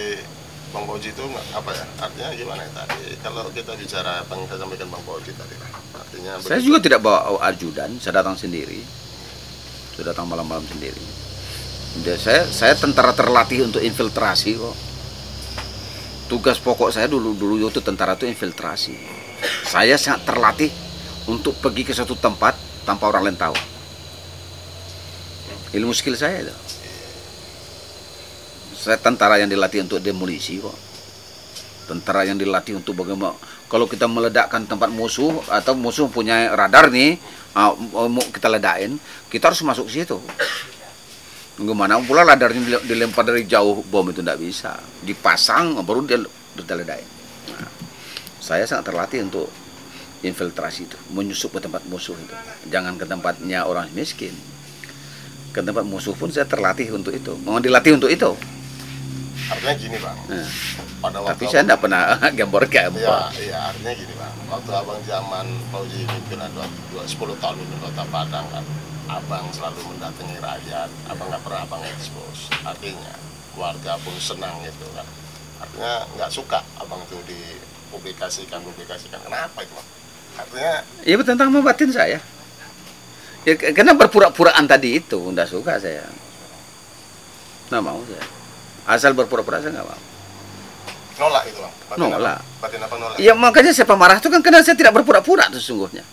Bang 0.72 0.84
Boji 0.88 1.12
itu 1.12 1.24
apa 1.52 1.70
ya? 1.72 1.84
Artinya 2.00 2.30
gimana 2.34 2.60
ya 2.64 2.70
tadi? 2.74 3.14
Kalau 3.20 3.48
kita 3.52 3.72
bicara 3.76 4.24
apa 4.24 4.32
yang 4.34 4.46
saya 4.48 4.58
sampaikan 4.64 4.88
Bang 4.88 5.04
Boji 5.04 5.30
tadi, 5.36 5.54
artinya 5.94 6.32
Saya 6.40 6.58
begitu- 6.58 6.66
juga 6.66 6.78
tidak 6.82 7.00
bawa 7.04 7.20
ajudan, 7.48 7.90
saya 8.00 8.20
datang 8.20 8.36
sendiri. 8.36 8.80
Saya 9.96 10.12
datang 10.12 10.28
malam-malam 10.28 10.64
sendiri. 10.68 11.00
Saya 12.04 12.44
saya 12.50 12.74
tentara 12.76 13.16
terlatih 13.16 13.64
untuk 13.64 13.80
infiltrasi 13.80 14.58
kok. 14.58 14.76
Tugas 16.26 16.58
pokok 16.58 16.90
saya 16.90 17.06
dulu 17.06 17.32
dulu 17.32 17.70
itu 17.70 17.80
tentara 17.80 18.18
itu 18.18 18.26
infiltrasi. 18.26 18.94
Saya 19.64 19.94
sangat 19.96 20.26
terlatih 20.26 20.70
untuk 21.30 21.56
pergi 21.62 21.86
ke 21.86 21.92
suatu 21.94 22.18
tempat 22.18 22.58
tanpa 22.84 23.08
orang 23.08 23.30
lain 23.30 23.38
tahu. 23.38 23.56
Ilmu 25.74 25.94
skill 25.94 26.18
saya 26.18 26.46
itu. 26.46 26.56
Saya 28.76 28.98
tentara 29.02 29.38
yang 29.38 29.50
dilatih 29.50 29.82
untuk 29.86 29.98
demolisi 29.98 30.62
kok. 30.62 30.74
Tentara 31.86 32.26
yang 32.26 32.38
dilatih 32.38 32.78
untuk 32.78 32.98
bagaimana 32.98 33.34
kalau 33.66 33.90
kita 33.90 34.06
meledakkan 34.06 34.62
tempat 34.62 34.94
musuh 34.94 35.42
atau 35.50 35.74
musuh 35.74 36.06
punya 36.06 36.54
radar 36.54 36.86
nih, 36.90 37.18
ah, 37.50 37.74
kita 38.30 38.46
ledakin, 38.46 38.94
kita 39.26 39.50
harus 39.50 39.62
masuk 39.66 39.90
situ. 39.90 40.22
Gimana 41.56 41.96
pula 42.04 42.20
radarnya 42.20 42.60
dile- 42.60 42.84
dilempar 42.84 43.24
dari 43.24 43.48
jauh 43.48 43.80
bom 43.82 44.04
itu 44.06 44.20
tidak 44.20 44.36
bisa. 44.36 44.76
Dipasang 45.00 45.80
baru 45.80 46.04
dia 46.04 46.20
ledakin. 46.20 47.08
Nah, 47.56 47.70
saya 48.36 48.68
sangat 48.68 48.92
terlatih 48.92 49.24
untuk 49.24 49.48
infiltrasi 50.20 50.84
itu, 50.84 50.98
menyusup 51.10 51.56
ke 51.56 51.60
tempat 51.60 51.80
musuh 51.88 52.12
itu. 52.12 52.34
Jangan 52.68 52.96
ke 52.96 53.04
tempatnya 53.04 53.64
orang 53.64 53.88
miskin. 53.92 54.36
Ke 55.50 55.64
tempat 55.64 55.88
musuh 55.88 56.12
pun 56.12 56.28
saya 56.28 56.44
terlatih 56.44 56.92
untuk 56.92 57.16
itu. 57.16 57.32
Mau 57.40 57.56
dilatih 57.56 57.96
untuk 57.96 58.12
itu. 58.12 58.36
artinya 59.46 59.74
gini 59.78 59.96
Bang. 60.02 60.18
Nah, 60.26 60.48
Pada 60.98 61.18
waktu 61.22 61.30
tapi 61.38 61.44
saya 61.46 61.62
tidak 61.62 61.78
pernah 61.78 62.02
gambar-gambar. 62.40 63.30
Iya, 63.30 63.46
iya 63.46 63.58
artinya 63.70 63.92
gini 63.94 64.10
bang. 64.12 64.34
Waktu 64.50 64.70
abang 64.74 65.00
zaman 65.06 65.46
Fauzi 65.70 66.02
mimpin 66.02 66.34
ada 66.36 66.66
dua 66.90 67.04
sepuluh 67.06 67.38
tahun 67.38 67.62
di 67.62 67.78
Kota 67.78 68.02
Padang 68.10 68.42
kan, 68.50 68.64
abang 69.06 69.46
selalu 69.54 69.80
mendatangi 69.94 70.36
rakyat, 70.42 70.90
abang 71.10 71.26
nggak 71.30 71.42
pernah 71.46 71.60
abang 71.62 71.82
expose. 71.86 72.50
Artinya 72.66 73.14
warga 73.54 73.96
pun 74.02 74.14
senang 74.18 74.54
gitu 74.66 74.86
kan. 74.92 75.06
Artinya 75.62 75.92
nggak 76.18 76.30
suka 76.30 76.60
abang 76.76 77.00
itu 77.06 77.16
dipublikasikan, 77.26 78.60
publikasikan. 78.60 79.18
Kenapa 79.22 79.62
itu 79.62 79.72
bang? 79.72 79.88
Artinya 80.36 80.74
Ya 81.06 81.14
tentang 81.22 81.48
membatin 81.54 81.90
saya. 81.90 82.18
Ya, 83.46 83.54
karena 83.54 83.94
berpura-puraan 83.94 84.66
tadi 84.66 84.98
itu, 84.98 85.30
tidak 85.30 85.46
suka 85.46 85.78
saya. 85.78 86.02
Nggak 87.70 87.82
mau 87.82 88.02
saya. 88.10 88.26
Asal 88.90 89.14
berpura-pura 89.14 89.62
saya 89.62 89.80
nggak 89.80 89.86
mau. 89.86 90.02
nolak 91.16 91.48
itu 91.48 91.58
bang. 91.64 91.74
Batin 91.88 92.00
Nolak. 92.12 92.38
Apa? 92.42 92.60
Batin 92.60 92.80
apa 92.84 92.94
nolak? 93.00 93.16
Ya 93.16 93.32
makanya 93.32 93.72
saya 93.72 93.88
pemarah 93.88 94.20
itu 94.20 94.28
kan 94.28 94.44
karena 94.44 94.60
saya 94.60 94.76
tidak 94.76 94.92
berpura-pura 95.00 95.48
sesungguhnya. 95.48 96.04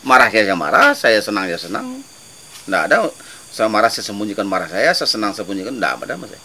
Marah 0.00 0.32
saya 0.32 0.56
marah, 0.56 0.96
saya 0.96 1.20
senang 1.20 1.44
ya 1.46 1.60
senang. 1.60 2.00
Nggak 2.70 2.82
ada 2.86 2.96
saya 3.50 3.66
marah 3.66 3.90
saya 3.90 4.06
sembunyikan 4.06 4.46
marah 4.46 4.70
saya, 4.70 4.94
saya 4.94 5.10
senang 5.10 5.34
saya 5.34 5.42
sembunyikan, 5.42 5.74
nggak 5.74 6.06
ada 6.06 6.14
sama 6.14 6.26
saya. 6.30 6.42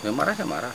Ya 0.00 0.10
marah 0.16 0.32
saya 0.32 0.48
marah. 0.48 0.74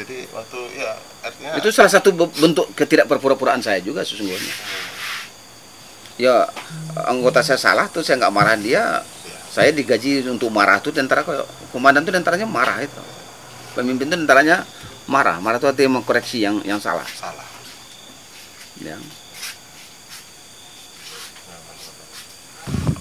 Jadi 0.00 0.24
waktu 0.32 0.60
ya 0.80 0.96
artinya 1.20 1.50
Itu 1.60 1.68
salah 1.68 1.92
satu 1.92 2.08
be- 2.16 2.32
bentuk 2.40 2.72
ketidakberpura-puraan 2.72 3.60
saya 3.60 3.84
juga 3.84 4.00
sesungguhnya. 4.00 4.54
Ya 6.16 6.48
anggota 7.04 7.44
saya 7.44 7.60
salah 7.60 7.84
tuh 7.92 8.00
saya 8.00 8.20
nggak 8.24 8.32
marahin 8.32 8.64
dia. 8.64 9.04
Saya 9.50 9.74
digaji 9.74 10.24
untuk 10.30 10.48
marah 10.48 10.78
tuh 10.78 10.94
tentara 10.94 11.26
kok 11.26 11.42
komandan 11.74 12.06
tuh 12.06 12.14
tentaranya 12.14 12.46
marah 12.46 12.80
itu. 12.80 13.02
Pemimpin 13.76 14.08
tuh 14.08 14.18
tentaranya 14.24 14.64
marah. 15.10 15.36
Marah 15.42 15.58
itu 15.58 15.68
artinya 15.68 16.00
mengkoreksi 16.00 16.38
yang 16.40 16.62
yang 16.62 16.78
salah. 16.78 17.04
salah. 17.18 17.44
Ya. 18.80 18.96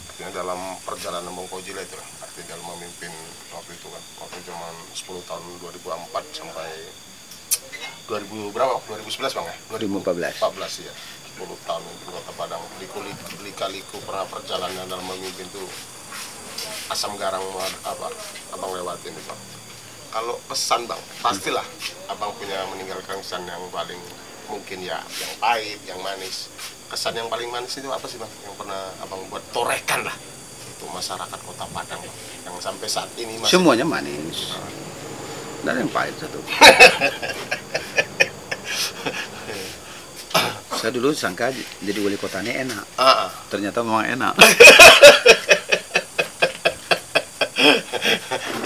Artinya 0.09 0.28
dalam 0.39 0.59
perjalanan 0.87 1.35
Bang 1.35 1.47
Fauzi 1.51 1.75
lah 1.75 1.83
itu. 1.83 1.99
Artinya 2.23 2.55
dalam 2.55 2.65
memimpin 2.71 3.11
waktu 3.51 3.75
itu 3.75 3.87
kan. 3.91 4.03
Waktu 4.23 4.37
zaman 4.47 4.73
10 4.95 5.27
tahun 5.27 5.43
2004 5.59 6.23
sampai 6.31 6.69
2000 8.07 8.55
berapa? 8.55 8.79
2011 8.87 9.35
Bang 9.35 9.45
ya? 9.51 9.55
2014. 9.75 10.39
14 10.39 10.87
ya. 10.87 10.93
10 11.43 11.67
tahun 11.67 11.83
di 11.83 12.05
Kota 12.07 12.31
Padang. 12.39 12.63
Liku-liku 13.43 13.97
pernah 14.07 14.23
perjalanan 14.31 14.87
dalam 14.87 15.03
memimpin 15.03 15.47
tuh 15.51 15.67
asam 16.91 17.15
garam 17.15 17.39
apa 17.87 18.07
abang 18.51 18.71
lewatin 18.75 19.13
itu 19.15 19.21
bang. 19.23 19.41
Kalau 20.09 20.35
pesan 20.49 20.89
bang, 20.89 20.99
pastilah 21.21 21.63
abang 22.09 22.33
punya 22.35 22.65
meninggalkan 22.73 23.21
kesan 23.21 23.45
yang 23.45 23.61
paling 23.69 23.99
mungkin 24.49 24.81
ya 24.81 24.99
yang 24.99 25.33
pahit, 25.37 25.79
yang 25.85 26.01
manis. 26.01 26.49
Kesan 26.89 27.13
yang 27.13 27.29
paling 27.29 27.53
manis 27.53 27.77
itu 27.77 27.85
apa 27.93 28.09
sih 28.09 28.17
bang? 28.17 28.31
Yang 28.49 28.55
pernah 28.57 28.89
abang 29.05 29.21
buat 29.29 29.45
torehkan 29.53 30.01
lah 30.01 30.17
untuk 30.73 30.89
masyarakat 30.89 31.39
Kota 31.45 31.69
Padang 31.69 32.01
bang. 32.01 32.15
Yang 32.49 32.55
sampai 32.65 32.87
saat 32.89 33.09
ini 33.21 33.37
masih 33.37 33.61
Semuanya 33.61 33.85
manis. 33.85 34.57
Dan 35.61 35.85
yang 35.85 35.91
pahit 35.93 36.17
satu. 36.17 36.41
Saya 40.79 40.95
dulu 40.95 41.11
sangka 41.11 41.51
jadi 41.83 41.99
wali 41.99 42.15
kotanya 42.15 42.55
enak. 42.55 42.85
Ah, 42.95 43.27
ah. 43.27 43.29
Ternyata 43.51 43.83
memang 43.85 44.05
enak. 44.09 44.33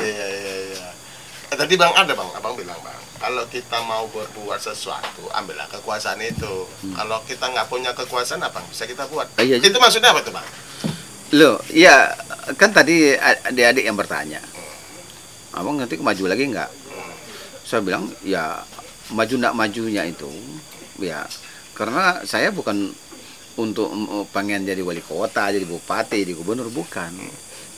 Iya 0.03 0.27
iya 0.29 0.53
iya. 0.75 0.87
Eh, 1.49 1.57
tadi 1.57 1.73
bang 1.79 1.89
ada 1.95 2.13
bang, 2.13 2.29
abang 2.37 2.53
bilang 2.59 2.77
bang, 2.83 3.02
kalau 3.23 3.47
kita 3.47 3.79
mau 3.87 4.03
berbuat 4.11 4.59
sesuatu, 4.59 5.31
ambillah 5.31 5.63
kekuasaan 5.71 6.19
itu. 6.19 6.67
Kalau 6.91 7.23
kita 7.23 7.47
nggak 7.55 7.71
punya 7.71 7.95
kekuasaan 7.95 8.43
apa 8.43 8.59
bisa 8.67 8.83
kita 8.83 9.07
buat? 9.07 9.31
Ah, 9.39 9.47
iya, 9.47 9.63
itu 9.63 9.79
maksudnya 9.79 10.11
apa 10.11 10.19
tuh 10.27 10.35
bang? 10.35 10.43
Loh, 11.39 11.55
ya 11.71 12.11
kan 12.59 12.75
tadi 12.75 13.15
adik-adik 13.47 13.87
yang 13.87 13.95
bertanya. 13.95 14.43
Abang 15.55 15.79
nanti 15.79 15.95
maju 15.95 16.23
lagi 16.27 16.51
enggak? 16.51 16.67
Saya 17.63 17.79
bilang 17.79 18.11
ya 18.27 18.59
maju 19.15 19.35
nak 19.39 19.55
majunya 19.55 20.03
itu 20.03 20.27
ya 20.99 21.23
karena 21.79 22.27
saya 22.27 22.51
bukan 22.51 22.91
untuk 23.55 23.87
mm, 23.87 24.35
pengen 24.35 24.67
jadi 24.67 24.83
wali 24.83 24.99
kota, 24.99 25.47
jadi 25.47 25.63
bupati, 25.63 26.27
jadi 26.27 26.35
gubernur 26.35 26.67
bukan. 26.67 27.15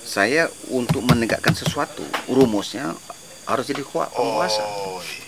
Saya 0.01 0.49
untuk 0.73 1.05
menegakkan 1.05 1.53
sesuatu, 1.53 2.01
rumusnya 2.25 2.97
harus 3.45 3.69
jadi 3.69 3.85
kuat 3.85 4.09
penguasa. 4.09 4.65
Oh 4.65 4.97
iya. 5.05 5.24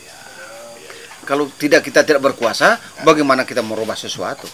Kalau 1.27 1.51
tidak 1.51 1.83
kita 1.83 2.01
tidak 2.01 2.23
berkuasa, 2.23 2.79
bagaimana 3.03 3.43
kita 3.43 3.59
merubah 3.59 3.93
sesuatu? 3.93 4.47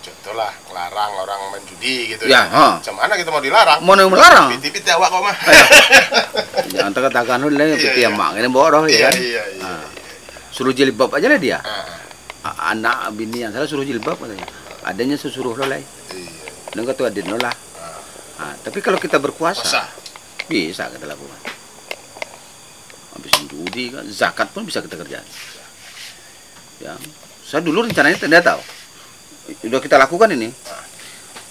Contoh 0.00 0.34
lah, 0.36 0.52
larang 0.70 1.12
orang 1.18 1.40
main 1.50 1.64
judi 1.66 2.14
gitu. 2.14 2.28
Ya, 2.28 2.46
ha. 2.46 2.78
Macam 2.78 2.94
mana 2.94 3.16
kita 3.16 3.28
mau 3.28 3.42
dilarang? 3.42 3.80
Mau 3.82 3.92
yang 3.92 4.06
melarang? 4.06 4.54
Piti-piti 4.54 4.86
awak 4.88 5.08
kok 5.10 5.20
mah. 5.20 5.36
Jangan 6.76 6.92
katakan 6.94 7.42
dulu 7.42 7.56
lah, 7.56 7.66
Iya, 7.66 7.76
peti 7.76 7.98
iya. 7.98 8.06
yang 8.06 8.14
mak 8.14 8.36
ini 8.36 8.46
bodoh 8.46 8.84
Iya 8.84 8.94
ya 8.94 9.08
kan? 9.08 9.14
iya 9.18 9.42
iya. 9.50 9.64
Ah. 9.64 9.86
Suruh 10.48 10.70
jilbab 10.70 11.10
aja 11.10 11.26
lah 11.26 11.40
dia. 11.40 11.58
Ah, 11.58 11.88
A- 12.44 12.58
Anak 12.70 13.10
bini 13.16 13.42
yang 13.42 13.50
salah 13.50 13.66
suruh 13.66 13.82
jilbab 13.82 14.14
katanya. 14.14 14.46
Adanya 14.84 15.16
suruh 15.18 15.56
lolai. 15.56 15.80
iya. 16.12 16.30
Nunggu 16.76 16.92
tuh 16.94 17.08
adin 17.08 17.26
lah. 17.34 17.50
Nah, 18.34 18.54
tapi 18.60 18.78
kalau 18.78 19.00
kita 19.00 19.16
berkuasa, 19.16 19.64
Masa? 19.64 19.82
bisa 20.46 20.86
kita 20.86 21.08
lakukan. 21.08 21.40
Habis 23.16 23.32
judi 23.46 23.88
kan, 23.88 24.04
zakat 24.10 24.52
pun 24.52 24.68
bisa 24.68 24.84
kita 24.84 24.94
kerjakan. 24.94 25.24
Ya, 26.82 26.94
saya 27.46 27.60
dulu 27.62 27.86
rencananya 27.86 28.18
tidak 28.18 28.42
tahu. 28.42 28.60
Udah 29.68 29.80
kita 29.82 30.00
lakukan 30.00 30.32
ini. 30.34 30.50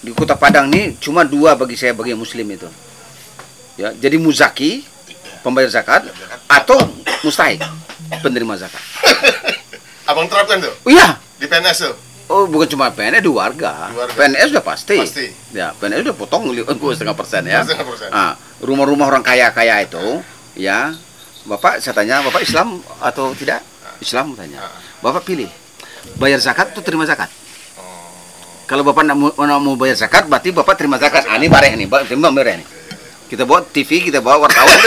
Di 0.04 0.12
kota 0.12 0.36
Padang 0.36 0.68
ini 0.68 1.00
cuma 1.00 1.24
dua 1.24 1.56
bagi 1.56 1.80
saya 1.80 1.96
bagi 1.96 2.12
muslim 2.12 2.44
itu. 2.52 2.68
Ya, 3.80 3.90
jadi 3.96 4.20
muzaki 4.20 4.84
pembayar 5.40 5.68
zakat 5.72 6.06
atau 6.48 6.76
mustahik 7.24 7.64
penerima 8.20 8.60
zakat. 8.60 8.82
Abang 10.08 10.28
terapkan 10.28 10.60
tuh 10.60 10.72
Oh 10.84 10.90
iya, 10.92 11.16
di 11.40 11.48
PNS 11.48 11.88
tuh. 11.88 11.94
Oh 12.28 12.44
bukan 12.48 12.68
cuma 12.68 12.92
PNS 12.92 13.24
di 13.24 13.32
warga. 13.32 13.88
Di 13.92 13.96
warga. 13.96 14.12
PNS 14.16 14.48
sudah 14.52 14.64
pasti. 14.64 14.96
Pasti. 15.00 15.26
Ya 15.56 15.72
PNS 15.76 16.04
sudah 16.04 16.16
potong 16.16 16.52
setengah 16.96 17.16
persen 17.16 17.44
ya. 17.48 17.64
Ah, 18.12 18.36
rumah-rumah 18.60 19.08
orang 19.08 19.24
kaya 19.24 19.48
kaya 19.52 19.84
itu, 19.84 20.20
ya 20.56 20.92
bapak 21.44 21.80
saya 21.84 21.92
tanya 21.92 22.24
bapak 22.24 22.44
Islam 22.44 22.80
atau 23.00 23.32
tidak? 23.36 23.60
Islam 24.00 24.32
tanya. 24.36 24.64
Bapak 25.04 25.20
pilih 25.22 25.52
bayar 26.16 26.40
zakat 26.40 26.72
atau 26.72 26.80
terima 26.80 27.04
zakat? 27.04 27.28
Oh. 27.76 27.84
Kalau 28.64 28.80
bapak 28.80 29.04
nak 29.04 29.16
mau, 29.16 29.28
nak 29.36 29.60
mau 29.60 29.76
bayar 29.76 30.00
zakat, 30.00 30.24
berarti 30.24 30.48
bapak 30.48 30.80
terima 30.80 30.96
zakat. 30.96 31.28
Ah, 31.28 31.36
ini 31.36 31.52
bareh 31.52 31.76
nih, 31.76 31.84
Bapak 31.84 32.08
terima 32.08 32.32
bareh 32.32 32.64
nih. 32.64 32.66
Kita 33.28 33.44
bawa 33.44 33.60
TV, 33.68 34.00
kita 34.00 34.24
bawa 34.24 34.48
wartawan. 34.48 34.72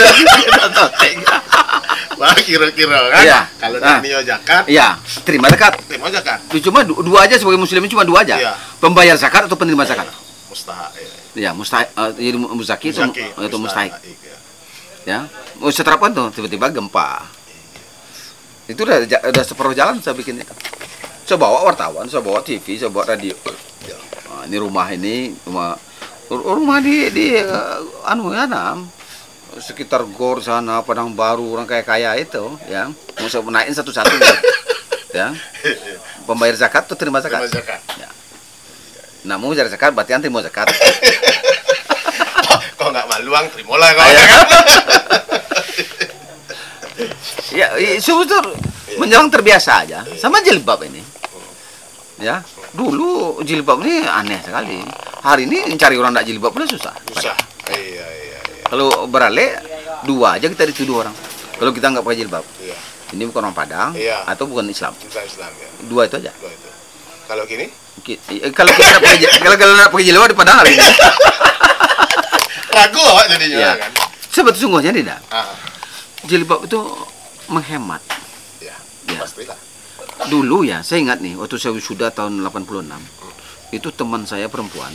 Wah 2.18 2.34
kira-kira 2.34 2.98
kan? 3.14 3.22
Iya. 3.22 3.40
Kalau 3.62 3.78
Ah. 3.78 3.98
nak 3.98 4.02
nio 4.02 4.18
zakat, 4.26 4.66
Iya, 4.66 4.98
terima 5.22 5.46
zakat. 5.46 5.78
terima 5.86 6.10
zakat. 6.10 6.38
Cuma 6.58 6.82
du- 6.82 6.98
dua 6.98 7.30
aja 7.30 7.38
sebagai 7.38 7.62
muslim 7.62 7.86
cuma 7.86 8.02
dua 8.02 8.26
aja. 8.26 8.34
Iya. 8.34 8.52
Pembayar 8.82 9.14
zakat 9.14 9.46
atau 9.46 9.54
penerima 9.54 9.86
zakat? 9.86 10.10
Mustahak. 10.50 10.90
Ya. 10.98 11.06
Ya, 11.38 11.50
mustahik 11.54 11.94
uh, 11.94 12.10
jadi 12.10 12.34
mu- 12.34 12.50
muzaki 12.58 12.90
atau 12.90 13.06
Muzaki, 13.06 13.26
atau 13.30 13.58
mustahik. 13.62 13.92
ya. 13.94 14.34
Ya. 15.06 15.18
Mau 15.62 15.70
saya 15.70 15.86
terapkan 15.86 16.10
tuh 16.10 16.26
tiba-tiba 16.34 16.66
gempa. 16.74 17.37
Itu 18.68 18.84
udah 18.84 19.08
udah 19.08 19.44
separuh 19.44 19.72
jalan 19.72 19.98
saya 20.04 20.12
bikin 20.12 20.38
itu. 20.44 20.54
Saya 21.24 21.36
bawa 21.40 21.64
wartawan, 21.64 22.04
saya 22.08 22.20
bawa 22.20 22.40
TV, 22.44 22.76
saya 22.76 22.92
bawa 22.92 23.08
radio. 23.08 23.32
Ya. 23.84 23.96
Nah, 24.28 24.44
ini 24.44 24.56
rumah 24.60 24.86
ini 24.92 25.32
rumah 25.48 25.80
rumah 26.28 26.78
di 26.84 27.08
di 27.08 27.26
uh, 27.40 27.80
anu 28.04 28.28
ya 28.36 28.44
nam 28.44 28.84
sekitar 29.58 30.04
gor 30.12 30.44
sana 30.44 30.84
padang 30.84 31.16
baru 31.16 31.56
orang 31.56 31.64
kaya 31.64 31.80
kaya 31.80 32.10
itu 32.20 32.44
ya 32.68 32.92
mau 33.16 33.26
saya 33.32 33.40
naikin 33.48 33.72
satu 33.72 33.90
satu 33.90 34.12
ya 35.18 35.32
pembayar 36.28 36.52
zakat 36.54 36.84
tuh 36.84 36.94
terima 37.00 37.24
zakat 37.24 37.48
Terima 37.48 37.56
zakat. 37.64 37.80
ya. 37.96 38.08
nah 39.24 39.40
mau 39.40 39.50
zakat 39.56 39.90
berarti 39.96 40.12
nanti 40.14 40.28
mau 40.28 40.44
zakat 40.44 40.68
Kok 42.78 42.94
nggak 42.94 43.06
maluang, 43.10 43.44
terimalah 43.50 43.90
kau. 43.90 44.06
Iya. 44.08 44.24
Ya 47.50 47.66
sebetulnya 47.96 48.44
menjelang 48.96 49.28
terbiasa 49.28 49.82
aja 49.82 49.98
sama 50.14 50.40
jilbab 50.40 50.80
ini 50.82 51.00
ya 52.18 52.42
dulu 52.70 53.40
jilbab 53.40 53.78
ini 53.80 54.02
aneh 54.02 54.40
sekali 54.40 54.82
hari 55.20 55.44
ini 55.44 55.72
cari 55.74 55.94
orang 55.94 56.12
tidak 56.12 56.26
jilbab 56.26 56.50
pun 56.50 56.64
susah 56.64 56.92
Susah. 57.08 57.36
Iya, 57.68 57.78
iya, 57.78 58.06
iya. 58.34 58.38
kalau 58.64 59.06
beralih 59.06 59.54
dua 60.02 60.36
aja 60.36 60.46
kita 60.46 60.66
dituduh 60.66 61.00
orang 61.00 61.14
kalau 61.54 61.70
kita 61.70 61.86
nggak 61.88 62.04
pakai 62.04 62.18
jilbab 62.18 62.44
Iya. 62.58 62.76
ini 63.12 63.22
bukan 63.24 63.40
orang 63.44 63.56
Padang 63.56 63.90
Iya. 63.94 64.26
atau 64.26 64.44
bukan 64.44 64.66
Islam 64.66 64.92
Cinta 64.94 65.22
Islam 65.22 65.50
ya. 65.54 65.68
dua 65.86 66.04
itu 66.04 66.16
aja 66.18 66.32
Dua 66.34 66.50
itu. 66.50 66.68
Kalau 67.28 67.44
gini, 67.44 67.68
kalau 68.50 68.72
kita 68.72 68.88
pakai 68.98 69.16
kalau 69.38 69.56
kalau 69.56 69.74
pakai 69.86 70.04
jilbab 70.04 70.26
di 70.26 70.36
Padang 70.36 70.56
hari 70.58 70.72
ini 70.74 70.88
ragu 72.68 73.00
awak 73.00 73.26
jadinya 73.28 73.58
ya 73.58 73.72
kan. 73.76 73.90
sebetulnya 74.28 74.90
tidak 74.92 75.18
Ah, 75.28 75.50
jilbab 76.24 76.64
itu 76.64 76.78
menghemat 77.48 78.02
ya. 78.58 78.76
Ya. 79.06 79.18
Pastilah. 79.18 79.56
dulu 80.26 80.62
ya 80.62 80.80
saya 80.80 81.00
ingat 81.00 81.18
nih 81.18 81.34
waktu 81.34 81.56
saya 81.56 81.72
wisuda 81.72 82.10
tahun 82.10 82.42
86 82.42 82.84
itu 83.70 83.88
teman 83.90 84.22
saya 84.22 84.46
perempuan 84.46 84.92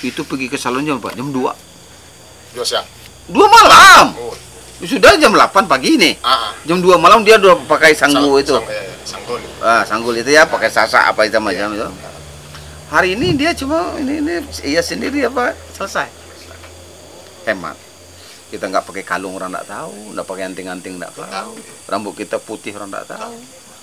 itu 0.00 0.20
pergi 0.20 0.46
ke 0.46 0.56
salon 0.56 0.82
jam 0.82 0.96
berapa? 0.96 1.14
jam 1.14 1.28
2 1.28 1.40
Dua 2.52 2.62
siang. 2.62 2.86
2 3.26 3.34
malam 3.40 4.14
Oh. 4.16 4.34
sudah 4.80 5.14
jam 5.16 5.30
8 5.30 5.40
pagi 5.64 5.94
nih 5.94 6.14
Ah, 6.20 6.48
ah. 6.48 6.52
jam 6.62 6.78
2 6.78 6.94
malam 6.96 7.22
dia 7.22 7.36
udah 7.36 7.56
pakai 7.64 7.92
sanggu 7.92 8.18
Sang- 8.32 8.40
itu 8.40 8.54
sang- 8.54 8.66
iya, 8.66 8.82
iya, 8.82 8.94
sanggul. 9.04 9.40
ah, 9.60 9.82
sanggul 9.82 10.14
itu 10.14 10.30
ya 10.30 10.44
pakai 10.44 10.68
sasa 10.68 11.06
apa 11.06 11.24
itu 11.24 11.38
macam 11.38 11.72
itu 11.72 11.88
hari 12.86 13.14
ini 13.14 13.32
dia 13.32 13.50
cuma 13.52 13.94
ini 13.96 14.18
ini 14.18 14.34
iya 14.62 14.78
sendiri 14.78 15.24
apa 15.24 15.50
selesai 15.72 16.06
hemat 17.44 17.76
kita 18.54 18.70
nggak 18.70 18.86
pakai 18.86 19.02
kalung 19.02 19.34
orang 19.34 19.50
nggak 19.50 19.66
tahu. 19.66 20.14
Nggak 20.14 20.26
pakai 20.30 20.44
anting-anting 20.46 20.94
nggak 21.02 21.14
tahu. 21.18 21.52
Rambut 21.90 22.14
kita 22.14 22.38
putih 22.38 22.70
orang 22.78 22.94
nggak 22.94 23.10
tahu. 23.10 23.34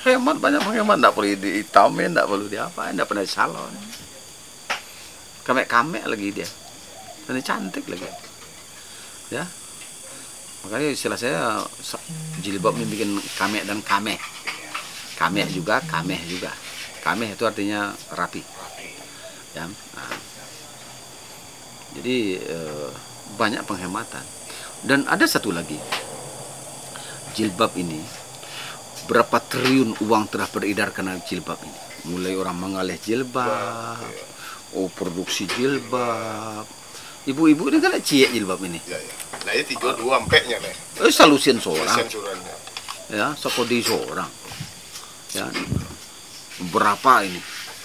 Hemat 0.07 0.39
banyak 0.39 0.63
menghemat 0.63 0.97
nggak 1.03 1.13
perlu 1.13 1.36
dihitamin 1.36 2.09
nggak 2.15 2.28
perlu 2.32 2.45
diapain 2.47 2.95
nggak 2.95 3.09
pernah 3.11 3.28
salon. 3.28 3.74
Kamek-kamek 5.43 6.07
lagi 6.07 6.28
dia. 6.32 6.47
Dan 7.28 7.43
cantik 7.43 7.86
lagi. 7.91 8.07
Ya. 9.28 9.43
Makanya 10.63 10.89
istilah 10.93 11.19
saya 11.19 11.59
sa- 11.84 12.01
jilbab 12.39 12.78
ini 12.80 12.86
bikin 12.86 13.17
kamek 13.38 13.65
dan 13.65 13.82
kameh 13.82 14.17
kameh 15.22 15.45
juga 15.53 15.78
kameh 15.86 16.17
juga. 16.26 16.49
Kameh 17.05 17.34
itu 17.38 17.43
artinya 17.45 17.93
rapi. 18.13 18.41
Ya. 19.53 19.67
Nah. 19.67 20.15
jadi 21.91 22.39
eh, 22.39 22.89
banyak 23.36 23.67
penghematan 23.67 24.24
dan 24.86 25.05
ada 25.07 25.25
satu 25.25 25.53
lagi. 25.53 25.77
Jilbab 27.32 27.79
ini 27.79 28.01
berapa 29.07 29.39
triliun 29.39 30.03
uang 30.03 30.23
telah 30.29 30.47
beredar 30.51 30.91
karena 30.91 31.15
jilbab 31.23 31.59
ini? 31.63 31.79
Mulai 32.11 32.34
orang 32.36 32.57
mengalih 32.57 32.97
jilbab 32.99 34.01
oh 34.75 34.88
produksi 34.91 35.47
jilbab. 35.47 36.65
Ibu-ibu 37.21 37.69
ini 37.69 37.77
kan 37.77 37.93
cie 38.01 38.25
jilbab 38.34 38.59
ini? 38.65 38.82
Ya, 38.89 38.97
ya. 38.97 39.13
Nah, 39.45 39.51
ini 39.53 39.63
tiga 39.65 39.93
dua 39.93 40.17
empeknya 40.21 40.57
nih. 40.57 41.05
eh 41.05 41.13
salusin 41.13 41.61
seorang. 41.61 41.97
Ya 43.11 43.36
sekodi 43.38 43.86
seorang. 43.86 44.29
Ya 45.38 45.47
berapa 46.73 47.23
ini? 47.23 47.39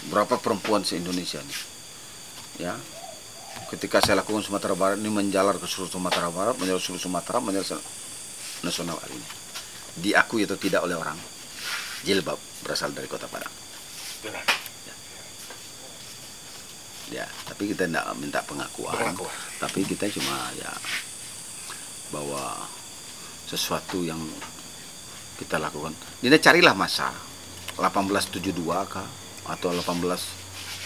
Berapa 0.09 0.39
perempuan 0.39 0.87
se 0.87 0.97
Indonesia 0.97 1.43
ini? 1.43 1.57
Ya 2.57 2.75
ketika 3.67 3.99
saya 3.99 4.23
lakukan 4.23 4.47
Sumatera 4.47 4.79
Barat 4.79 4.97
ini 5.03 5.11
menjalar 5.11 5.59
ke 5.59 5.67
seluruh 5.67 5.91
Sumatera 5.91 6.31
Barat 6.31 6.55
menjalar 6.59 6.79
seluruh 6.79 7.03
Sumatera 7.03 7.43
menjalar 7.43 7.83
nasional 8.63 8.97
hari 9.03 9.19
ini 9.19 9.29
diakui 10.07 10.47
atau 10.47 10.55
tidak 10.55 10.87
oleh 10.87 10.95
orang 10.95 11.19
jilbab 12.07 12.39
berasal 12.63 12.95
dari 12.95 13.11
kota 13.11 13.27
Padang 13.27 13.51
Benar. 14.23 14.45
ya 17.11 17.27
tapi 17.47 17.71
kita 17.71 17.87
tidak 17.87 18.07
minta 18.19 18.43
pengakuan, 18.43 18.95
Pengakuan. 18.95 19.35
tapi 19.63 19.87
kita 19.87 20.11
cuma 20.15 20.51
ya 20.59 20.71
bahwa 22.11 22.67
sesuatu 23.47 24.03
yang 24.03 24.19
kita 25.39 25.59
lakukan 25.59 25.95
ini 26.23 26.39
carilah 26.39 26.75
masa 26.75 27.11
1872 27.79 28.57
kah 28.91 29.07
atau 29.47 29.71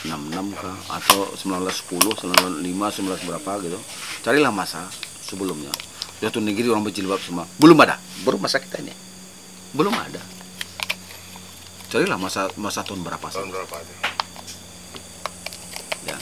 1866 0.02 0.56
kah 0.56 0.76
atau 0.96 1.28
1910 1.36 2.32
1905 2.60 3.20
19 3.20 3.28
berapa 3.28 3.50
gitu 3.60 3.78
carilah 4.20 4.48
masa 4.48 4.88
sebelumnya 5.20 5.70
suatu 6.16 6.40
negeri 6.40 6.68
orang 6.68 6.84
berjilbab 6.84 7.20
semua 7.20 7.44
belum 7.56 7.76
ada 7.80 7.96
baru 8.22 8.36
masa 8.36 8.60
kita 8.60 8.80
ini 8.80 8.92
belum 9.72 9.92
ada 9.92 10.20
carilah 11.86 12.16
masa 12.16 12.48
masa 12.54 12.80
tahun 12.80 13.02
berapa 13.02 13.22
sih? 13.24 13.36
Tahun 13.36 13.50
berapa 13.50 13.74
itu? 13.76 13.92
ya 16.06 16.16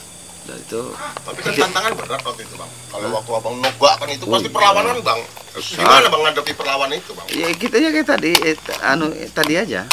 dan 0.44 0.56
itu 0.56 0.80
Tapi 0.96 1.38
kan 1.38 1.52
tantangan 1.60 1.92
berat 1.92 2.22
waktu 2.24 2.40
itu 2.40 2.54
bang. 2.56 2.70
Kalau 2.88 3.08
waktu 3.12 3.30
abang 3.36 3.56
nobak 3.60 3.94
kan 3.94 4.08
itu 4.08 4.24
Oh, 4.24 4.32
pasti 4.32 4.48
iya. 4.48 4.54
perlawanan 4.56 4.96
bang. 5.04 5.20
Gimana 5.54 6.06
bang 6.08 6.20
ngadepi 6.24 6.52
perlawanan 6.56 6.96
itu 6.96 7.12
bang? 7.12 7.26
ya 7.28 7.48
kita 7.52 7.76
ya 7.76 7.88
kayak 7.92 8.08
tadi 8.08 8.32
eh, 8.32 8.56
anu 8.80 9.12
eh, 9.12 9.28
tadi 9.28 9.54
aja 9.54 9.84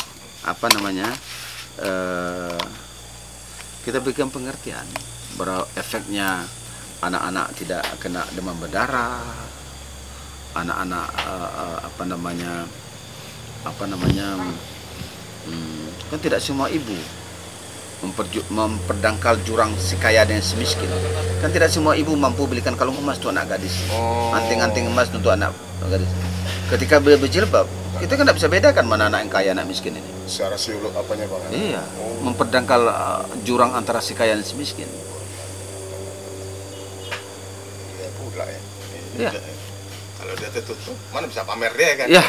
apa 0.43 0.65
namanya 0.71 1.11
eh 1.77 2.59
kita 3.85 4.01
berikan 4.01 4.33
pengertian. 4.33 4.83
Bahwa 5.37 5.69
efeknya 5.77 6.41
anak-anak 7.05 7.53
tidak 7.53 7.83
kena 8.01 8.25
demam 8.33 8.57
berdarah 8.57 9.21
anak-anak 10.55 11.07
eh, 11.19 11.49
eh, 11.51 11.77
apa 11.83 12.03
namanya 12.07 12.51
apa 13.67 13.83
namanya 13.91 14.27
hmm, 15.45 15.85
kan 16.09 16.19
tidak 16.23 16.39
semua 16.39 16.71
ibu 16.71 16.95
memperdangkal 18.51 19.39
jurang 19.45 19.73
si 19.79 19.95
kaya 19.95 20.25
dan 20.27 20.41
si 20.41 20.57
miskin. 20.59 20.89
Kan 21.41 21.49
tidak 21.53 21.71
semua 21.71 21.93
ibu 21.93 22.13
mampu 22.13 22.45
belikan 22.49 22.73
kalung 22.73 22.97
emas 22.99 23.17
untuk 23.21 23.33
anak 23.33 23.55
gadis. 23.55 23.85
Oh. 23.93 24.35
Anting-anting 24.35 24.89
emas 24.89 25.09
untuk 25.13 25.31
anak 25.33 25.53
gadis. 25.87 26.09
Ketika 26.65 26.97
beliau 26.97 27.21
berjilbab, 27.21 27.69
kita 28.01 28.17
kan 28.17 28.25
tidak 28.27 28.37
bisa 28.41 28.49
bedakan 28.49 28.85
mana 28.89 29.07
anak 29.07 29.23
yang 29.23 29.31
kaya 29.31 29.49
anak 29.53 29.65
miskin 29.69 29.95
ini. 29.95 30.09
Secara 30.25 30.57
siuluk 30.57 30.91
apanya 30.97 31.29
Pak? 31.29 31.39
Iya, 31.53 31.81
oh. 32.01 32.25
memperdangkal 32.25 32.81
uh, 32.89 33.23
jurang 33.45 33.71
antara 33.71 34.01
si 34.01 34.17
kaya 34.17 34.33
dan 34.33 34.43
si 34.43 34.57
miskin. 34.57 34.89
Iya 38.01 38.09
pula 38.19 38.45
ya. 38.49 38.61
Iya. 39.15 39.29
iya. 39.31 39.41
Kalau 40.19 40.33
dia 40.41 40.49
tertutup, 40.49 40.97
mana 41.13 41.25
bisa 41.29 41.45
pamer 41.45 41.71
dia 41.77 41.91
kan? 41.95 42.07
Iya. 42.09 42.23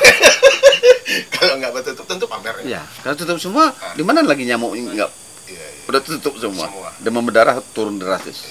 kalau 1.34 1.54
nggak 1.58 1.72
tertutup 1.80 2.06
tentu 2.06 2.26
pamer. 2.28 2.54
Iya, 2.62 2.82
kalau 3.02 3.14
tertutup 3.16 3.40
semua, 3.40 3.72
ah. 3.72 3.96
di 3.96 4.04
mana 4.04 4.22
lagi 4.22 4.44
nyamuk 4.44 4.70
nggak 4.76 5.25
Iya, 5.46 5.62
iya. 5.62 5.82
Udah 5.86 6.00
tutup 6.02 6.34
semua. 6.42 6.66
Semua. 6.66 6.90
Demam 6.98 7.22
berdarah 7.22 7.62
turun 7.74 7.98
drastis. 8.02 8.42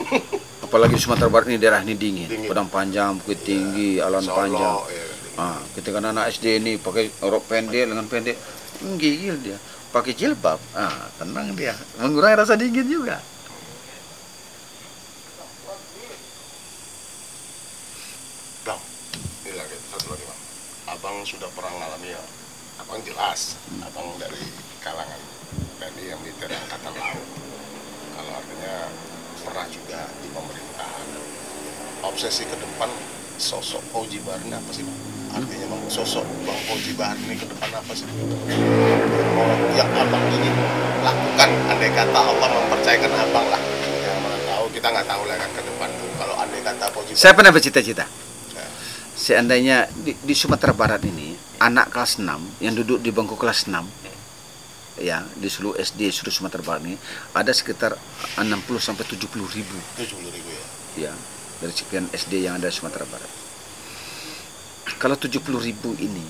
Apalagi 0.64 0.94
di 0.96 1.02
Sumatera 1.02 1.30
Barat 1.30 1.50
ini 1.50 1.58
daerah 1.58 1.82
ini 1.82 1.94
dingin. 1.94 2.28
Dingin. 2.30 2.48
Padang 2.50 2.68
panjang, 2.70 3.18
bukit 3.22 3.42
tinggi, 3.42 3.98
alan 4.02 4.22
Solo, 4.22 4.36
panjang. 4.36 4.76
iya. 4.90 5.04
Ah, 5.38 5.56
ketika 5.72 6.02
anak 6.02 6.28
SD 6.34 6.60
ini 6.60 6.76
pakai 6.76 7.08
rok 7.22 7.46
pendek, 7.48 7.88
lengan 7.88 8.06
pendek, 8.10 8.36
menggigil 8.84 9.38
dia. 9.40 9.56
Pakai 9.90 10.14
jilbab, 10.14 10.58
ah, 10.76 11.10
tenang 11.18 11.54
dia. 11.54 11.74
Mengurangi 11.98 12.36
rasa 12.38 12.54
dingin 12.54 12.86
juga. 12.86 13.18
Bang, 18.62 18.80
ini 19.46 19.52
lagi 19.56 19.74
satu 19.90 20.06
lagi 20.12 20.24
bang. 20.28 20.38
Abang 21.20 21.36
sudah 21.36 21.52
pernah 21.52 21.68
ngalami 21.76 22.16
ya. 22.16 22.22
Abang 22.80 22.96
jelas, 23.04 23.60
abang 23.84 24.08
dari 24.16 24.40
kalangan 24.80 25.20
TNI 25.76 26.16
yang 26.16 26.20
militer 26.24 26.48
angkatan 26.48 26.96
laut. 26.96 27.20
Kalau 28.16 28.32
artinya 28.40 28.88
pernah 29.44 29.68
juga 29.68 30.08
di 30.24 30.32
pemerintahan. 30.32 31.06
Obsesi 32.08 32.48
ke 32.48 32.56
depan 32.56 32.88
sosok 33.36 33.84
Fauji 33.92 34.16
Bahar 34.24 34.40
ini 34.48 34.56
apa 34.56 34.72
sih? 34.72 34.80
Artinya 35.36 35.68
bang, 35.68 35.82
sosok 35.92 36.24
bang 36.24 36.60
Fauji 36.64 36.96
Bahar 36.96 37.20
ini 37.20 37.36
ke 37.36 37.44
depan 37.44 37.68
apa 37.68 37.92
sih? 37.92 38.08
Yang 39.76 39.90
abang 39.92 40.24
ingin 40.24 40.56
lakukan, 41.04 41.50
andai 41.68 41.92
kata 42.00 42.16
Allah 42.32 42.48
mempercayakan 42.48 43.12
abang 43.28 43.46
lah. 43.52 43.60
Yang 44.08 44.20
mana 44.24 44.38
tahu, 44.48 44.64
kita 44.72 44.88
nggak 44.88 45.04
tahu 45.04 45.22
lah 45.28 45.36
kan 45.36 45.50
ke 45.52 45.62
depan 45.68 45.88
tuh. 46.00 46.08
Kalau 46.16 46.34
andai 46.40 46.64
kata 46.64 46.84
Fauji 46.96 47.12
Saya 47.12 47.36
pernah 47.36 47.52
bercita-cita. 47.52 48.08
Ya. 49.20 49.36
Seandainya 49.36 49.84
di, 49.92 50.16
di 50.16 50.32
Sumatera 50.32 50.72
Barat 50.72 51.04
ini 51.04 51.36
anak 51.60 51.92
kelas 51.92 52.16
6 52.16 52.64
yang 52.64 52.72
duduk 52.72 53.04
di 53.04 53.12
bangku 53.12 53.36
kelas 53.36 53.68
6 53.68 53.76
ya 55.00 55.24
di 55.36 55.48
seluruh 55.48 55.76
SD 55.80 56.12
seluruh 56.12 56.32
Sumatera 56.32 56.64
Barat 56.64 56.88
ini 56.88 56.96
ada 57.36 57.52
sekitar 57.52 57.96
60 58.36 58.44
sampai 58.80 59.04
70 59.04 59.32
ribu 59.56 59.76
tujuh 59.96 60.16
puluh 60.16 60.32
ribu 60.32 60.48
ya. 60.52 61.08
ya 61.08 61.12
dari 61.60 61.72
sekian 61.76 62.08
SD 62.08 62.48
yang 62.48 62.56
ada 62.56 62.72
di 62.72 62.74
Sumatera 62.74 63.04
Barat. 63.04 63.28
Kalau 64.96 65.16
70 65.16 65.44
ribu 65.60 65.92
ini 66.00 66.24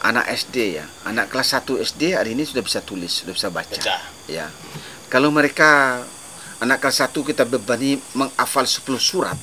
anak 0.00 0.32
SD 0.32 0.80
ya, 0.80 0.84
anak 1.04 1.28
kelas 1.28 1.56
1 1.60 1.84
SD 1.84 2.16
hari 2.16 2.32
ini 2.32 2.48
sudah 2.48 2.64
bisa 2.64 2.80
tulis, 2.80 3.12
sudah 3.12 3.36
bisa 3.36 3.52
baca. 3.52 3.76
Baca. 3.76 3.96
Ya. 4.24 4.48
Kalau 5.12 5.28
mereka 5.28 6.00
anak 6.60 6.80
kelas 6.80 7.04
1 7.04 7.12
kita 7.12 7.44
bebani 7.44 8.00
menghafal 8.16 8.64
10 8.64 8.96
surat. 8.96 9.36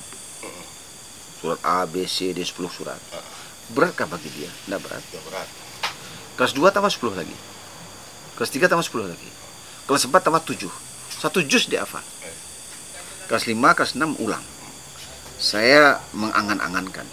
Surat 1.48 1.64
A, 1.64 1.88
B, 1.88 2.04
C, 2.04 2.36
D 2.36 2.44
10 2.44 2.68
surat. 2.68 3.00
Beratkah 3.72 4.04
bagi 4.04 4.28
dia? 4.36 4.52
Tidak 4.52 4.84
berat. 4.84 5.00
Ya 5.16 5.24
berat. 5.24 5.48
Kelas 6.36 6.52
2 6.52 6.76
tambah 6.76 6.92
10 6.92 7.16
lagi. 7.16 7.38
Kelas 8.36 8.52
3 8.52 8.68
tambah 8.68 8.84
10 8.84 9.08
lagi. 9.08 9.32
Kelas 9.88 10.04
4 10.12 10.28
tambah 10.28 10.44
7. 10.44 10.68
Satu 11.08 11.40
juz 11.48 11.72
dihafal. 11.72 12.04
Kelas 13.32 13.48
5, 13.48 13.56
kelas 13.80 13.96
6 13.96 14.20
ulang. 14.20 14.44
Saya 15.40 16.04
mengangan-angankan. 16.12 17.08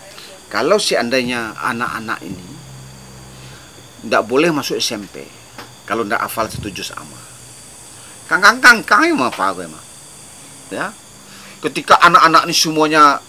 Kalau 0.51 0.83
seandainya 0.83 1.55
anak-anak 1.55 2.19
ini 2.27 2.49
tidak 4.03 4.27
boleh 4.27 4.51
masuk 4.51 4.83
SMP 4.83 5.31
kalau 5.87 6.03
tidak 6.03 6.27
hafal 6.27 6.51
satu 6.51 6.75
juz 6.75 6.91
amma. 6.91 7.23
Kang 8.27 8.43
kang 8.43 8.59
kang 8.59 8.83
kang 8.83 9.15
mah 9.15 9.31
apa 9.31 9.55
gue 9.55 9.71
mah. 9.71 9.85
Ya. 10.75 10.91
Ketika 11.63 12.03
anak-anak 12.03 12.51
ini 12.51 12.55
semuanya 12.55 13.23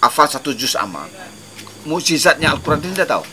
hafal 0.00 0.26
satu 0.28 0.52
juz 0.52 0.76
amma, 0.76 1.06
mukjizatnya 1.84 2.52
Al-Quran 2.52 2.82
ini 2.84 2.94
tidak 2.96 3.18
tahu. 3.18 3.24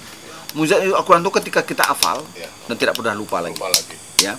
Mukjizat 0.54 0.80
Al-Quran 0.86 1.22
itu 1.26 1.32
ketika 1.42 1.60
kita 1.66 1.84
hafal 1.86 2.22
Ya. 2.38 2.48
dan 2.70 2.76
tidak 2.78 2.94
pernah 2.98 3.18
lupa 3.18 3.42
lagi. 3.42 3.58
Lupa 3.58 3.70
lagi. 3.74 3.96
ya. 4.22 4.38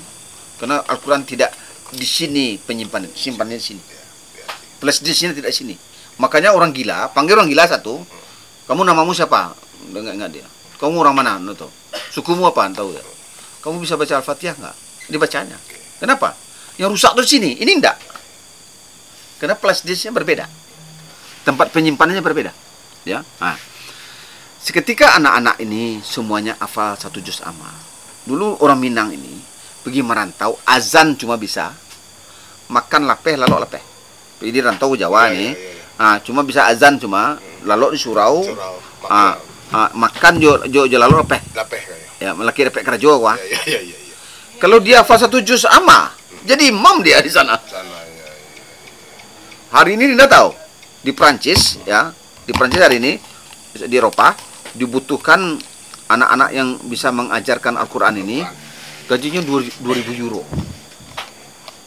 Karena 0.58 0.80
Al-Quran 0.86 1.26
tidak 1.26 1.50
di 1.94 2.06
sini 2.06 2.56
penyimpan 2.58 3.10
simpannya 3.12 3.58
di 3.58 3.64
sini. 3.74 3.82
Ya. 3.82 3.98
Ya. 4.42 4.46
plus 4.78 5.02
di 5.02 5.10
sini 5.10 5.34
tidak 5.34 5.50
di 5.50 5.56
sini. 5.56 5.74
Makanya 6.22 6.54
orang 6.54 6.70
gila 6.70 7.10
panggil 7.10 7.34
orang 7.34 7.50
gila 7.50 7.66
satu 7.66 7.98
kamu 8.70 8.86
namamu 8.86 9.10
siapa? 9.10 9.50
Enggak 9.90 10.14
enggak 10.14 10.30
dia. 10.30 10.46
Kamu 10.78 10.94
orang 11.02 11.14
mana? 11.18 11.36
Tuh 11.54 11.70
sukumu 12.14 12.46
apa? 12.46 12.70
Tahu 12.70 12.94
ya. 12.94 13.02
Kamu 13.66 13.82
bisa 13.82 13.98
baca 13.98 14.22
Al-Fatihah 14.22 14.54
enggak 14.54 14.76
dibacanya 15.10 15.58
kenapa? 16.00 16.32
Yang 16.80 16.96
rusak 16.96 17.12
tuh 17.18 17.22
di 17.26 17.30
sini 17.30 17.50
ini 17.60 17.76
enggak 17.76 17.98
karena 19.42 19.58
plus 19.58 19.84
disknya 19.84 20.14
berbeda 20.14 20.46
tempat 21.44 21.70
penyimpanannya 21.70 22.24
berbeda 22.24 22.52
ya. 23.04 23.20
Nah, 23.38 23.56
seketika 24.58 25.14
anak-anak 25.20 25.60
ini 25.60 26.00
semuanya 26.00 26.56
hafal 26.58 26.96
satu 26.96 27.20
juz 27.20 27.44
amal. 27.44 27.72
Dulu 28.24 28.64
orang 28.64 28.80
Minang 28.80 29.12
ini 29.12 29.36
pergi 29.84 30.00
merantau 30.00 30.56
azan 30.64 31.12
cuma 31.20 31.36
bisa 31.36 31.68
makan 32.72 33.04
lapeh 33.04 33.36
lalu 33.36 33.60
lapeh 33.60 33.84
jadi 34.40 34.64
rantau 34.64 34.96
ke 34.96 35.04
Jawa 35.04 35.28
Ya, 35.28 35.36
nih 35.36 35.52
ya, 35.52 35.60
ya, 35.60 35.72
ya. 35.76 35.82
Ah, 36.00 36.16
cuma 36.24 36.40
bisa 36.40 36.64
azan 36.66 36.96
cuma 36.98 37.36
lalu 37.68 37.94
di 37.94 37.98
surau. 38.00 38.40
Surau, 38.42 38.80
ah, 39.06 39.36
makan. 39.36 39.76
ah, 39.76 39.90
makan 39.92 40.32
jo 40.40 40.52
jo, 40.72 40.88
jo 40.88 40.96
lalu 40.96 41.20
lapeh 41.20 41.40
Lapeh 41.52 41.82
ya 42.16 42.32
melaki 42.32 42.64
lapeh 42.64 42.80
kerajo 42.80 43.20
gua 43.20 43.36
Ya, 43.36 43.44
ya, 43.44 43.60
ya, 43.76 43.80
ya, 43.84 43.96
ya. 44.00 44.16
kalau 44.56 44.80
dia 44.80 45.04
hafal 45.04 45.20
satu 45.20 45.44
juz 45.44 45.68
ama 45.68 46.16
jadi 46.48 46.72
imam 46.72 47.00
dia 47.04 47.20
di 47.20 47.28
sana. 47.28 47.60
Sana 47.68 47.84
ya. 48.08 48.24
ya. 48.24 48.32
hari 49.68 50.00
ini 50.00 50.16
tidak 50.16 50.32
tahu 50.32 50.48
di 51.04 51.12
Prancis 51.12 51.84
ya 51.84 52.08
di 52.48 52.52
Prancis 52.56 52.80
hari 52.80 52.96
ini 52.96 53.12
di 53.76 53.94
Eropa 53.94 54.32
dibutuhkan 54.72 55.60
anak-anak 56.08 56.50
yang 56.56 56.68
bisa 56.88 57.12
mengajarkan 57.12 57.76
Al-Quran 57.76 58.24
ini 58.24 58.40
gajinya 59.04 59.44
2000 59.44 59.84
euro. 60.24 60.42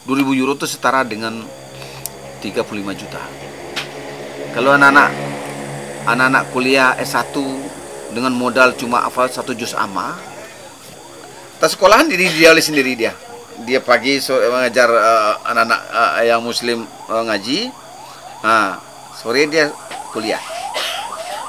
2000 0.06 0.40
euro 0.40 0.52
itu 0.54 0.66
setara 0.70 1.02
dengan 1.02 1.42
35 2.40 2.94
juta. 2.94 3.22
Kalau 4.54 4.72
anak-anak 4.78 5.10
anak-anak 6.08 6.44
kuliah 6.54 6.94
S1 6.96 7.34
dengan 8.14 8.32
modal 8.32 8.72
cuma 8.78 9.04
hafal 9.04 9.28
satu 9.28 9.52
juz 9.52 9.76
amma 9.76 10.16
tas 11.60 11.76
sekolahan 11.76 12.08
diri 12.08 12.30
dia 12.38 12.54
oleh 12.54 12.62
sendiri 12.62 12.94
dia. 12.94 13.12
Dia 13.66 13.82
pagi 13.82 14.22
so, 14.22 14.38
mengajar 14.38 14.86
eh, 14.86 15.34
anak-anak 15.50 15.80
eh, 16.22 16.30
yang 16.30 16.40
muslim 16.40 16.86
eh, 16.86 17.22
ngaji. 17.26 17.58
Nah, 18.38 18.87
sore 19.18 19.50
dia 19.50 19.74
kuliah. 20.14 20.38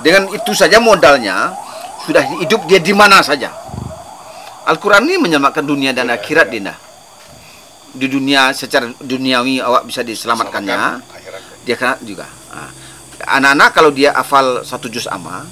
Dengan 0.01 0.31
itu 0.33 0.51
saja 0.57 0.81
modalnya 0.81 1.53
sudah 2.09 2.25
hidup 2.41 2.65
dia 2.65 2.81
di 2.81 2.95
mana 2.97 3.21
saja. 3.21 3.53
Al-Quran 4.65 5.05
ini 5.05 5.17
menyelamatkan 5.21 5.65
dunia 5.65 5.93
dan 5.93 6.09
akhirat 6.09 6.49
Dinda 6.49 6.89
di 7.89 8.05
dunia 8.05 8.53
secara 8.53 8.85
duniawi 9.01 9.61
awak 9.61 9.85
bisa 9.89 10.05
diselamatkannya. 10.05 10.77
Akhirat. 11.05 11.41
dia. 11.65 11.75
Kena 11.77 11.95
juga. 12.01 12.25
Ah. 12.49 12.71
anak-anak 13.19 13.69
kalau 13.75 13.91
dia 13.91 14.15
hafal 14.15 14.63
satu 14.63 14.87
juz 14.87 15.03
amma 15.05 15.43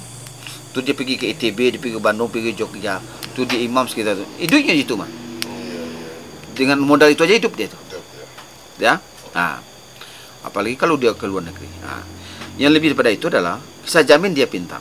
tu 0.72 0.80
dia 0.80 0.96
pergi 0.96 1.20
ke 1.20 1.28
ITB 1.36 1.76
dia 1.76 1.78
pergi 1.78 1.94
ke 1.94 2.02
Bandung 2.02 2.32
pergi 2.32 2.50
ke 2.50 2.64
Jogja 2.64 2.96
tu 3.36 3.44
dia 3.44 3.60
imam 3.60 3.86
sekitar 3.86 4.18
tu. 4.18 4.26
Hidupnya 4.40 4.74
itu 4.74 4.96
mah. 4.96 5.06
Iya, 5.06 5.54
iya. 5.54 5.84
dengan 6.56 6.78
modal 6.82 7.12
itu 7.12 7.22
aja 7.22 7.34
hidup 7.38 7.52
dia 7.54 7.68
tu. 7.70 7.78
Betul, 7.78 8.02
ya. 8.82 8.94
ya? 8.98 9.34
Nah, 9.36 9.62
apalagi 10.48 10.74
kalau 10.80 10.96
dia 10.96 11.12
ke 11.12 11.28
luar 11.28 11.44
negeri. 11.44 11.68
Nah, 11.84 12.02
yang 12.56 12.72
lebih 12.72 12.96
daripada 12.96 13.12
itu 13.12 13.28
adalah 13.28 13.60
saya 13.84 14.08
jamin 14.08 14.32
dia 14.32 14.48
pintar. 14.48 14.80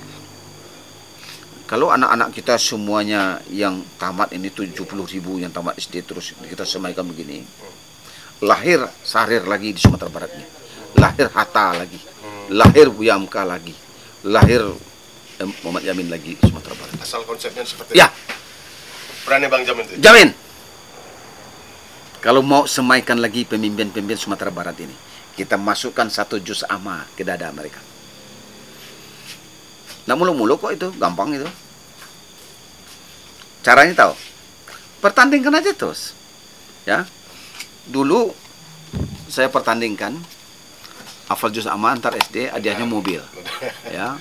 Kalau 1.68 1.92
anak-anak 1.92 2.32
kita 2.32 2.56
semuanya 2.56 3.44
yang 3.52 3.84
tamat 4.00 4.32
ini 4.32 4.48
70 4.48 4.88
ribu 4.88 5.36
yang 5.44 5.52
tamat 5.52 5.76
SD 5.76 6.00
terus 6.08 6.32
kita 6.48 6.64
semaikan 6.64 7.04
begini 7.04 7.44
lahir 8.40 8.88
Sahrir 9.04 9.44
lagi 9.44 9.76
di 9.76 9.80
Sumatera 9.84 10.08
Barat 10.08 10.32
ini 10.32 10.48
lahir 10.98 11.28
Hatta 11.32 11.78
lagi. 11.78 12.00
Lahir 12.48 12.90
Buya 12.90 13.16
Amka 13.16 13.46
lagi. 13.46 13.74
Lahir 14.26 14.66
eh, 15.40 15.48
Muhammad 15.64 15.84
Yamin 15.86 16.08
lagi 16.10 16.36
di 16.36 16.44
Sumatera 16.44 16.74
Barat. 16.76 16.96
Asal 17.00 17.22
konsepnya 17.24 17.64
seperti 17.64 17.96
ya. 17.96 18.10
itu. 18.10 19.28
Berani 19.28 19.48
Bang 19.52 19.64
jamin 19.64 19.84
tuh. 19.86 19.96
Jamin. 20.02 20.30
Kalau 22.18 22.42
mau 22.42 22.66
semaikan 22.66 23.22
lagi 23.22 23.46
pemimpin-pemimpin 23.46 24.18
Sumatera 24.18 24.50
Barat 24.50 24.76
ini, 24.82 24.96
kita 25.38 25.56
masukkan 25.56 26.10
satu 26.10 26.42
juz 26.42 26.66
ama 26.66 27.06
ke 27.14 27.22
dada 27.22 27.54
mereka. 27.54 27.78
Nah 30.10 30.18
mulu-mulu 30.18 30.58
kok 30.58 30.74
itu, 30.74 30.90
gampang 30.98 31.38
itu. 31.38 31.46
Caranya 33.62 33.94
tahu. 33.94 34.14
Pertandingkan 34.98 35.54
aja 35.54 35.70
terus. 35.78 36.18
Ya. 36.90 37.06
Dulu 37.86 38.34
saya 39.30 39.52
pertandingkan 39.54 40.18
hafal 41.30 41.54
juz 41.54 41.70
ama 41.70 41.94
antar 41.94 42.18
SD, 42.18 42.50
hadiahnya 42.50 42.90
mobil. 42.90 43.22
Ya. 43.94 44.18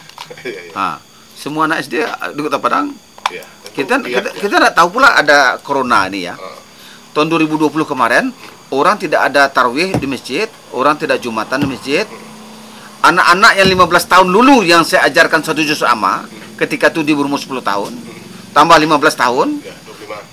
Nah, 0.75 0.99
semua 1.39 1.71
anak 1.71 1.87
SD 1.87 2.03
di 2.35 2.41
Kota 2.43 2.59
Padang. 2.59 2.91
Tentu 3.27 3.75
kita 3.75 3.95
kita 4.03 4.29
ya. 4.31 4.39
kita 4.39 4.55
tidak 4.59 4.75
tahu 4.75 4.99
pula 4.99 5.15
ada 5.19 5.59
corona 5.63 6.07
ini 6.07 6.27
ya. 6.31 6.35
Oh, 6.39 6.59
Tahun 7.13 7.27
2020 7.29 7.73
kemarin 7.85 8.31
orang 8.71 8.97
tidak 9.01 9.29
ada 9.33 9.49
tarwih 9.49 9.95
di 9.97 10.07
masjid, 10.09 10.49
orang 10.77 11.01
tidak 11.01 11.25
jumatan 11.25 11.65
di 11.65 11.67
masjid. 11.73 12.05
Anak-anak 13.01 13.57
yang 13.57 13.69
15 13.73 14.13
tahun 14.13 14.29
dulu 14.29 14.61
yang 14.61 14.85
saya 14.85 15.09
ajarkan 15.09 15.41
satu 15.41 15.65
juz 15.65 15.81
amma, 15.81 16.29
ketika 16.61 16.93
itu 16.93 17.01
dia 17.01 17.17
berumur 17.17 17.41
10 17.41 17.65
tahun, 17.65 17.93
tambah 18.53 18.77
15 18.77 19.17
tahun, 19.17 19.49
Ya, 19.65 19.75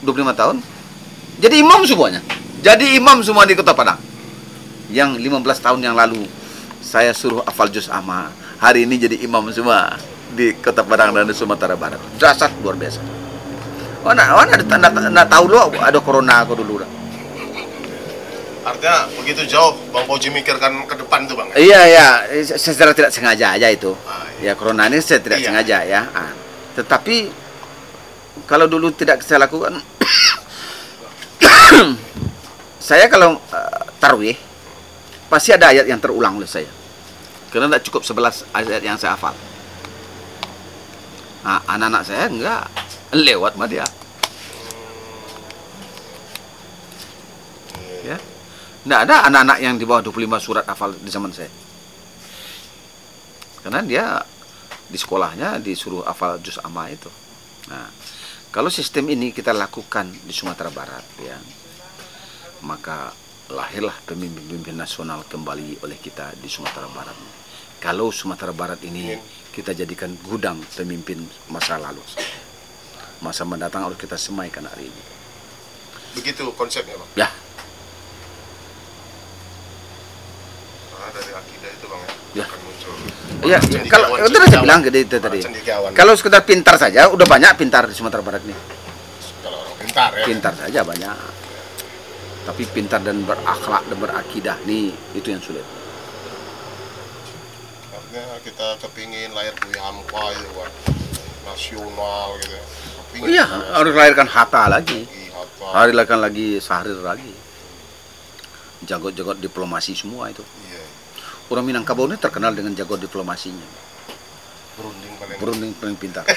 25. 0.03 0.35
25 0.35 0.39
tahun. 0.39 0.55
Jadi 1.39 1.55
imam 1.59 1.81
semuanya. 1.87 2.21
Jadi 2.63 2.95
imam 2.95 3.19
semua 3.19 3.43
di 3.43 3.53
Kota 3.55 3.75
Padang. 3.75 3.99
Yang 4.87 5.19
15 5.19 5.59
tahun 5.59 5.79
yang 5.83 5.95
lalu 5.97 6.23
saya 6.79 7.11
suruh 7.11 7.43
hafal 7.43 7.67
juz 7.71 7.91
amma. 7.91 8.31
Hari 8.63 8.87
ini 8.87 8.95
jadi 8.95 9.19
imam 9.27 9.43
semua 9.51 9.99
di 10.31 10.55
Kota 10.55 10.81
Padang 10.87 11.11
dan 11.11 11.27
di 11.27 11.35
Sumatera 11.35 11.75
Barat. 11.75 11.99
Dasar 12.15 12.49
luar 12.63 12.79
biasa. 12.79 13.03
Oh, 14.03 14.11
nah, 14.11 14.35
oh, 14.35 14.43
nah, 14.43 14.59
nah, 14.59 14.91
nah, 14.91 15.25
tahu 15.27 15.47
lu 15.47 15.57
ada 15.79 15.99
corona 16.03 16.43
aku 16.43 16.59
dulu 16.59 16.83
dah. 16.83 17.02
Artinya 18.63 19.11
begitu 19.19 19.43
jauh 19.43 19.75
Bang 19.91 20.07
Fauji 20.07 20.31
mikirkan 20.31 20.87
ke 20.87 20.95
depan 20.95 21.27
tuh 21.27 21.35
Bang. 21.35 21.51
ya? 21.51 21.55
Iya, 21.59 21.81
iya, 21.83 22.07
secara 22.55 22.95
tidak 22.95 23.11
sengaja 23.11 23.51
aja 23.53 23.67
itu. 23.67 23.91
Ah, 24.07 24.23
Ya, 24.39 24.55
corona 24.55 24.87
ini 24.87 24.99
saya 24.99 25.19
tidak 25.19 25.39
Iya. 25.39 25.47
sengaja 25.51 25.77
ya. 25.83 26.01
Ah. 26.11 26.31
Tetapi 26.75 27.31
kalau 28.47 28.67
dulu 28.67 28.91
tidak 28.91 29.19
saya 29.23 29.43
lakukan 29.43 29.79
saya 32.87 33.05
kalau 33.07 33.39
eh, 33.39 33.81
tarwih 33.99 34.35
pasti 35.27 35.51
ada 35.51 35.71
ayat 35.71 35.87
yang 35.87 35.99
terulang 35.99 36.39
oleh 36.39 36.47
saya. 36.47 36.67
Karena 37.51 37.67
tidak 37.69 37.83
cukup 37.85 38.01
11 38.01 38.47
ayat 38.51 38.81
yang 38.81 38.97
saya 38.97 39.13
hafal. 39.13 39.35
Nah, 41.43 41.59
anak-anak 41.67 42.01
saya 42.03 42.25
enggak 42.27 42.63
lewat 43.11 43.53
sama 43.53 43.67
dia. 43.67 43.83
Enggak 48.83 49.01
ada 49.07 49.15
anak-anak 49.31 49.57
yang 49.63 49.75
di 49.79 49.87
bawah 49.87 50.03
25 50.03 50.43
surat 50.43 50.65
hafal 50.67 50.91
di 50.99 51.07
zaman 51.07 51.31
saya. 51.31 51.47
Karena 53.63 53.79
dia 53.79 54.19
di 54.91 54.99
sekolahnya 54.99 55.63
disuruh 55.63 56.03
hafal 56.03 56.43
juz 56.43 56.59
amma 56.59 56.91
itu. 56.91 57.07
Nah, 57.71 57.87
kalau 58.51 58.67
sistem 58.67 59.07
ini 59.15 59.31
kita 59.31 59.55
lakukan 59.55 60.11
di 60.27 60.35
Sumatera 60.35 60.67
Barat 60.67 61.05
ya, 61.23 61.39
maka 62.67 63.15
lahirlah 63.55 63.95
pemimpin-pemimpin 64.03 64.75
nasional 64.75 65.23
kembali 65.31 65.79
oleh 65.79 65.95
kita 66.03 66.35
di 66.35 66.51
Sumatera 66.51 66.91
Barat. 66.91 67.15
Kalau 67.79 68.11
Sumatera 68.11 68.51
Barat 68.51 68.83
ini 68.83 69.15
kita 69.55 69.71
jadikan 69.71 70.11
gudang 70.27 70.59
pemimpin 70.75 71.23
masa 71.47 71.79
lalu. 71.79 72.03
Masa 73.23 73.47
mendatang 73.47 73.87
harus 73.87 73.95
kita 73.95 74.19
semaikan 74.19 74.67
hari 74.67 74.91
ini. 74.91 75.03
Begitu 76.19 76.51
konsepnya 76.59 76.99
Bang. 76.99 77.11
Ya, 77.15 77.31
Ah, 81.03 81.11
dari 81.11 81.35
akidah 81.35 81.67
itu 81.67 81.85
Bang 81.91 81.99
ya. 81.99 82.11
Ya. 82.39 82.45
Akan 82.47 82.59
muncul. 82.63 82.95
Iya, 83.43 83.57
Cendekiawan- 83.59 83.91
kalau 83.91 84.07
itu 84.17 84.37
saya 84.39 84.61
bilang 84.61 84.79
gitu 84.81 84.97
itu 84.97 85.17
tadi. 85.19 85.39
Kalau 85.91 86.13
sekedar 86.15 86.41
pintar 86.43 86.75
saja, 86.77 87.07
udah 87.07 87.25
banyak 87.25 87.51
pintar 87.55 87.83
di 87.85 87.93
Sumatera 87.93 88.23
Barat 88.23 88.41
ini. 88.43 88.55
kalau 89.43 89.59
orang 89.59 89.75
pintar 89.77 90.09
ya. 90.15 90.25
Pintar 90.25 90.53
saja 90.55 90.79
banyak. 90.81 91.17
Tapi 92.43 92.63
pintar 92.67 92.99
dan 92.99 93.23
berakhlak 93.23 93.83
dan 93.87 93.97
berakidah 93.97 94.57
nih 94.63 94.91
itu 95.13 95.27
yang 95.27 95.39
sulit. 95.39 95.63
Artinya 97.89 98.25
kita 98.43 98.67
kepingin 98.79 99.31
lahir 99.31 99.55
Buya 99.57 99.81
Hamka 99.81 100.23
gitu 100.33 100.51
Bang. 100.53 100.73
Nasional 101.43 102.27
gitu. 102.39 102.55
Kepingin 102.55 103.27
Iya, 103.31 103.45
ya. 103.45 103.59
harus 103.75 103.93
lahirkan 103.93 104.27
Hatta 104.27 104.63
lagi. 104.67 105.07
Hari 105.63 105.91
lahirkan 105.91 106.19
lagi 106.19 106.59
Sahrir 106.59 106.99
lagi. 106.99 107.31
Jago-jago 108.83 109.31
diplomasi 109.33 109.95
semua 109.95 110.27
itu. 110.27 110.43
Orang 111.45 111.63
Minangkabau 111.63 112.05
ini 112.05 112.15
terkenal 112.15 112.51
dengan 112.51 112.71
jago 112.71 112.95
diplomasinya. 112.95 113.63
Berunding 114.73 115.13
paling. 115.15 115.37
Berunding 115.37 115.71
paling 115.75 115.95
pintar. 115.95 116.23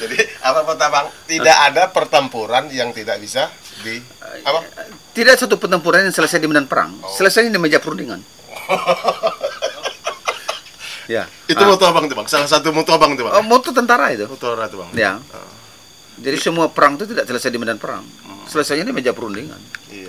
Jadi 0.00 0.16
apa 0.40 0.58
kata 0.64 0.84
Bang? 0.88 1.06
Tidak 1.26 1.56
ada 1.60 1.82
pertempuran 1.88 2.66
yang 2.72 2.90
tidak 2.90 3.20
bisa 3.20 3.48
di 3.84 4.00
apa? 4.40 4.64
Tidak 5.12 5.34
satu 5.36 5.54
pertempuran 5.54 6.02
yang 6.02 6.10
selesai 6.10 6.36
di 6.36 6.46
medan 6.46 6.64
perang, 6.64 6.96
Oh. 6.96 7.12
selesai 7.12 7.44
di 7.44 7.60
meja 7.60 7.76
perundingan. 7.76 8.16
ya. 11.06 11.28
Itu 11.44 11.60
Ah. 11.60 11.68
moto 11.68 11.84
Abang 11.84 12.08
tuh 12.08 12.16
Bang. 12.16 12.24
Salah 12.24 12.48
satu 12.48 12.72
moto 12.72 12.88
Abang 12.90 13.12
tuh 13.12 13.22
Oh, 13.22 13.30
Bang. 13.30 13.44
moto 13.44 13.68
tentara 13.70 14.08
itu. 14.08 14.24
Moto 14.24 14.44
orang 14.48 14.66
tuh 14.72 14.78
Bang. 14.80 14.90
Ya. 14.96 15.20
Oh, 15.20 15.48
Jadi 16.16 16.36
semua 16.36 16.68
perang 16.68 16.96
itu 16.96 17.04
tidak 17.04 17.24
selesai 17.26 17.48
di 17.48 17.56
medan 17.56 17.76
perang. 17.76 18.02
Selesainya 18.48 18.82
di 18.82 18.92
meja 18.92 19.12
perundingan. 19.12 19.58
iya. 19.90 19.99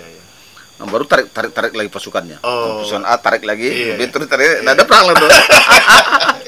Nah, 0.82 0.90
baru 0.90 1.06
tarik 1.06 1.30
tarik 1.30 1.54
tarik 1.54 1.72
lagi 1.72 1.86
pasukannya. 1.86 2.42
Oh. 2.42 2.82
Pasukan 2.82 3.06
A 3.06 3.14
tarik 3.16 3.46
lagi, 3.46 3.70
Iya. 3.70 3.94
B 3.94 4.10
terus 4.10 4.26
tarik, 4.26 4.66
nggak 4.66 4.74
ada 4.74 4.82
perang 4.82 5.04
lah 5.06 5.14
tuh. 5.14 5.30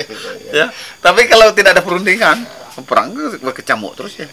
ya. 0.58 0.66
Tapi 0.98 1.20
kalau 1.30 1.54
tidak 1.54 1.78
ada 1.78 1.82
perundingan, 1.86 2.42
perang 2.82 3.14
itu 3.14 3.38
berkecamuk 3.38 3.94
terus 3.94 4.18
ya. 4.18 4.26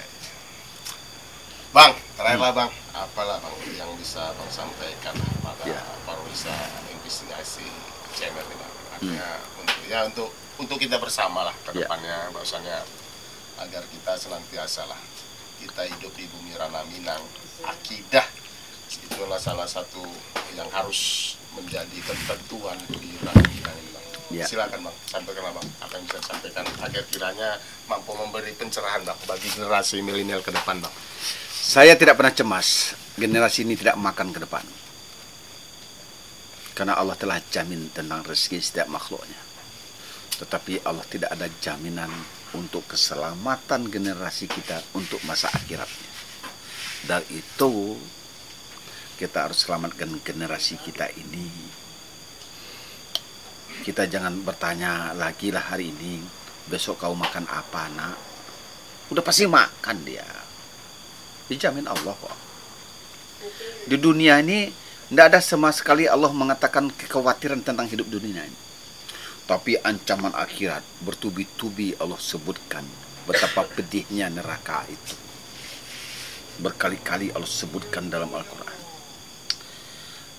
Bang, 1.70 1.94
terakhirlah 2.18 2.52
Bang, 2.52 2.72
apalah 2.92 3.38
Bang 3.40 3.54
yang 3.72 3.94
bisa 3.94 4.34
Bang 4.34 4.50
sampaikan 4.50 5.14
pada 5.40 5.64
Ya. 5.64 5.78
Parwisa 6.02 6.52
investigasi 6.90 7.70
channel 8.12 8.42
ini 8.42 8.56
Bang. 8.58 8.74
Artinya 8.92 9.28
untuk 9.56 9.78
ya 9.86 10.00
untuk 10.04 10.30
untuk 10.58 10.78
kita 10.78 10.98
bersama 10.98 11.46
lah 11.46 11.56
ke 11.62 11.78
Ya. 11.78 11.86
depannya 11.86 12.34
bahwasanya 12.34 12.82
agar 13.62 13.86
kita 13.86 14.18
senantiasa 14.18 14.90
lah 14.90 14.98
kita 15.62 15.86
hidup 15.86 16.10
di 16.18 16.26
bumi 16.26 16.58
Rana 16.58 16.82
Minang 16.90 17.22
akidah 17.62 18.26
itulah 19.00 19.40
salah 19.40 19.68
satu 19.70 20.04
yang 20.56 20.68
harus 20.76 21.36
menjadi 21.56 21.98
ketentuan 22.04 22.76
di 22.92 22.98
Minang 23.00 23.38
ini 23.48 23.60
Bang. 23.64 23.78
Ya. 24.32 24.46
Silakan 24.48 24.88
Bang, 24.88 24.96
sampaikan 25.08 25.52
Bang 25.52 25.68
apa 25.84 25.94
yang 26.00 26.04
bisa 26.08 26.20
disampaikan 26.24 26.66
agar 26.84 27.04
kiranya 27.12 27.50
mampu 27.88 28.12
memberi 28.16 28.52
pencerahan 28.56 29.04
Bang 29.04 29.20
bagi 29.28 29.48
generasi 29.52 30.00
milenial 30.04 30.44
ke 30.44 30.52
depan 30.52 30.80
Bang. 30.80 30.96
Saya 31.52 31.96
tidak 31.96 32.20
pernah 32.20 32.34
cemas 32.34 32.98
generasi 33.16 33.68
ini 33.68 33.76
tidak 33.76 34.00
makan 34.00 34.32
ke 34.32 34.40
depan. 34.40 34.66
Karena 36.72 36.96
Allah 36.98 37.20
telah 37.20 37.38
jamin 37.52 37.92
tentang 37.92 38.24
rezeki 38.24 38.60
setiap 38.64 38.88
makhluknya. 38.88 39.38
Tetapi 40.42 40.82
Allah 40.88 41.06
tidak 41.06 41.30
ada 41.36 41.46
jaminan 41.62 42.10
untuk 42.58 42.88
keselamatan 42.90 43.92
generasi 43.92 44.50
kita 44.50 44.82
untuk 44.98 45.22
masa 45.28 45.52
akhiratnya. 45.54 46.10
Dari 47.06 47.28
itu 47.38 48.00
kita 49.22 49.46
harus 49.46 49.62
selamatkan 49.62 50.10
generasi 50.26 50.82
kita 50.82 51.06
ini. 51.14 51.46
Kita 53.86 54.10
jangan 54.10 54.42
bertanya 54.42 55.14
lagi 55.14 55.54
lah 55.54 55.62
hari 55.62 55.94
ini, 55.94 56.26
besok 56.66 57.06
kau 57.06 57.14
makan 57.14 57.46
apa 57.46 57.86
nak? 57.94 58.18
Udah 59.14 59.22
pasti 59.22 59.46
makan 59.46 60.02
dia. 60.02 60.26
Dijamin 61.46 61.86
Allah 61.86 62.18
kok. 62.18 62.34
Di 63.86 64.02
dunia 64.02 64.42
ini 64.42 64.74
tidak 65.14 65.38
ada 65.38 65.40
sama 65.44 65.70
sekali 65.70 66.10
Allah 66.10 66.34
mengatakan 66.34 66.90
kekhawatiran 66.90 67.62
tentang 67.62 67.86
hidup 67.86 68.10
dunia 68.10 68.42
ini. 68.42 68.60
Tapi 69.46 69.78
ancaman 69.86 70.34
akhirat 70.34 70.82
bertubi-tubi 71.06 71.94
Allah 72.02 72.18
sebutkan 72.18 72.86
betapa 73.30 73.70
pedihnya 73.70 74.34
neraka 74.34 74.82
itu. 74.90 75.14
Berkali-kali 76.58 77.30
Allah 77.38 77.50
sebutkan 77.50 78.10
dalam 78.10 78.34
Al-Quran. 78.34 78.61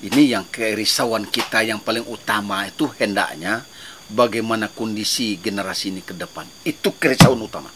Ini 0.02 0.34
yang 0.34 0.50
kerisauan 0.50 1.30
kita 1.30 1.62
yang 1.62 1.78
paling 1.78 2.02
utama 2.10 2.66
itu 2.66 2.90
hendaknya 2.98 3.62
bagaimana 4.10 4.66
kondisi 4.66 5.38
generasi 5.38 5.94
ini 5.94 6.02
ke 6.02 6.10
depan. 6.10 6.42
Itu 6.66 6.98
kerisauan 6.98 7.38
utama. 7.38 7.70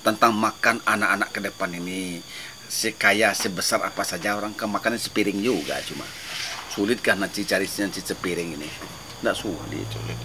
Tentang 0.00 0.32
makan 0.32 0.80
anak-anak 0.88 1.28
ke 1.28 1.40
depan 1.44 1.70
ini 1.76 2.24
sekaya 2.68 3.36
sebesar 3.36 3.84
apa 3.84 4.00
saja 4.04 4.36
orang 4.36 4.56
ke 4.56 4.64
makanan 4.64 4.96
sepiring 4.96 5.36
juga 5.44 5.76
cuma. 5.84 6.08
Sulit 6.72 7.04
kan 7.04 7.20
nanti 7.20 7.44
cari 7.44 7.68
nanti 7.68 8.00
sepiring 8.00 8.56
ini? 8.56 8.68
Tidak 9.20 9.36
sulit 9.36 9.88
sulit 9.92 10.20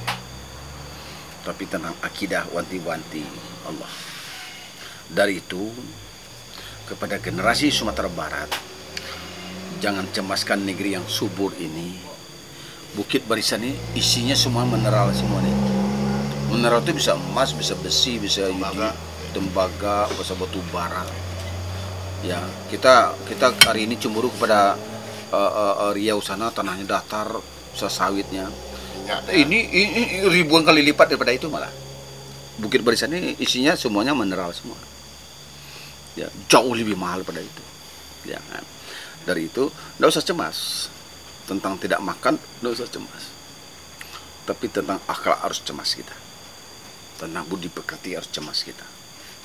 tapi 1.43 1.67
tentang 1.67 1.93
akidah 1.99 2.47
wanti-wanti 2.55 3.21
Allah. 3.67 3.91
Dari 5.11 5.43
itu 5.43 5.69
kepada 6.87 7.19
generasi 7.19 7.67
Sumatera 7.69 8.07
Barat 8.07 8.49
jangan 9.83 10.07
cemaskan 10.15 10.63
negeri 10.63 10.95
yang 10.95 11.03
subur 11.03 11.51
ini. 11.59 11.99
Bukit 12.95 13.27
barisan 13.27 13.59
ini 13.67 13.75
isinya 13.99 14.31
semua 14.31 14.63
mineral 14.63 15.11
semua 15.11 15.43
nih. 15.43 15.51
Mineral 16.55 16.79
itu 16.79 16.95
bisa 16.95 17.19
emas 17.19 17.51
bisa 17.51 17.75
besi 17.75 18.15
bisa 18.15 18.47
Tembaga. 18.47 18.95
tembaga 19.35 20.07
bisa 20.15 20.39
batu 20.39 20.63
bara. 20.71 21.03
Ya 22.23 22.39
kita 22.71 23.11
kita 23.27 23.51
hari 23.67 23.83
ini 23.83 23.99
cemburu 23.99 24.31
kepada 24.31 24.79
uh, 25.35 25.51
uh, 25.51 25.75
uh, 25.89 25.91
Riau 25.91 26.23
sana 26.23 26.47
tanahnya 26.47 26.87
datar 26.87 27.27
sawitnya. 27.75 28.47
Minyak 29.03 29.35
ini, 29.35 29.67
ini 29.67 30.01
ribuan 30.31 30.63
kali 30.63 30.79
lipat 30.79 31.11
daripada 31.11 31.35
itu 31.35 31.51
malah. 31.51 31.67
Bukit 32.55 32.79
barisan 32.87 33.11
ini 33.11 33.35
isinya 33.35 33.75
semuanya 33.75 34.15
mineral 34.15 34.55
semua. 34.55 34.79
Ya 36.15 36.31
jauh 36.47 36.71
lebih 36.71 36.95
mahal 36.95 37.27
pada 37.27 37.43
itu. 37.43 37.63
Ya 38.23 38.39
kan? 38.47 38.63
Dari 39.23 39.47
itu, 39.47 39.71
tidak 39.71 40.09
usah 40.11 40.25
cemas 40.25 40.57
tentang 41.47 41.79
tidak 41.79 42.03
makan, 42.03 42.35
tidak 42.35 42.71
usah 42.75 42.89
cemas. 42.91 43.23
Tapi 44.43 44.65
tentang 44.67 44.99
akhlak 45.07 45.39
harus 45.39 45.63
cemas 45.63 45.95
kita. 45.95 46.15
Tentang 47.15 47.47
budi 47.47 47.71
pekerti 47.71 48.15
harus 48.19 48.27
cemas 48.27 48.67
kita. 48.67 48.83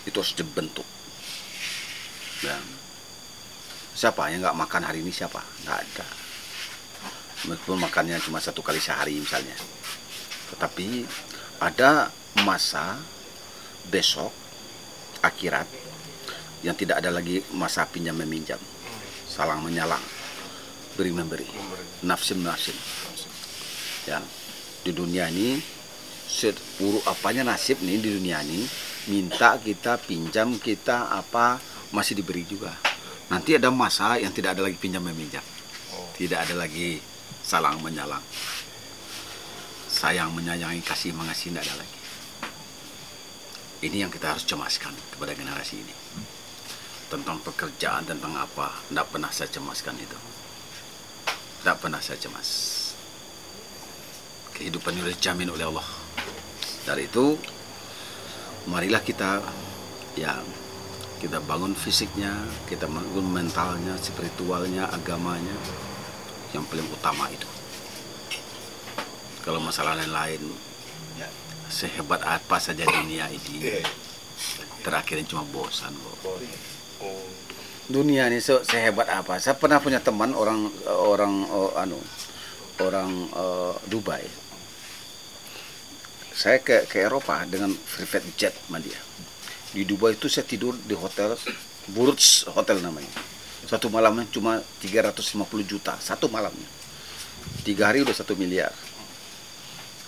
Itu 0.02 0.18
harus 0.18 0.34
dibentuk. 0.34 0.86
Dan 2.42 2.62
siapa 3.94 4.30
yang 4.34 4.42
nggak 4.42 4.58
makan 4.58 4.82
hari 4.82 5.02
ini 5.02 5.14
siapa? 5.14 5.38
Nggak 5.62 5.78
ada. 5.78 6.06
Meskipun 7.46 7.78
makannya 7.78 8.18
cuma 8.18 8.42
satu 8.42 8.66
kali 8.66 8.82
sehari 8.82 9.14
misalnya. 9.14 9.54
Tetapi 10.54 11.06
ada 11.62 12.10
masa 12.42 12.98
besok 13.86 14.34
akhirat 15.22 15.66
yang 16.66 16.74
tidak 16.74 16.98
ada 16.98 17.14
lagi 17.14 17.42
masa 17.54 17.86
pinjam 17.86 18.18
meminjam 18.18 18.58
salang 19.38 19.62
menyalang 19.62 20.02
beri 20.98 21.14
memberi. 21.14 21.46
Nafsim 22.02 22.42
nafsim 22.42 22.74
ya. 24.10 24.18
Di 24.82 24.90
dunia 24.90 25.30
ini 25.30 25.62
seburuk 26.26 27.06
apanya 27.06 27.46
nasib 27.46 27.78
nih 27.86 28.02
di 28.02 28.18
dunia 28.18 28.42
ini 28.42 28.66
minta 29.06 29.54
kita 29.62 29.94
pinjam 30.02 30.58
kita 30.58 31.14
apa 31.14 31.62
masih 31.94 32.18
diberi 32.18 32.42
juga. 32.42 32.74
Nanti 33.30 33.54
ada 33.54 33.70
masa 33.70 34.18
yang 34.18 34.34
tidak 34.34 34.58
ada 34.58 34.66
lagi 34.66 34.74
pinjam 34.74 35.06
meminjam 35.06 35.44
tidak 36.18 36.50
ada 36.50 36.54
lagi 36.58 36.98
salang 37.46 37.78
menyalang. 37.78 38.22
Sayang 39.88 40.34
menyayangi 40.34 40.82
kasih 40.82 41.14
mengasihi 41.14 41.54
tidak 41.54 41.70
ada 41.70 41.74
lagi. 41.86 41.98
Ini 43.86 43.96
yang 44.02 44.10
kita 44.10 44.34
harus 44.34 44.42
cemaskan 44.42 44.90
kepada 45.14 45.38
generasi 45.38 45.78
ini 45.78 46.07
tentang 47.08 47.40
pekerjaan 47.40 48.04
tentang 48.04 48.36
apa. 48.36 48.84
Tidak 48.88 49.06
pernah 49.08 49.32
saya 49.32 49.48
cemaskan 49.48 49.96
itu. 49.96 50.18
Tidak 51.64 51.76
pernah 51.80 51.98
saya 51.98 52.20
cemas. 52.20 52.48
Kehidupan 54.54 54.94
ini 54.94 55.10
dijamin 55.16 55.50
oleh 55.50 55.66
Allah. 55.66 55.88
Dari 56.84 57.08
itu 57.08 57.34
marilah 58.68 59.00
kita 59.00 59.40
ya 60.14 60.38
kita 61.18 61.42
bangun 61.42 61.74
fisiknya 61.74 62.30
kita 62.68 62.86
bangun 62.86 63.26
mentalnya 63.26 63.96
spiritualnya 63.98 64.86
agamanya. 64.92 65.56
Yang 66.52 66.64
paling 66.72 66.88
utama 66.92 67.28
itu. 67.32 67.48
Kalau 69.44 69.60
masalah 69.64 69.96
lain-lain 69.96 70.44
Ya. 71.18 71.26
sehebat 71.66 72.22
apa 72.22 72.62
saja 72.62 72.86
dunia 72.86 73.26
ini. 73.26 73.82
Terakhirnya 74.86 75.26
cuma 75.26 75.42
bosan 75.50 75.90
kok 75.90 76.38
Dunia 77.88 78.28
ini 78.28 78.36
se 78.36 78.52
sehebat 78.68 79.08
apa? 79.08 79.40
Saya 79.40 79.56
pernah 79.56 79.80
punya 79.80 79.96
teman 79.96 80.36
orang 80.36 80.68
orang 80.84 81.34
oh, 81.48 81.72
anu 81.72 81.96
orang 82.84 83.08
eh, 83.32 83.74
Dubai. 83.88 84.24
Saya 86.36 86.60
ke 86.60 86.84
ke 86.84 87.08
Eropa 87.08 87.48
dengan 87.48 87.72
private 87.72 88.28
jet 88.36 88.54
sama 88.68 88.76
di 88.78 89.82
Dubai 89.88 90.20
itu 90.20 90.28
saya 90.28 90.44
tidur 90.44 90.76
di 90.76 90.92
hotel 90.92 91.32
Burj 91.88 92.44
Hotel 92.52 92.84
namanya. 92.84 93.08
Satu 93.64 93.88
malamnya 93.88 94.28
cuma 94.28 94.60
350 94.84 95.64
juta 95.64 95.96
satu 95.96 96.28
malamnya. 96.28 96.68
Tiga 97.64 97.88
hari 97.88 98.04
udah 98.04 98.12
satu 98.12 98.36
miliar. 98.36 98.72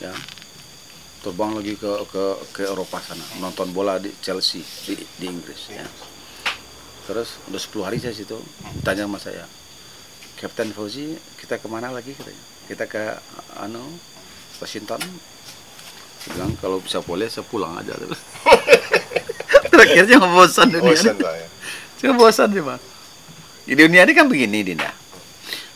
Ya. 0.05 0.13
Terbang 1.25 1.57
lagi 1.57 1.81
ke 1.81 1.89
ke 2.13 2.25
ke 2.53 2.63
Eropa 2.69 3.01
sana. 3.01 3.25
Nonton 3.41 3.73
bola 3.73 3.97
di 3.97 4.13
Chelsea 4.21 4.61
di, 4.85 5.01
di 5.17 5.25
Inggris 5.29 5.73
ya 5.73 6.10
terus 7.03 7.41
udah 7.47 7.61
10 7.61 7.83
hari 7.83 7.99
saya 7.99 8.13
situ 8.13 8.37
tanya 8.81 9.05
sama 9.05 9.17
saya 9.17 9.45
Kapten 10.37 10.73
Fauzi 10.73 11.13
kita 11.37 11.57
ke 11.57 11.67
mana 11.67 11.91
lagi 11.91 12.13
katanya 12.13 12.41
kita 12.65 12.85
ke 12.87 13.03
anu 13.57 13.83
Washington 14.57 15.01
Saya 16.19 16.31
bilang 16.35 16.53
kalau 16.57 16.79
bisa 16.79 17.01
boleh 17.01 17.27
saya 17.27 17.43
pulang 17.43 17.77
aja 17.77 17.97
terakhirnya 19.73 20.17
nggak 20.17 20.33
bosan 20.33 20.67
dunia 20.69 20.93
Bosan 20.93 21.17
Pak 21.17 21.35
ya. 21.35 21.49
Cuma 21.99 22.13
bosan 22.19 22.49
sih 22.51 22.61
Pak 22.61 22.79
di 23.61 23.75
dunia 23.77 24.03
ini 24.03 24.13
kan 24.13 24.27
begini 24.27 24.61
Dinda 24.61 24.91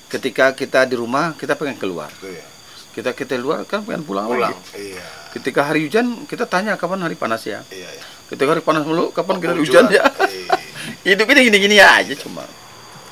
ketika 0.08 0.50
kita 0.50 0.84
di 0.84 0.94
rumah 0.94 1.34
kita 1.34 1.54
pengen 1.54 1.76
keluar 1.76 2.10
ya. 2.20 2.42
kita 2.90 3.10
kita 3.12 3.34
luar 3.36 3.62
kan 3.64 3.82
pengen 3.82 4.02
pulang, 4.02 4.26
Pulang. 4.26 4.50
lagi 4.50 4.94
Iya. 4.94 5.04
ketika 5.30 5.60
hari 5.62 5.84
hujan 5.84 6.24
kita 6.24 6.44
tanya 6.44 6.74
kapan 6.74 7.02
hari 7.02 7.14
panas 7.14 7.42
ya 7.42 7.60
Iya 7.68 7.88
ya. 7.90 8.04
ketika 8.28 8.50
hari 8.50 8.62
panas 8.62 8.82
mulu 8.82 9.10
kapan 9.10 9.36
kita 9.38 9.52
Hujan. 9.54 9.84
ya 9.88 10.00
Iya. 10.00 10.02
hidup 11.04 11.26
ini 11.28 11.40
gini-gini 11.46 11.76
aja 11.78 12.14
cuma 12.16 12.44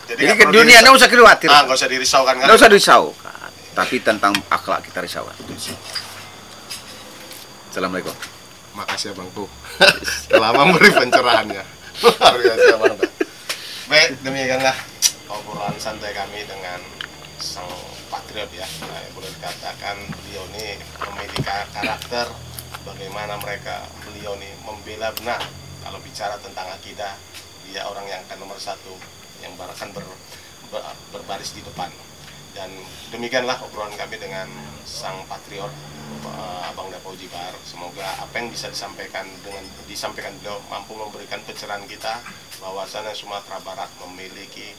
Jadi, 0.03 0.19
jadi 0.19 0.33
ke 0.35 0.45
dunia 0.51 0.81
nggak 0.81 0.95
usah 0.97 1.09
khawatir 1.09 1.49
Ah, 1.49 1.63
nggak 1.63 1.77
usah 1.77 1.89
dirisaukan 1.89 2.35
kan? 2.35 2.45
nggak 2.49 2.59
usah 2.59 2.71
risaukan 2.71 3.51
tapi 3.73 3.97
tentang 4.01 4.33
akhlak 4.49 4.85
kita 4.85 5.01
risaukan 5.01 5.33
assalamualaikum 7.71 8.13
Makasih 8.73 9.13
ya 9.13 9.21
Bang 9.21 9.29
Pu. 9.37 9.45
Telah 10.33 10.57
memberi 10.57 10.89
pencerahannya. 10.89 11.61
Luar 12.01 12.35
biasa 12.41 12.73
Bang. 12.81 12.97
Baik, 13.85 14.17
demikianlah 14.25 14.73
obrolan 15.29 15.77
santai 15.77 16.17
kami 16.17 16.41
dengan 16.49 16.81
sang 17.37 17.69
patriot 18.09 18.49
ya. 18.49 18.65
Nah, 18.81 19.05
boleh 19.13 19.29
dikatakan 19.29 19.97
beliau 20.09 20.49
ini 20.57 20.81
memiliki 21.05 21.45
ka- 21.45 21.69
karakter 21.69 22.33
bagaimana 22.89 23.37
mereka 23.37 23.85
beliau 24.09 24.41
ini 24.41 24.49
membela 24.65 25.13
benar 25.21 25.45
kalau 25.85 26.01
bicara 26.01 26.41
tentang 26.41 26.73
akidah 26.73 27.13
dia 27.73 27.89
orang 27.89 28.05
yang 28.05 28.21
akan 28.29 28.45
nomor 28.45 28.61
satu 28.61 28.93
yang 29.41 29.57
akan 29.57 29.89
ber, 29.97 30.05
ber- 30.69 30.99
berbaris 31.11 31.57
di 31.57 31.65
depan. 31.65 31.89
Dan 32.53 32.69
demikianlah 33.09 33.65
obrolan 33.65 33.97
kami 33.97 34.21
dengan 34.21 34.45
sang 34.85 35.25
patriot 35.25 35.73
eh, 36.29 36.69
Abang 36.69 36.93
Dapo 36.93 37.17
Jibar 37.17 37.57
semoga 37.65 38.05
apa 38.21 38.35
yang 38.37 38.53
bisa 38.53 38.69
disampaikan 38.69 39.25
dengan 39.41 39.65
disampaikan 39.89 40.37
beliau 40.37 40.61
mampu 40.69 40.93
memberikan 40.93 41.41
pencerahan 41.49 41.89
kita 41.89 42.21
bahwasannya 42.61 43.17
Sumatera 43.17 43.57
Barat 43.65 43.89
memiliki 44.05 44.77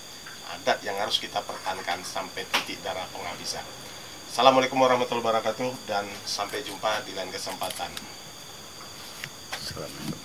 adat 0.53 0.86
yang 0.86 0.94
harus 1.02 1.18
kita 1.18 1.41
pertahankan 1.41 2.06
sampai 2.06 2.45
titik 2.53 2.78
darah 2.86 3.10
penghabisan. 3.10 3.65
Assalamualaikum 4.30 4.78
warahmatullahi 4.78 5.26
wabarakatuh 5.26 5.90
dan 5.90 6.06
sampai 6.30 6.61
jumpa 6.61 7.02
di 7.10 7.18
lain 7.18 7.34
kesempatan. 7.34 7.90
Assalamualaikum 9.57 10.22